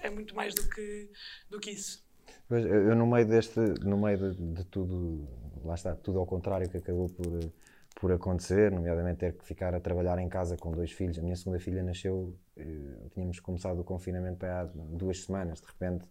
é 0.00 0.10
muito 0.10 0.34
mais 0.34 0.54
do 0.54 0.68
que, 0.68 1.10
do 1.48 1.58
que 1.58 1.70
isso. 1.70 2.04
Eu, 2.48 2.94
no 2.94 3.06
meio 3.06 3.26
deste, 3.26 3.58
no 3.58 3.96
meio 3.96 4.18
de, 4.18 4.54
de, 4.54 4.64
tudo, 4.66 5.28
lá 5.64 5.74
está, 5.74 5.96
tudo 5.96 6.18
ao 6.18 6.26
contrário 6.26 6.68
que 6.68 6.76
acabou 6.76 7.08
por, 7.08 7.52
por 7.96 8.12
acontecer, 8.12 8.70
nomeadamente 8.70 9.18
ter 9.18 9.32
que 9.32 9.44
ficar 9.44 9.74
a 9.74 9.80
trabalhar 9.80 10.18
em 10.18 10.28
casa 10.28 10.56
com 10.56 10.70
dois 10.70 10.92
filhos. 10.92 11.18
A 11.18 11.22
minha 11.22 11.34
segunda 11.34 11.58
filha 11.58 11.82
nasceu, 11.82 12.36
eh, 12.56 13.08
tínhamos 13.12 13.40
começado 13.40 13.80
o 13.80 13.84
confinamento 13.84 14.46
há 14.46 14.64
duas 14.74 15.24
semanas, 15.24 15.60
de 15.60 15.66
repente 15.66 16.04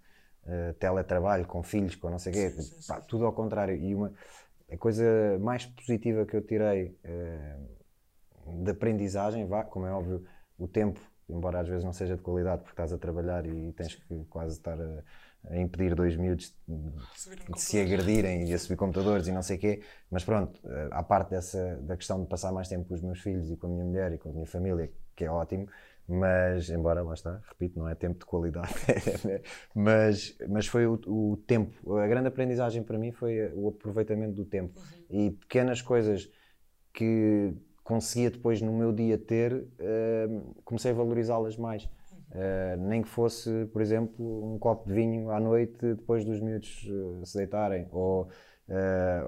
uh, 0.45 0.73
teletrabalho 0.73 1.45
com 1.45 1.61
filhos, 1.63 1.95
com 1.95 2.09
não 2.09 2.19
sei 2.19 2.31
o 2.31 2.35
quê, 2.35 2.49
sim, 2.61 2.87
pá, 2.87 3.01
tudo 3.01 3.25
ao 3.25 3.33
contrário. 3.33 3.75
E 3.75 3.93
uma, 3.93 4.13
a 4.71 4.77
coisa 4.77 5.03
mais 5.39 5.65
positiva 5.65 6.25
que 6.25 6.35
eu 6.35 6.41
tirei 6.41 6.97
uh, 7.05 8.63
de 8.63 8.71
aprendizagem, 8.71 9.45
vá, 9.45 9.63
como 9.63 9.85
é 9.85 9.91
óbvio, 9.91 10.25
o 10.57 10.67
tempo, 10.67 10.99
embora 11.27 11.59
às 11.59 11.67
vezes 11.67 11.83
não 11.83 11.93
seja 11.93 12.15
de 12.15 12.21
qualidade 12.21 12.61
porque 12.61 12.73
estás 12.73 12.93
a 12.93 12.97
trabalhar 12.97 13.45
e 13.45 13.73
tens 13.73 13.95
que 13.95 14.25
quase 14.25 14.57
estar 14.57 14.79
a 14.79 15.03
a 15.49 15.57
impedir 15.57 15.95
dois 15.95 16.15
miúdos 16.15 16.55
de 16.67 17.59
se 17.59 17.79
agredirem 17.79 18.49
e 18.49 18.53
a 18.53 18.59
subir 18.59 18.75
computadores 18.75 19.27
e 19.27 19.31
não 19.31 19.41
sei 19.41 19.57
o 19.57 19.59
quê, 19.59 19.81
mas 20.09 20.23
pronto, 20.23 20.59
eh, 20.65 20.89
à 20.91 21.03
parte 21.03 21.31
dessa, 21.31 21.77
da 21.81 21.95
questão 21.95 22.21
de 22.21 22.27
passar 22.27 22.51
mais 22.51 22.67
tempo 22.67 22.87
com 22.87 22.93
os 22.93 23.01
meus 23.01 23.19
filhos 23.19 23.51
e 23.51 23.55
com 23.55 23.67
a 23.67 23.69
minha 23.69 23.85
mulher 23.85 24.13
e 24.13 24.17
com 24.17 24.29
a 24.29 24.31
minha 24.31 24.47
família, 24.47 24.91
que 25.15 25.23
é 25.25 25.29
ótimo, 25.29 25.67
mas, 26.07 26.69
embora, 26.69 27.01
lá 27.01 27.13
está, 27.13 27.41
repito, 27.49 27.79
não 27.79 27.89
é 27.89 27.95
tempo 27.95 28.19
de 28.19 28.25
qualidade, 28.25 28.73
mas, 29.73 30.37
mas 30.47 30.67
foi 30.67 30.85
o, 30.85 30.99
o, 31.07 31.37
tempo, 31.47 31.97
a 31.97 32.07
grande 32.07 32.27
aprendizagem 32.27 32.83
para 32.83 32.97
mim 32.97 33.11
foi 33.11 33.51
o 33.53 33.69
aproveitamento 33.69 34.33
do 34.33 34.45
tempo. 34.45 34.79
Uhum. 35.09 35.27
e 35.27 35.31
pequenas 35.31 35.81
coisas 35.81 36.29
que 36.93 37.53
conseguia 37.83 38.31
depois 38.31 38.61
no 38.61 38.71
meu 38.71 38.91
dia 38.91 39.17
ter, 39.17 39.53
uh, 39.53 40.55
comecei 40.63 40.91
a 40.91 40.93
valorizá-las 40.93 41.57
mais. 41.57 41.83
Uh, 41.83 42.77
nem 42.79 43.01
que 43.01 43.07
fosse, 43.07 43.65
por 43.71 43.81
exemplo, 43.81 44.53
um 44.53 44.59
copo 44.59 44.87
de 44.87 44.93
vinho 44.93 45.29
à 45.29 45.39
noite 45.39 45.77
depois 45.95 46.25
dos 46.25 46.41
miúdos 46.41 46.87
uh, 46.89 47.25
se 47.25 47.37
deitarem, 47.37 47.87
ou, 47.91 48.27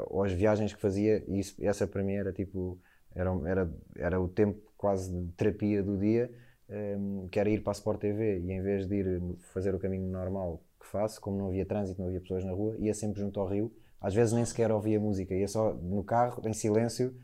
ou, 0.07 0.23
as 0.23 0.31
viagens 0.31 0.73
que 0.73 0.81
fazia, 0.81 1.23
e 1.27 1.39
isso, 1.39 1.55
essa 1.63 1.85
para 1.85 2.03
mim 2.03 2.13
era 2.13 2.33
tipo, 2.33 2.79
era, 3.15 3.29
era, 3.45 3.71
era 3.95 4.19
o 4.19 4.27
tempo 4.27 4.59
quase 4.75 5.11
de 5.11 5.31
terapia 5.33 5.83
do 5.83 5.95
dia, 5.97 6.29
um, 6.69 7.27
que 7.29 7.39
era 7.39 7.49
ir 7.49 7.61
para 7.61 7.71
a 7.71 7.73
Sport 7.73 7.99
TV 7.99 8.39
e 8.39 8.51
em 8.51 8.61
vez 8.61 8.87
de 8.87 8.95
ir 8.95 9.21
fazer 9.53 9.73
o 9.73 9.79
caminho 9.79 10.09
normal 10.09 10.61
que 10.79 10.87
faço, 10.87 11.19
como 11.21 11.37
não 11.37 11.47
havia 11.47 11.65
trânsito, 11.65 11.99
não 11.99 12.07
havia 12.07 12.21
pessoas 12.21 12.43
na 12.43 12.51
rua, 12.51 12.75
ia 12.79 12.93
sempre 12.93 13.19
junto 13.19 13.39
ao 13.39 13.47
rio, 13.47 13.71
às 13.99 14.13
vezes 14.13 14.33
nem 14.33 14.45
sequer 14.45 14.71
ouvia 14.71 14.99
música, 14.99 15.33
ia 15.33 15.47
só 15.47 15.73
no 15.73 16.03
carro, 16.03 16.47
em 16.47 16.53
silêncio, 16.53 17.15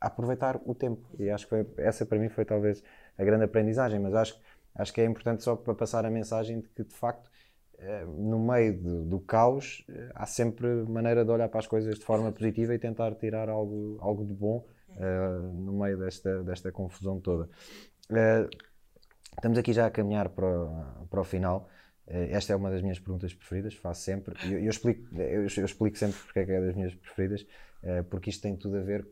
a 0.00 0.06
aproveitar 0.06 0.58
o 0.64 0.74
tempo. 0.74 1.06
E 1.18 1.28
acho 1.28 1.44
que 1.44 1.50
foi, 1.50 1.66
essa 1.84 2.06
para 2.06 2.18
mim 2.18 2.28
foi 2.28 2.44
talvez 2.44 2.82
a 3.18 3.24
grande 3.24 3.44
aprendizagem, 3.44 4.00
mas 4.00 4.14
acho 4.14 4.40
acho 4.74 4.92
que 4.92 5.00
é 5.00 5.04
importante 5.04 5.42
só 5.42 5.56
para 5.56 5.74
passar 5.74 6.04
a 6.04 6.10
mensagem 6.10 6.60
de 6.60 6.68
que, 6.68 6.84
de 6.84 6.94
facto, 6.94 7.30
eh, 7.78 8.04
no 8.04 8.38
meio 8.38 8.78
do, 8.80 9.04
do 9.04 9.20
caos, 9.20 9.84
eh, 9.88 10.10
há 10.14 10.26
sempre 10.26 10.68
maneira 10.88 11.24
de 11.24 11.30
olhar 11.30 11.48
para 11.48 11.60
as 11.60 11.66
coisas 11.66 11.98
de 11.98 12.04
forma 12.04 12.30
positiva 12.32 12.74
e 12.74 12.78
tentar 12.78 13.14
tirar 13.14 13.48
algo, 13.48 13.98
algo 14.00 14.24
de 14.24 14.32
bom 14.32 14.64
uh, 14.90 15.52
no 15.54 15.72
meio 15.72 15.98
desta, 15.98 16.42
desta 16.42 16.70
confusão 16.70 17.20
toda. 17.20 17.48
Uh, 18.10 18.48
estamos 19.36 19.56
aqui 19.56 19.72
já 19.72 19.86
a 19.86 19.90
caminhar 19.90 20.28
para 20.28 20.46
o, 20.46 21.06
para 21.08 21.20
o 21.20 21.24
final. 21.24 21.68
Uh, 22.06 22.28
esta 22.30 22.52
é 22.52 22.56
uma 22.56 22.70
das 22.70 22.82
minhas 22.82 22.98
perguntas 22.98 23.32
preferidas, 23.32 23.74
faço 23.74 24.02
sempre. 24.02 24.34
Eu, 24.44 24.58
eu 24.60 24.70
explico, 24.70 25.14
eu, 25.14 25.42
eu, 25.42 25.64
explico 25.64 25.96
sempre 25.96 26.18
porque 26.18 26.40
é 26.40 26.44
que 26.44 26.52
é 26.52 26.60
das 26.60 26.74
minhas 26.74 26.94
preferidas, 26.94 27.46
porque 28.10 28.28
isto 28.28 28.42
tem 28.42 28.54
tudo 28.56 28.76
a 28.76 28.82
ver 28.82 29.08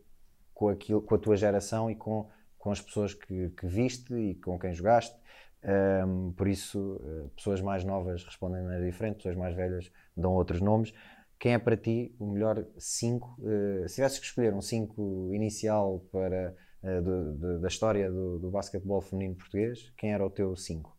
com, 0.52 0.68
aquilo, 0.68 1.00
com 1.00 1.14
a 1.14 1.18
tua 1.18 1.36
geração 1.36 1.90
e 1.90 1.94
com, 1.94 2.28
com 2.58 2.70
as 2.70 2.80
pessoas 2.80 3.14
que, 3.14 3.48
que 3.50 3.66
viste 3.66 4.12
e 4.12 4.34
com 4.34 4.58
quem 4.58 4.74
jogaste. 4.74 5.16
Um, 5.64 6.32
por 6.32 6.46
isso, 6.46 6.78
uh, 6.96 7.30
pessoas 7.36 7.60
mais 7.60 7.84
novas 7.84 8.24
respondem 8.24 8.60
de 8.60 8.64
maneira 8.64 8.86
diferente, 8.86 9.16
pessoas 9.16 9.36
mais 9.36 9.54
velhas 9.54 9.90
dão 10.16 10.32
outros 10.32 10.60
nomes. 10.60 10.92
Quem 11.38 11.54
é 11.54 11.58
para 11.58 11.76
ti 11.76 12.14
o 12.18 12.26
melhor 12.26 12.64
5? 12.76 13.36
Uh, 13.38 13.88
se 13.88 13.96
tivesses 13.96 14.18
que 14.18 14.26
escolher 14.26 14.54
um 14.54 14.60
5 14.60 15.34
inicial 15.34 16.00
para, 16.12 16.50
uh, 16.50 16.67
do, 16.82 17.34
do, 17.34 17.60
da 17.60 17.68
história 17.68 18.10
do, 18.10 18.38
do 18.38 18.50
basquetebol 18.50 19.00
feminino 19.00 19.36
português, 19.36 19.92
quem 19.96 20.12
era 20.12 20.24
o 20.24 20.30
teu 20.30 20.56
5? 20.56 20.96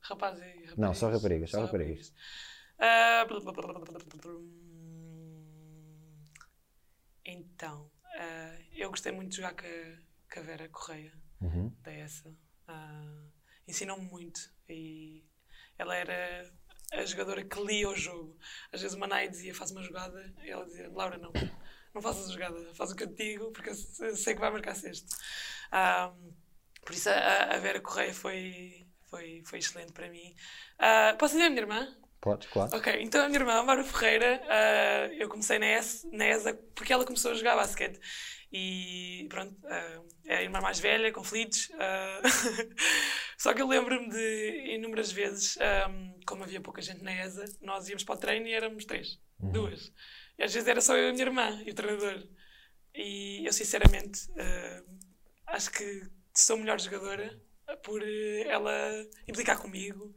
Rapazes 0.00 0.40
e 0.40 0.46
raparigas. 0.46 0.76
Não, 0.76 0.94
só 0.94 1.10
raparigas. 1.10 1.50
Só, 1.50 1.58
só 1.58 1.64
raparigas. 1.64 2.14
então, 7.24 7.90
eu 8.72 8.90
gostei 8.90 9.12
muito 9.12 9.30
de 9.30 9.36
jogar 9.36 9.54
com 9.54 9.66
a, 9.66 10.32
com 10.32 10.40
a 10.40 10.42
Vera 10.42 10.68
Correia, 10.68 11.12
uhum. 11.40 11.72
da 11.82 11.92
ESA. 11.92 12.28
Uh, 12.68 13.30
ensinou-me 13.66 14.04
muito. 14.04 14.40
E 14.68 15.24
ela 15.76 15.94
era 15.94 16.50
a 16.92 17.04
jogadora 17.04 17.44
que 17.44 17.60
lia 17.62 17.88
o 17.88 17.96
jogo. 17.96 18.38
Às 18.72 18.82
vezes 18.82 18.96
o 18.96 19.00
Manai 19.00 19.28
dizia, 19.28 19.54
faz 19.54 19.70
uma 19.70 19.82
jogada, 19.82 20.32
e 20.42 20.50
ela 20.50 20.64
dizia, 20.64 20.88
Laura, 20.90 21.18
não, 21.18 21.32
não 21.98 22.02
faças 22.02 22.28
a 22.28 22.32
jogada, 22.32 22.74
faz 22.74 22.92
o 22.92 22.96
que 22.96 23.02
eu 23.02 23.08
te 23.08 23.16
digo, 23.16 23.50
porque 23.50 23.70
eu 23.70 24.16
sei 24.16 24.34
que 24.34 24.40
vai 24.40 24.50
marcar 24.50 24.74
sexto. 24.74 25.16
Um, 25.72 26.32
por 26.84 26.94
isso 26.94 27.10
a, 27.10 27.54
a, 27.54 27.58
Vera 27.58 27.80
Correia 27.80 28.14
foi, 28.14 28.86
foi, 29.10 29.42
foi 29.44 29.58
excelente 29.58 29.92
para 29.92 30.08
mim. 30.08 30.34
Uh, 30.78 31.16
posso 31.18 31.34
dizer 31.34 31.46
a 31.46 31.50
minha 31.50 31.62
irmã? 31.62 31.88
Podes, 32.20 32.48
claro. 32.48 32.76
Ok, 32.76 33.00
então 33.00 33.24
a 33.24 33.28
minha 33.28 33.40
irmã, 33.40 33.62
Mara 33.62 33.84
Ferreira, 33.84 34.40
uh, 34.44 35.12
eu 35.14 35.28
comecei 35.28 35.58
na, 35.58 35.66
ES, 35.66 36.06
na 36.12 36.26
ESA 36.26 36.54
porque 36.74 36.92
ela 36.92 37.04
começou 37.04 37.32
a 37.32 37.34
jogar 37.34 37.56
basquete. 37.56 38.00
E 38.50 39.26
pronto, 39.28 39.54
uh, 39.66 40.08
é 40.24 40.36
a 40.36 40.42
irmã 40.42 40.60
mais 40.60 40.80
velha, 40.80 41.12
conflitos. 41.12 41.68
Uh, 41.70 42.74
só 43.36 43.52
que 43.52 43.60
eu 43.60 43.68
lembro-me 43.68 44.08
de 44.08 44.74
inúmeras 44.74 45.12
vezes, 45.12 45.56
um, 45.56 45.60
ah, 45.60 46.14
como 46.26 46.44
havia 46.44 46.60
pouca 46.60 46.80
gente 46.80 47.02
na 47.02 47.12
ESA, 47.12 47.44
nós 47.60 47.88
íamos 47.88 48.04
para 48.04 48.14
o 48.14 48.18
treino 48.18 48.46
e 48.46 48.54
éramos 48.54 48.84
três, 48.86 49.20
uhum. 49.40 49.52
duas. 49.52 49.92
E 50.38 50.42
às 50.42 50.52
vezes 50.52 50.68
era 50.68 50.80
só 50.80 50.96
eu 50.96 51.08
e 51.08 51.10
a 51.10 51.12
minha 51.12 51.24
irmã 51.24 51.62
e 51.66 51.70
o 51.70 51.74
treinador. 51.74 52.26
E 52.94 53.46
eu, 53.46 53.52
sinceramente, 53.52 54.30
uh, 54.30 54.98
acho 55.46 55.70
que 55.70 56.08
sou 56.34 56.56
melhor 56.56 56.80
jogadora 56.80 57.38
por 57.82 58.02
ela 58.46 59.06
implicar 59.28 59.60
comigo, 59.60 60.14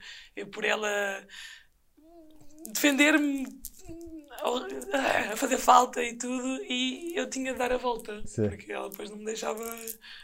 por 0.53 0.63
ela 0.63 1.27
defender-me 2.67 3.61
a 5.31 5.37
fazer 5.37 5.57
falta 5.57 6.01
e 6.03 6.17
tudo, 6.17 6.63
e 6.63 7.13
eu 7.15 7.29
tinha 7.29 7.53
de 7.53 7.59
dar 7.59 7.71
a 7.71 7.77
volta, 7.77 8.21
Sim. 8.25 8.49
porque 8.49 8.71
ela 8.71 8.89
depois 8.89 9.09
não 9.09 9.17
me 9.17 9.25
deixava 9.25 9.63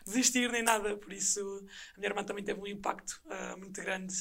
desistir 0.05 0.51
nem 0.51 0.63
nada. 0.63 0.97
Por 0.97 1.13
isso, 1.13 1.39
a 1.95 1.99
minha 1.99 2.09
irmã 2.09 2.23
também 2.23 2.43
teve 2.43 2.59
um 2.59 2.67
impacto 2.67 3.21
uh, 3.25 3.57
muito 3.57 3.81
grande. 3.81 4.15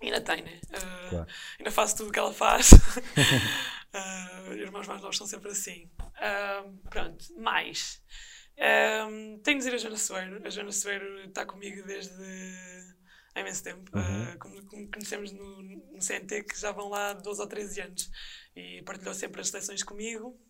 E 0.00 0.06
ainda 0.06 0.20
tem, 0.20 0.42
né? 0.42 0.60
Uh, 0.68 1.10
claro. 1.10 1.26
Ainda 1.58 1.70
faço 1.70 1.96
tudo 1.96 2.08
o 2.08 2.12
que 2.12 2.18
ela 2.18 2.32
faz. 2.32 2.70
uh, 3.92 4.52
irmãos 4.54 4.86
mais 4.86 5.02
novos 5.02 5.16
são 5.16 5.26
sempre 5.26 5.50
assim. 5.50 5.90
Uh, 6.00 6.76
pronto, 6.88 7.24
mais. 7.36 8.00
tenho 9.42 9.58
de 9.58 9.64
dizer 9.64 9.74
a 9.74 9.78
Joana 9.78 9.98
Soeiro. 9.98 10.46
A 10.46 10.50
Joana 10.50 10.72
Soeiro 10.72 11.20
está 11.24 11.44
comigo 11.44 11.84
desde 11.86 12.14
há 13.34 13.40
imenso 13.40 13.62
tempo. 13.62 13.90
Uhum. 13.96 14.34
Uh, 14.34 14.38
como, 14.38 14.66
como, 14.66 14.90
conhecemos 14.90 15.32
no, 15.32 15.62
no 15.62 16.02
CNT, 16.02 16.44
que 16.44 16.58
já 16.58 16.72
vão 16.72 16.88
lá 16.88 17.12
12 17.12 17.40
ou 17.40 17.46
13 17.46 17.80
anos. 17.80 18.10
E 18.54 18.82
partilhou 18.82 19.14
sempre 19.14 19.40
as 19.40 19.48
seleções 19.48 19.82
comigo. 19.82 20.40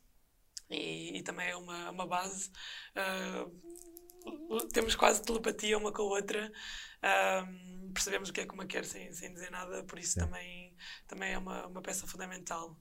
E, 0.70 1.18
e 1.18 1.22
também 1.22 1.48
é 1.48 1.56
uma, 1.56 1.90
uma 1.90 2.06
base. 2.06 2.50
Uh, 2.94 4.68
temos 4.72 4.94
quase 4.94 5.22
telepatia 5.22 5.78
uma 5.78 5.92
com 5.92 6.02
a 6.02 6.06
outra. 6.06 6.52
Uh, 6.98 7.92
percebemos 7.92 8.28
o 8.28 8.32
que 8.32 8.40
é 8.40 8.46
que 8.46 8.54
uma 8.54 8.66
quer 8.66 8.84
sem, 8.84 9.12
sem 9.12 9.32
dizer 9.32 9.50
nada, 9.50 9.84
por 9.84 9.98
isso 9.98 10.18
também, 10.18 10.76
também 11.06 11.32
é 11.32 11.38
uma, 11.38 11.66
uma 11.66 11.82
peça 11.82 12.06
fundamental. 12.06 12.76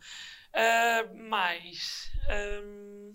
Uh, 0.54 1.30
mais. 1.30 2.10
Um, 2.64 3.14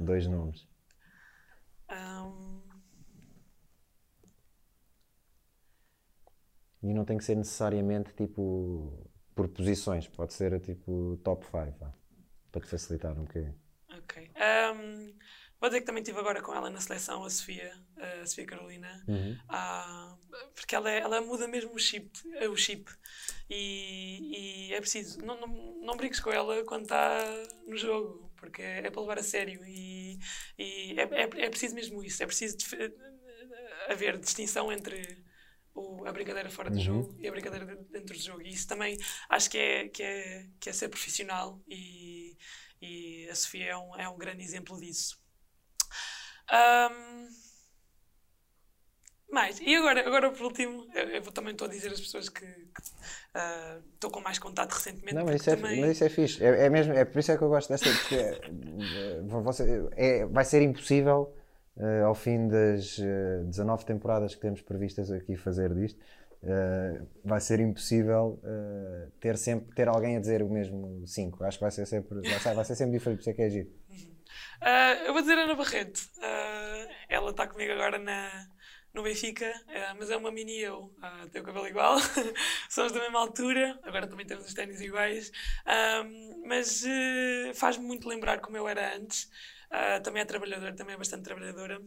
Dois 0.00 0.26
nomes. 0.26 0.66
Um... 1.90 2.60
E 6.82 6.94
não 6.94 7.04
tem 7.04 7.18
que 7.18 7.24
ser 7.24 7.36
necessariamente 7.36 8.14
tipo 8.14 9.06
por 9.34 9.48
posições, 9.48 10.08
pode 10.08 10.32
ser 10.32 10.58
tipo 10.60 11.18
top 11.22 11.44
5 11.44 11.94
para 12.50 12.60
te 12.62 12.66
facilitar 12.68 13.12
um 13.18 13.24
bocadinho. 13.24 13.58
Ok. 13.90 14.30
Um, 14.74 15.14
Vou 15.60 15.68
dizer 15.68 15.80
que 15.80 15.86
também 15.86 16.00
estive 16.02 16.18
agora 16.18 16.40
com 16.40 16.54
ela 16.54 16.70
na 16.70 16.80
seleção, 16.80 17.22
a 17.22 17.28
Sofia, 17.28 17.70
a 18.22 18.26
Sofia 18.26 18.46
Carolina, 18.46 19.04
Uhum. 19.06 19.36
ah, 19.46 20.16
porque 20.54 20.74
ela, 20.74 20.90
é- 20.90 21.00
ela 21.00 21.20
muda 21.20 21.46
mesmo 21.46 21.74
o 21.74 21.78
chip. 21.78 22.10
O 22.50 22.56
chip 22.56 22.90
e, 23.50 24.68
e 24.70 24.72
é 24.74 24.80
preciso. 24.80 25.20
Não, 25.22 25.38
não, 25.38 25.48
não 25.82 25.96
brinques 25.98 26.18
com 26.18 26.30
ela 26.30 26.64
quando 26.64 26.84
está 26.84 27.22
no 27.66 27.76
jogo, 27.76 28.29
porque 28.40 28.62
é, 28.62 28.78
é 28.86 28.90
para 28.90 29.00
levar 29.02 29.18
a 29.18 29.22
sério. 29.22 29.64
E, 29.66 30.18
e 30.58 30.94
é, 30.98 31.04
é, 31.22 31.46
é 31.46 31.50
preciso 31.50 31.74
mesmo 31.74 32.02
isso. 32.04 32.22
É 32.22 32.26
preciso 32.26 32.56
haver 33.88 34.18
distinção 34.18 34.72
entre 34.72 35.24
o- 35.74 36.04
a 36.06 36.12
brincadeira 36.12 36.50
fora 36.50 36.70
do 36.70 36.76
Uhum. 36.76 36.82
jogo 36.82 37.16
e 37.20 37.28
a 37.28 37.30
brincadeira 37.30 37.64
de- 37.66 37.84
dentro 37.84 38.16
do 38.16 38.22
jogo. 38.22 38.42
E 38.42 38.50
isso 38.50 38.66
também 38.66 38.96
acho 39.28 39.50
que 39.50 39.58
é, 39.58 39.88
que 39.88 40.02
é, 40.02 40.46
que 40.60 40.70
é 40.70 40.72
ser 40.72 40.88
profissional 40.88 41.60
e, 41.68 42.36
e 42.80 43.28
a 43.30 43.34
Sofia 43.34 43.66
é 43.72 43.76
um, 43.76 43.96
é 43.96 44.08
um 44.08 44.18
grande 44.18 44.42
exemplo 44.42 44.78
disso. 44.80 45.18
Ahm, 46.48 47.28
mais, 49.32 49.60
e 49.60 49.74
agora, 49.76 50.06
agora 50.06 50.30
por 50.30 50.42
último, 50.46 50.86
eu, 50.94 51.08
eu 51.08 51.22
vou- 51.22 51.32
também 51.32 51.52
estou 51.52 51.66
a 51.66 51.70
dizer 51.70 51.92
às 51.92 52.00
pessoas 52.00 52.28
que 52.28 52.44
que, 52.46 52.82
ah, 53.34 53.78
estou 53.94 54.10
com 54.10 54.20
mais 54.20 54.38
contato 54.38 54.72
recentemente. 54.72 55.14
Não, 55.14 55.24
mas 55.24 55.40
isso, 55.40 55.50
é, 55.50 55.56
também- 55.56 55.80
mas 55.80 55.90
isso 55.92 56.04
é 56.04 56.08
fixe. 56.08 56.44
É, 56.44 56.66
é 56.66 56.70
mesmo, 56.70 56.92
é 56.92 57.04
por 57.04 57.18
isso 57.18 57.32
é 57.32 57.36
que 57.36 57.42
eu 57.42 57.48
gosto 57.48 57.68
desta. 57.68 57.88
Porque 57.90 58.14
é, 58.14 59.20
você- 59.42 59.88
é- 59.96 60.26
vai 60.26 60.44
ser 60.44 60.62
impossível, 60.62 61.34
eh, 61.78 62.02
ao 62.02 62.14
fim 62.14 62.48
das 62.48 62.98
eh, 62.98 63.42
19 63.44 63.84
temporadas 63.84 64.34
que 64.34 64.40
temos 64.40 64.60
previstas 64.62 65.10
aqui 65.10 65.36
fazer 65.36 65.74
disto, 65.74 65.98
eh, 66.42 67.00
vai 67.24 67.40
ser 67.40 67.60
impossível 67.60 68.38
eh, 68.44 69.08
ter 69.20 69.36
sempre 69.36 69.74
ter 69.74 69.88
alguém 69.88 70.16
a 70.16 70.20
dizer 70.20 70.42
o 70.42 70.48
mesmo 70.48 71.06
5. 71.06 71.42
Acho 71.44 71.58
que 71.58 71.64
vai 71.64 71.70
ser 71.70 71.86
sempre, 71.86 72.20
vai 72.20 72.38
ser, 72.40 72.54
vai 72.54 72.64
ser 72.64 72.74
sempre 72.74 72.92
diferente, 72.98 73.18
por 73.18 73.22
isso 73.22 73.30
é 73.30 73.34
que 73.34 73.42
é 73.42 73.50
giro. 73.50 73.79
Ah, 74.60 74.94
eu 75.06 75.12
vou 75.12 75.22
dizer 75.22 75.38
Ana 75.38 75.54
Barreto. 75.54 76.00
Ah, 76.22 76.86
ela 77.08 77.30
está 77.30 77.46
comigo 77.46 77.72
agora 77.72 77.98
na, 77.98 78.30
no 78.92 79.02
Benfica, 79.02 79.50
ah, 79.68 79.94
mas 79.98 80.10
é 80.10 80.16
uma 80.16 80.30
mini 80.30 80.58
eu. 80.60 80.94
Tem 81.32 81.40
o 81.40 81.44
cabelo 81.44 81.66
igual, 81.66 81.96
somos 82.68 82.92
da 82.92 83.00
mesma 83.00 83.20
altura, 83.20 83.78
agora 83.82 84.06
também 84.06 84.26
temos 84.26 84.46
os 84.46 84.54
ténis 84.54 84.80
iguais. 84.80 85.30
Mas 86.46 86.82
faz-me 87.54 87.84
muito 87.86 88.08
lembrar 88.08 88.40
como 88.40 88.56
eu 88.56 88.68
era 88.68 88.96
antes. 88.96 89.28
Também 90.02 90.22
é 90.22 90.24
trabalhadora, 90.24 90.74
também 90.74 90.94
é 90.94 90.98
bastante 90.98 91.24
trabalhadora. 91.24 91.80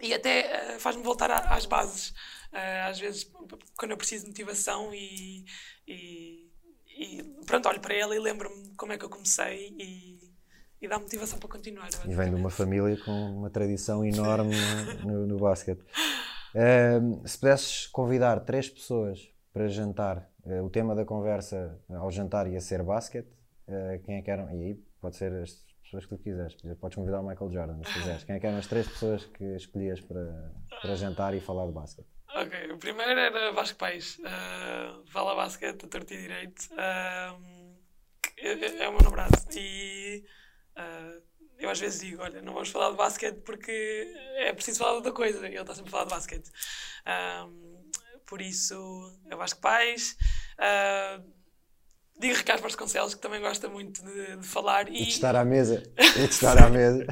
E 0.00 0.14
até 0.14 0.74
ah, 0.76 0.80
faz-me 0.80 1.02
voltar 1.02 1.30
à- 1.30 1.54
às 1.56 1.66
bases. 1.66 2.14
Ah, 2.52 2.88
às 2.88 2.98
vezes, 3.00 3.30
quando 3.76 3.92
eu 3.92 3.96
preciso 3.98 4.24
de 4.24 4.30
motivação 4.30 4.94
e, 4.94 5.44
e, 5.86 6.50
e 6.88 7.22
pronto, 7.46 7.68
olho 7.68 7.80
para 7.80 7.94
ela 7.94 8.14
e 8.16 8.18
lembro-me 8.20 8.74
como 8.76 8.92
é 8.92 8.98
que 8.98 9.04
eu 9.04 9.10
comecei 9.10 9.74
e, 9.78 10.19
e 10.80 10.88
dá 10.88 10.98
motivação 10.98 11.38
para 11.38 11.48
continuar. 11.48 11.88
E 12.06 12.14
vem 12.14 12.30
de 12.30 12.36
uma 12.36 12.50
família 12.50 12.96
com 13.04 13.12
uma 13.12 13.50
tradição 13.50 14.04
enorme 14.04 14.56
no, 15.04 15.26
no, 15.26 15.38
basquete. 15.38 15.84
Ehm, 16.54 17.24
se 17.26 17.38
pudesses 17.38 17.86
convidar 17.88 18.40
três 18.40 18.68
pessoas 18.68 19.30
para 19.52 19.68
jantar, 19.68 20.28
eh, 20.46 20.62
o 20.62 20.70
tema 20.70 20.94
da 20.94 21.04
conversa 21.04 21.78
ao 21.90 22.10
jantar 22.10 22.46
ia 22.46 22.60
ser 22.60 22.82
basquete, 22.82 23.28
eh, 23.68 24.00
quem 24.04 24.16
é 24.16 24.22
que 24.22 24.30
eram? 24.30 24.50
E 24.50 24.64
aí 24.64 24.74
pode 25.00 25.16
ser 25.16 25.32
as 25.34 25.64
pessoas 25.82 26.06
que 26.06 26.16
tu 26.16 26.22
quiseres. 26.22 26.56
Podes 26.80 26.96
convidar 26.96 27.20
o 27.20 27.28
Michael 27.28 27.50
Jordan, 27.50 27.82
se 27.84 27.92
quiseres. 27.92 28.24
Quem 28.24 28.36
é 28.36 28.40
que 28.40 28.46
eram 28.46 28.58
as 28.58 28.66
três 28.66 28.88
pessoas 28.88 29.24
que 29.26 29.44
escolhias 29.56 30.00
para, 30.00 30.52
para 30.80 30.94
jantar 30.94 31.34
e 31.34 31.40
falar 31.40 31.66
de 31.66 31.72
basquete? 31.72 32.08
Ok, 32.34 32.72
o 32.72 32.78
primeiro 32.78 33.18
era 33.18 33.52
Vasco 33.52 33.76
Paes. 33.76 34.18
Uh, 34.18 35.04
fala 35.10 35.34
basquete, 35.34 35.84
a 35.84 35.88
torto 35.88 36.14
e 36.14 36.16
direito. 36.16 36.68
É, 38.38 38.82
é 38.84 38.88
o 38.88 38.92
meu 38.92 39.02
namorado. 39.02 39.36
E 39.52 40.24
uh, 40.76 41.22
eu 41.60 41.68
às 41.68 41.78
vezes 41.78 42.00
digo: 42.00 42.22
olha, 42.22 42.40
não 42.42 42.54
vamos 42.54 42.70
falar 42.70 42.90
de 42.90 42.96
basquete 42.96 43.42
porque 43.44 44.12
é 44.36 44.52
preciso 44.52 44.78
falar 44.78 44.92
de 44.92 44.96
outra 44.96 45.12
coisa. 45.12 45.46
E 45.46 45.52
ele 45.52 45.60
está 45.60 45.74
sempre 45.74 45.88
a 45.88 45.92
falar 45.92 46.04
de 46.04 46.10
basquete. 46.10 46.50
Um, 47.46 47.90
por 48.26 48.40
isso, 48.40 49.20
é 49.30 49.36
Vasco 49.36 49.60
Paes. 49.60 50.16
Uh, 50.58 51.22
digo 52.18 52.34
Ricardo 52.34 52.62
Vasconcelos, 52.62 53.14
que 53.14 53.20
também 53.20 53.40
gosta 53.40 53.68
muito 53.68 54.02
de, 54.02 54.36
de 54.36 54.46
falar. 54.46 54.88
E 54.88 55.04
de 55.04 55.08
estar 55.08 55.36
à 55.36 55.44
mesa. 55.44 55.82
E 55.98 56.26
de 56.26 56.32
estar 56.32 56.62
à 56.62 56.70
mesa. 56.70 57.06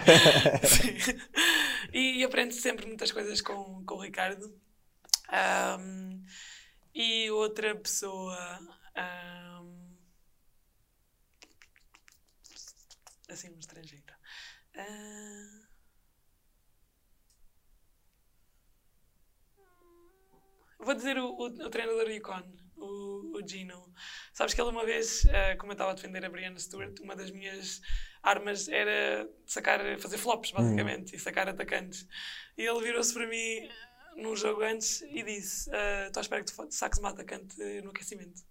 Sim. 0.65 1.21
e, 1.93 2.19
e 2.21 2.25
aprendo 2.25 2.53
sempre 2.53 2.87
muitas 2.87 3.13
coisas 3.13 3.41
com, 3.41 3.85
com 3.85 3.97
o 3.97 4.03
Ricardo. 4.03 4.55
Ahm, 5.29 6.23
e 6.95 7.31
outra 7.31 7.75
pessoa. 7.75 8.37
ahm, 8.97 9.88
assim, 13.29 13.51
um 13.51 13.59
estrangeiro. 13.59 14.05
Ah, 14.77 15.69
vou 20.79 20.95
dizer 20.95 21.19
o, 21.19 21.27
o, 21.31 21.45
o 21.47 21.71
treinador 21.71 22.09
Yukon, 22.11 22.43
o, 22.77 23.37
o 23.37 23.47
Gino. 23.47 23.93
Sabes 24.33 24.55
que 24.55 24.61
ele 24.61 24.71
uma 24.71 24.85
vez, 24.85 25.27
ah, 25.27 25.57
como 25.57 25.73
eu 25.73 25.75
estava 25.75 25.91
a 25.91 25.95
defender 25.95 26.25
a 26.25 26.31
Brianna 26.31 26.59
Stewart, 26.59 26.99
uma 27.01 27.17
das 27.17 27.31
minhas 27.31 27.81
armas 28.23 28.69
era 28.69 29.29
sacar, 29.47 29.81
fazer 29.99 30.19
flops, 30.19 30.53
basicamente, 30.53 31.15
e 31.15 31.19
sacar 31.19 31.49
atacantes. 31.49 32.07
E 32.57 32.63
ele 32.63 32.81
virou-se 32.83 33.13
para 33.13 33.27
mim 33.27 33.69
num 34.17 34.35
jogo 34.35 34.63
antes 34.63 35.03
e 35.03 35.23
disse: 35.23 35.71
"Ah, 35.73 36.07
Estou 36.07 36.21
à 36.21 36.23
espera 36.23 36.45
que 36.45 36.53
tu 36.53 36.67
saques 36.71 36.99
uma 36.99 37.11
atacante 37.11 37.57
no 37.83 37.91
aquecimento. 37.91 38.43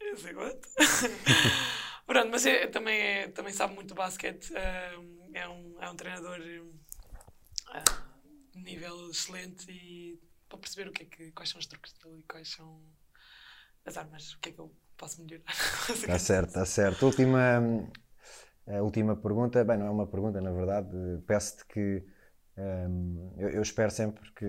Eu 0.00 0.16
sei 0.16 0.34
what? 0.34 0.60
Pronto, 2.06 2.28
mas 2.30 2.44
é, 2.46 2.66
também, 2.66 3.00
é, 3.00 3.28
também 3.28 3.52
sabe 3.52 3.74
muito 3.74 3.94
basquete. 3.94 4.52
ah, 4.56 4.92
é, 5.32 5.48
um, 5.48 5.82
é 5.82 5.90
um 5.90 5.96
treinador 5.96 6.38
ah, 7.68 7.82
de 8.52 8.62
nível 8.62 9.10
excelente 9.10 9.70
e 9.70 10.20
para 10.48 10.58
perceber 10.58 10.88
o 10.88 10.92
que 10.92 11.02
é 11.02 11.06
que, 11.06 11.32
quais 11.32 11.50
são 11.50 11.58
os 11.58 11.66
truques 11.66 11.92
dele 11.94 12.20
e 12.20 12.22
quais 12.24 12.48
são 12.48 12.80
as 13.84 13.96
armas, 13.96 14.32
o 14.34 14.40
que 14.40 14.50
é 14.50 14.52
que 14.52 14.58
eu 14.58 14.72
posso 14.96 15.22
melhorar. 15.22 15.44
Está 15.90 16.18
certo, 16.18 16.48
está 16.48 16.64
certo. 16.64 17.06
Última, 17.06 17.60
a 18.66 18.82
última 18.82 19.16
pergunta, 19.16 19.64
bem, 19.64 19.76
não 19.76 19.86
é 19.86 19.90
uma 19.90 20.06
pergunta, 20.06 20.40
na 20.40 20.52
verdade, 20.52 20.96
peço-te 21.26 21.66
que 21.66 22.04
hum, 22.56 23.34
eu, 23.36 23.50
eu 23.50 23.62
espero 23.62 23.90
sempre 23.90 24.30
que 24.32 24.46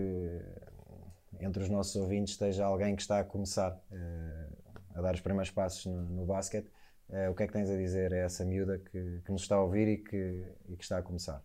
entre 1.40 1.64
os 1.64 1.70
nossos 1.70 1.96
ouvintes 1.96 2.34
esteja 2.34 2.66
alguém 2.66 2.96
que 2.96 3.02
está 3.02 3.20
a 3.20 3.24
começar 3.24 3.78
eh, 3.92 4.50
a 4.96 5.02
dar 5.02 5.14
os 5.14 5.22
primeiros 5.22 5.52
passos 5.52 5.86
no, 5.86 6.02
no 6.04 6.26
basquete. 6.26 6.70
Eh, 7.10 7.30
o 7.30 7.36
que 7.36 7.44
é 7.44 7.48
que 7.48 7.54
tens 7.54 7.70
a 7.70 7.78
dizer 7.78 8.14
a 8.14 8.18
essa 8.18 8.46
miúda 8.46 8.80
que, 8.80 9.22
que 9.24 9.32
nos 9.32 9.42
está 9.44 9.56
a 9.56 9.62
ouvir 9.64 9.88
e 9.88 9.98
que, 10.04 10.46
e 10.70 10.76
que 10.78 10.84
está 10.84 10.98
a 10.98 11.04
começar? 11.04 11.44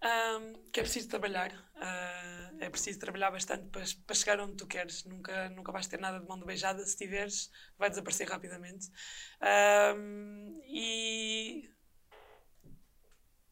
Ahm, 0.00 0.54
que 0.72 0.78
é 0.80 0.82
preciso 0.84 1.08
trabalhar, 1.08 1.50
ah, 1.76 2.52
é 2.60 2.70
preciso 2.70 3.00
trabalhar 3.00 3.30
bastante 3.32 3.66
para, 3.70 3.84
para 4.06 4.14
chegar 4.16 4.38
onde 4.40 4.56
tu 4.56 4.66
queres. 4.66 5.04
Nunca, 5.04 5.48
nunca 5.50 5.72
vais 5.72 5.86
ter 5.88 5.98
nada 6.00 6.20
de 6.20 6.26
mão 6.26 6.38
de 6.38 6.44
beijada. 6.46 6.84
Se 6.86 6.96
tiveres, 6.96 7.50
vai 7.76 7.90
desaparecer 7.90 8.28
rapidamente. 8.28 8.88
Ahm, 9.40 10.60
e, 10.66 11.68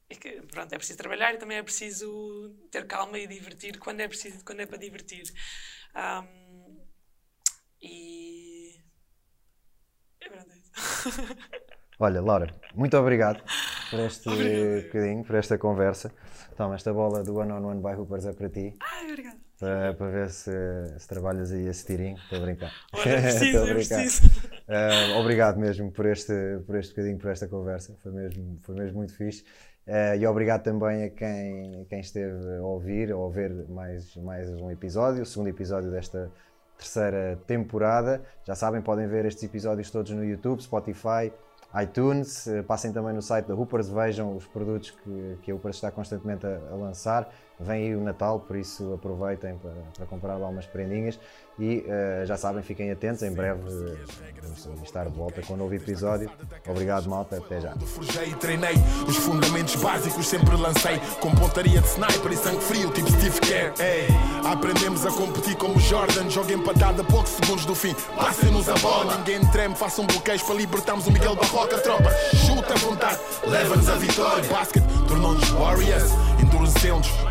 e 0.08 0.16
que, 0.16 0.30
pronto, 0.52 0.72
é 0.72 0.78
preciso 0.78 0.98
trabalhar 0.98 1.34
e 1.34 1.38
também 1.38 1.58
é 1.58 1.62
preciso 1.62 2.54
ter 2.70 2.86
calma 2.86 3.18
e 3.18 3.26
divertir 3.26 3.78
quando 3.78 4.00
é 4.00 4.08
preciso, 4.08 4.44
quando 4.44 4.60
é 4.60 4.66
para 4.66 4.78
divertir. 4.78 5.24
Ahm, 5.94 6.78
e 7.80 8.84
é 10.20 10.28
verdade. 10.28 10.52
é 10.52 10.58
isso. 10.58 10.65
Olha, 11.98 12.20
Laura, 12.20 12.52
muito 12.74 12.96
obrigado 12.98 13.42
por 13.90 14.00
este 14.00 14.28
Obrigada. 14.28 14.82
bocadinho, 14.82 15.24
por 15.24 15.36
esta 15.36 15.56
conversa. 15.56 16.12
Toma, 16.56 16.74
esta 16.74 16.92
bola 16.92 17.22
do 17.22 17.34
One 17.36 17.52
on 17.52 17.64
One 17.64 17.80
by 17.80 17.94
Hoopers 17.98 18.26
é 18.26 18.32
para 18.32 18.48
ti. 18.50 18.74
Ai, 18.80 19.10
obrigada. 19.10 19.36
para, 19.58 19.94
para 19.94 20.06
ver 20.10 20.30
se, 20.30 20.50
se 20.98 21.08
trabalhas 21.08 21.52
aí 21.52 21.66
esse 21.66 21.86
tirinho. 21.86 22.16
Estou 22.18 22.38
a 22.38 22.42
brincar. 22.42 22.72
Olha, 22.92 23.10
é 23.10 23.22
preciso, 23.22 23.58
a 23.64 23.74
brincar. 23.74 24.04
Ah, 24.68 25.18
obrigado 25.20 25.58
mesmo 25.58 25.90
por 25.90 26.06
este, 26.06 26.34
por 26.66 26.76
este 26.76 26.90
bocadinho, 26.90 27.18
por 27.18 27.30
esta 27.30 27.48
conversa. 27.48 27.96
Foi 28.02 28.12
mesmo, 28.12 28.58
foi 28.62 28.74
mesmo 28.74 28.98
muito 28.98 29.14
fixe. 29.14 29.44
Ah, 29.86 30.16
e 30.16 30.26
obrigado 30.26 30.62
também 30.64 31.04
a 31.04 31.10
quem, 31.10 31.82
a 31.82 31.84
quem 31.86 32.00
esteve 32.00 32.56
a 32.58 32.62
ouvir 32.62 33.12
ou 33.12 33.26
a 33.26 33.30
ver 33.30 33.52
mais, 33.68 34.14
mais 34.16 34.50
um 34.50 34.70
episódio, 34.70 35.22
o 35.22 35.26
segundo 35.26 35.48
episódio 35.48 35.90
desta 35.90 36.30
terceira 36.76 37.38
temporada. 37.46 38.22
Já 38.44 38.54
sabem, 38.54 38.80
podem 38.80 39.06
ver 39.06 39.24
estes 39.24 39.42
episódios 39.44 39.90
todos 39.90 40.10
no 40.12 40.24
YouTube, 40.24 40.62
Spotify, 40.62 41.32
iTunes. 41.82 42.46
Eh, 42.46 42.62
Passem 42.62 42.92
também 42.92 43.14
no 43.14 43.22
site 43.22 43.46
da 43.46 43.54
Hoopers, 43.54 43.88
vejam 43.88 44.36
os 44.36 44.46
produtos 44.46 44.90
que, 44.90 45.38
que 45.42 45.50
a 45.50 45.54
Hoopers 45.54 45.76
está 45.76 45.90
constantemente 45.90 46.46
a, 46.46 46.58
a 46.70 46.74
lançar. 46.74 47.32
Vem 47.58 47.84
aí 47.84 47.96
o 47.96 48.00
Natal, 48.00 48.40
por 48.40 48.56
isso 48.56 48.94
aproveitem 48.94 49.56
para, 49.58 49.72
para 49.96 50.06
comprar 50.06 50.36
lá 50.36 50.48
umas 50.48 50.66
prendinhas 50.66 51.18
e 51.58 51.78
uh, 51.78 52.26
já 52.26 52.36
sabem, 52.36 52.62
fiquem 52.62 52.90
atentos, 52.90 53.22
em 53.22 53.32
breve 53.32 53.62
vamos 54.64 54.82
estar 54.82 55.04
de 55.04 55.16
volta 55.16 55.40
com 55.42 55.54
um 55.54 55.56
novo 55.56 55.74
episódio. 55.74 56.30
Obrigado, 56.66 57.08
malta, 57.08 57.36
até 57.36 57.60
já. 57.60 57.74
Forjei 57.76 58.30
e 58.30 58.34
treinei 58.34 58.74
os 59.06 59.16
fundamentos 59.16 59.74
básicos, 59.76 60.26
sempre 60.26 60.56
lancei 60.56 60.98
com 61.20 61.34
pontaria 61.34 61.80
de 61.80 61.88
sniper 61.88 62.32
e 62.32 62.36
sangue 62.36 62.60
frio, 62.60 62.90
tipo 62.90 63.10
Steve 63.10 63.40
Kerr. 63.40 63.72
Ei, 63.78 64.06
aprendemos 64.44 65.06
a 65.06 65.10
competir 65.10 65.56
como 65.56 65.78
Jordan, 65.80 66.28
joga 66.28 66.52
empatada 66.52 67.02
a 67.02 67.04
poucos 67.04 67.32
segundos 67.32 67.64
do 67.64 67.74
fim. 67.74 67.94
Passem-nos 68.16 68.68
a 68.68 68.74
bola, 68.74 69.16
ninguém 69.16 69.40
treme, 69.50 69.74
façam 69.74 70.06
bloqueios 70.06 70.42
para 70.42 70.54
libertarmos 70.54 71.06
o 71.06 71.12
Miguel 71.12 71.36
Barroca, 71.36 71.78
tropa. 71.78 72.10
Chuta 72.34 72.74
à 72.74 72.76
vontade, 72.76 73.20
leva-nos 73.46 73.88
a 73.88 73.94
vitória. 73.96 74.44
Basket 74.48 74.82
tornou-nos 75.08 75.48
Warriors, 75.50 76.10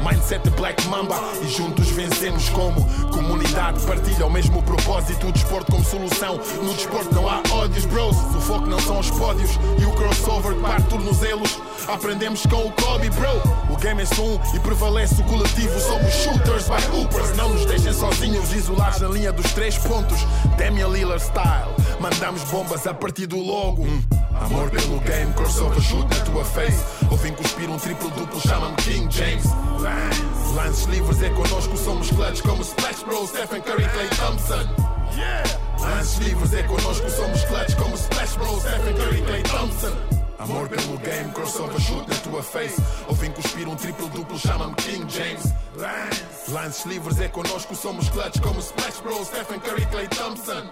mindset 0.03 0.49
Black 0.51 0.87
Mamba 0.87 1.19
e 1.41 1.47
juntos 1.47 1.89
vencemos 1.89 2.49
como 2.49 2.85
comunidade. 3.09 3.83
Partilha 3.85 4.25
o 4.25 4.29
mesmo 4.29 4.61
propósito, 4.63 5.27
o 5.27 5.31
desporto 5.31 5.71
como 5.71 5.83
solução. 5.83 6.39
No 6.61 6.73
desporto 6.73 7.13
não 7.13 7.27
há 7.29 7.41
ódios, 7.51 7.85
bros. 7.85 8.15
O 8.35 8.41
foco 8.41 8.67
não 8.67 8.79
são 8.79 8.99
os 8.99 9.09
pódios 9.11 9.51
e 9.79 9.85
o 9.85 9.91
crossover 9.93 10.55
que 10.55 10.61
parte 10.61 10.87
tornozelos. 10.89 11.59
Aprendemos 11.87 12.43
com 12.43 12.67
o 12.67 12.71
Kobe, 12.71 13.09
bro. 13.11 13.73
O 13.73 13.77
game 13.77 14.01
é 14.01 14.21
um 14.21 14.55
e 14.55 14.59
prevalece 14.59 15.21
o 15.21 15.23
coletivo. 15.25 15.79
Somos 15.79 16.13
shooters 16.13 16.67
by 16.67 16.97
hoopers. 16.97 17.35
Não 17.35 17.49
nos 17.49 17.65
deixem 17.65 17.93
sozinhos, 17.93 18.53
isolados 18.53 19.01
na 19.01 19.09
linha 19.09 19.31
dos 19.31 19.51
três 19.53 19.77
pontos. 19.77 20.19
Damian 20.57 20.87
Lillard 20.89 21.21
style. 21.21 21.73
Mandamos 21.99 22.43
bombas 22.45 22.85
a 22.87 22.93
partir 22.93 23.27
do 23.27 23.37
logo. 23.37 23.83
Hum. 23.83 24.24
Amor 24.41 24.69
pelo 24.69 24.99
game, 24.99 25.33
crossover 25.33 25.81
shoot 25.81 26.07
na 26.09 26.25
tua 26.25 26.43
face. 26.43 26.83
Ouvem 27.09 27.33
cuspir 27.33 27.69
um 27.69 27.77
triplo 27.77 28.09
duplo, 28.11 28.39
chama-me 28.41 28.75
King 28.77 29.07
James. 29.09 29.45
Lances 30.55 30.85
livres 30.85 31.21
é 31.21 31.29
connosco, 31.29 31.77
somos 31.77 32.09
clutch 32.09 32.41
como 32.41 32.63
Splash 32.63 33.03
Bros, 33.03 33.29
Stephen 33.29 33.61
Curry, 33.61 33.87
Clay 33.89 34.09
Thompson. 34.09 34.67
Lances 35.79 36.19
livres 36.19 36.53
é 36.53 36.63
connosco, 36.63 37.09
somos 37.09 37.43
clutch 37.45 37.75
como 37.75 37.97
Splash 37.97 38.35
Bros, 38.35 38.61
Stephen 38.61 38.95
Curry, 38.95 39.21
Clay 39.21 39.43
Thompson. 39.43 39.93
Amor 40.37 40.67
pelo 40.67 40.97
game, 40.99 41.31
crossover 41.33 41.79
shoot 41.79 42.07
na 42.07 42.15
tua 42.15 42.43
face. 42.43 42.81
Ouvem 43.07 43.31
cuspir 43.31 43.67
um 43.67 43.75
triplo 43.75 44.07
duplo, 44.09 44.37
chama-me 44.37 44.75
King 44.75 45.05
James. 45.09 45.53
Lances 46.49 46.85
livres 46.85 47.19
é 47.19 47.27
connosco, 47.29 47.75
somos 47.75 48.09
clutch 48.09 48.39
como 48.41 48.61
Splash 48.61 49.01
Bros, 49.01 49.27
Stephen 49.27 49.59
Curry, 49.59 49.85
Clay 49.87 50.07
Thompson. 50.07 50.69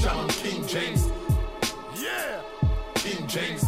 Chama-me 0.00 0.32
King 0.34 0.64
James. 0.68 1.15
James. 3.28 3.62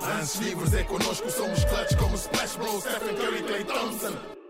Lances 0.00 0.40
livres 0.40 0.74
é 0.74 0.82
connosco, 0.84 1.30
somos 1.30 1.64
clutch 1.64 1.96
como 1.96 2.16
Splash 2.16 2.56
Bros, 2.56 2.82
Stephen 2.84 3.14
Curry, 3.16 3.42
Clay 3.42 3.64
Thompson. 3.64 4.43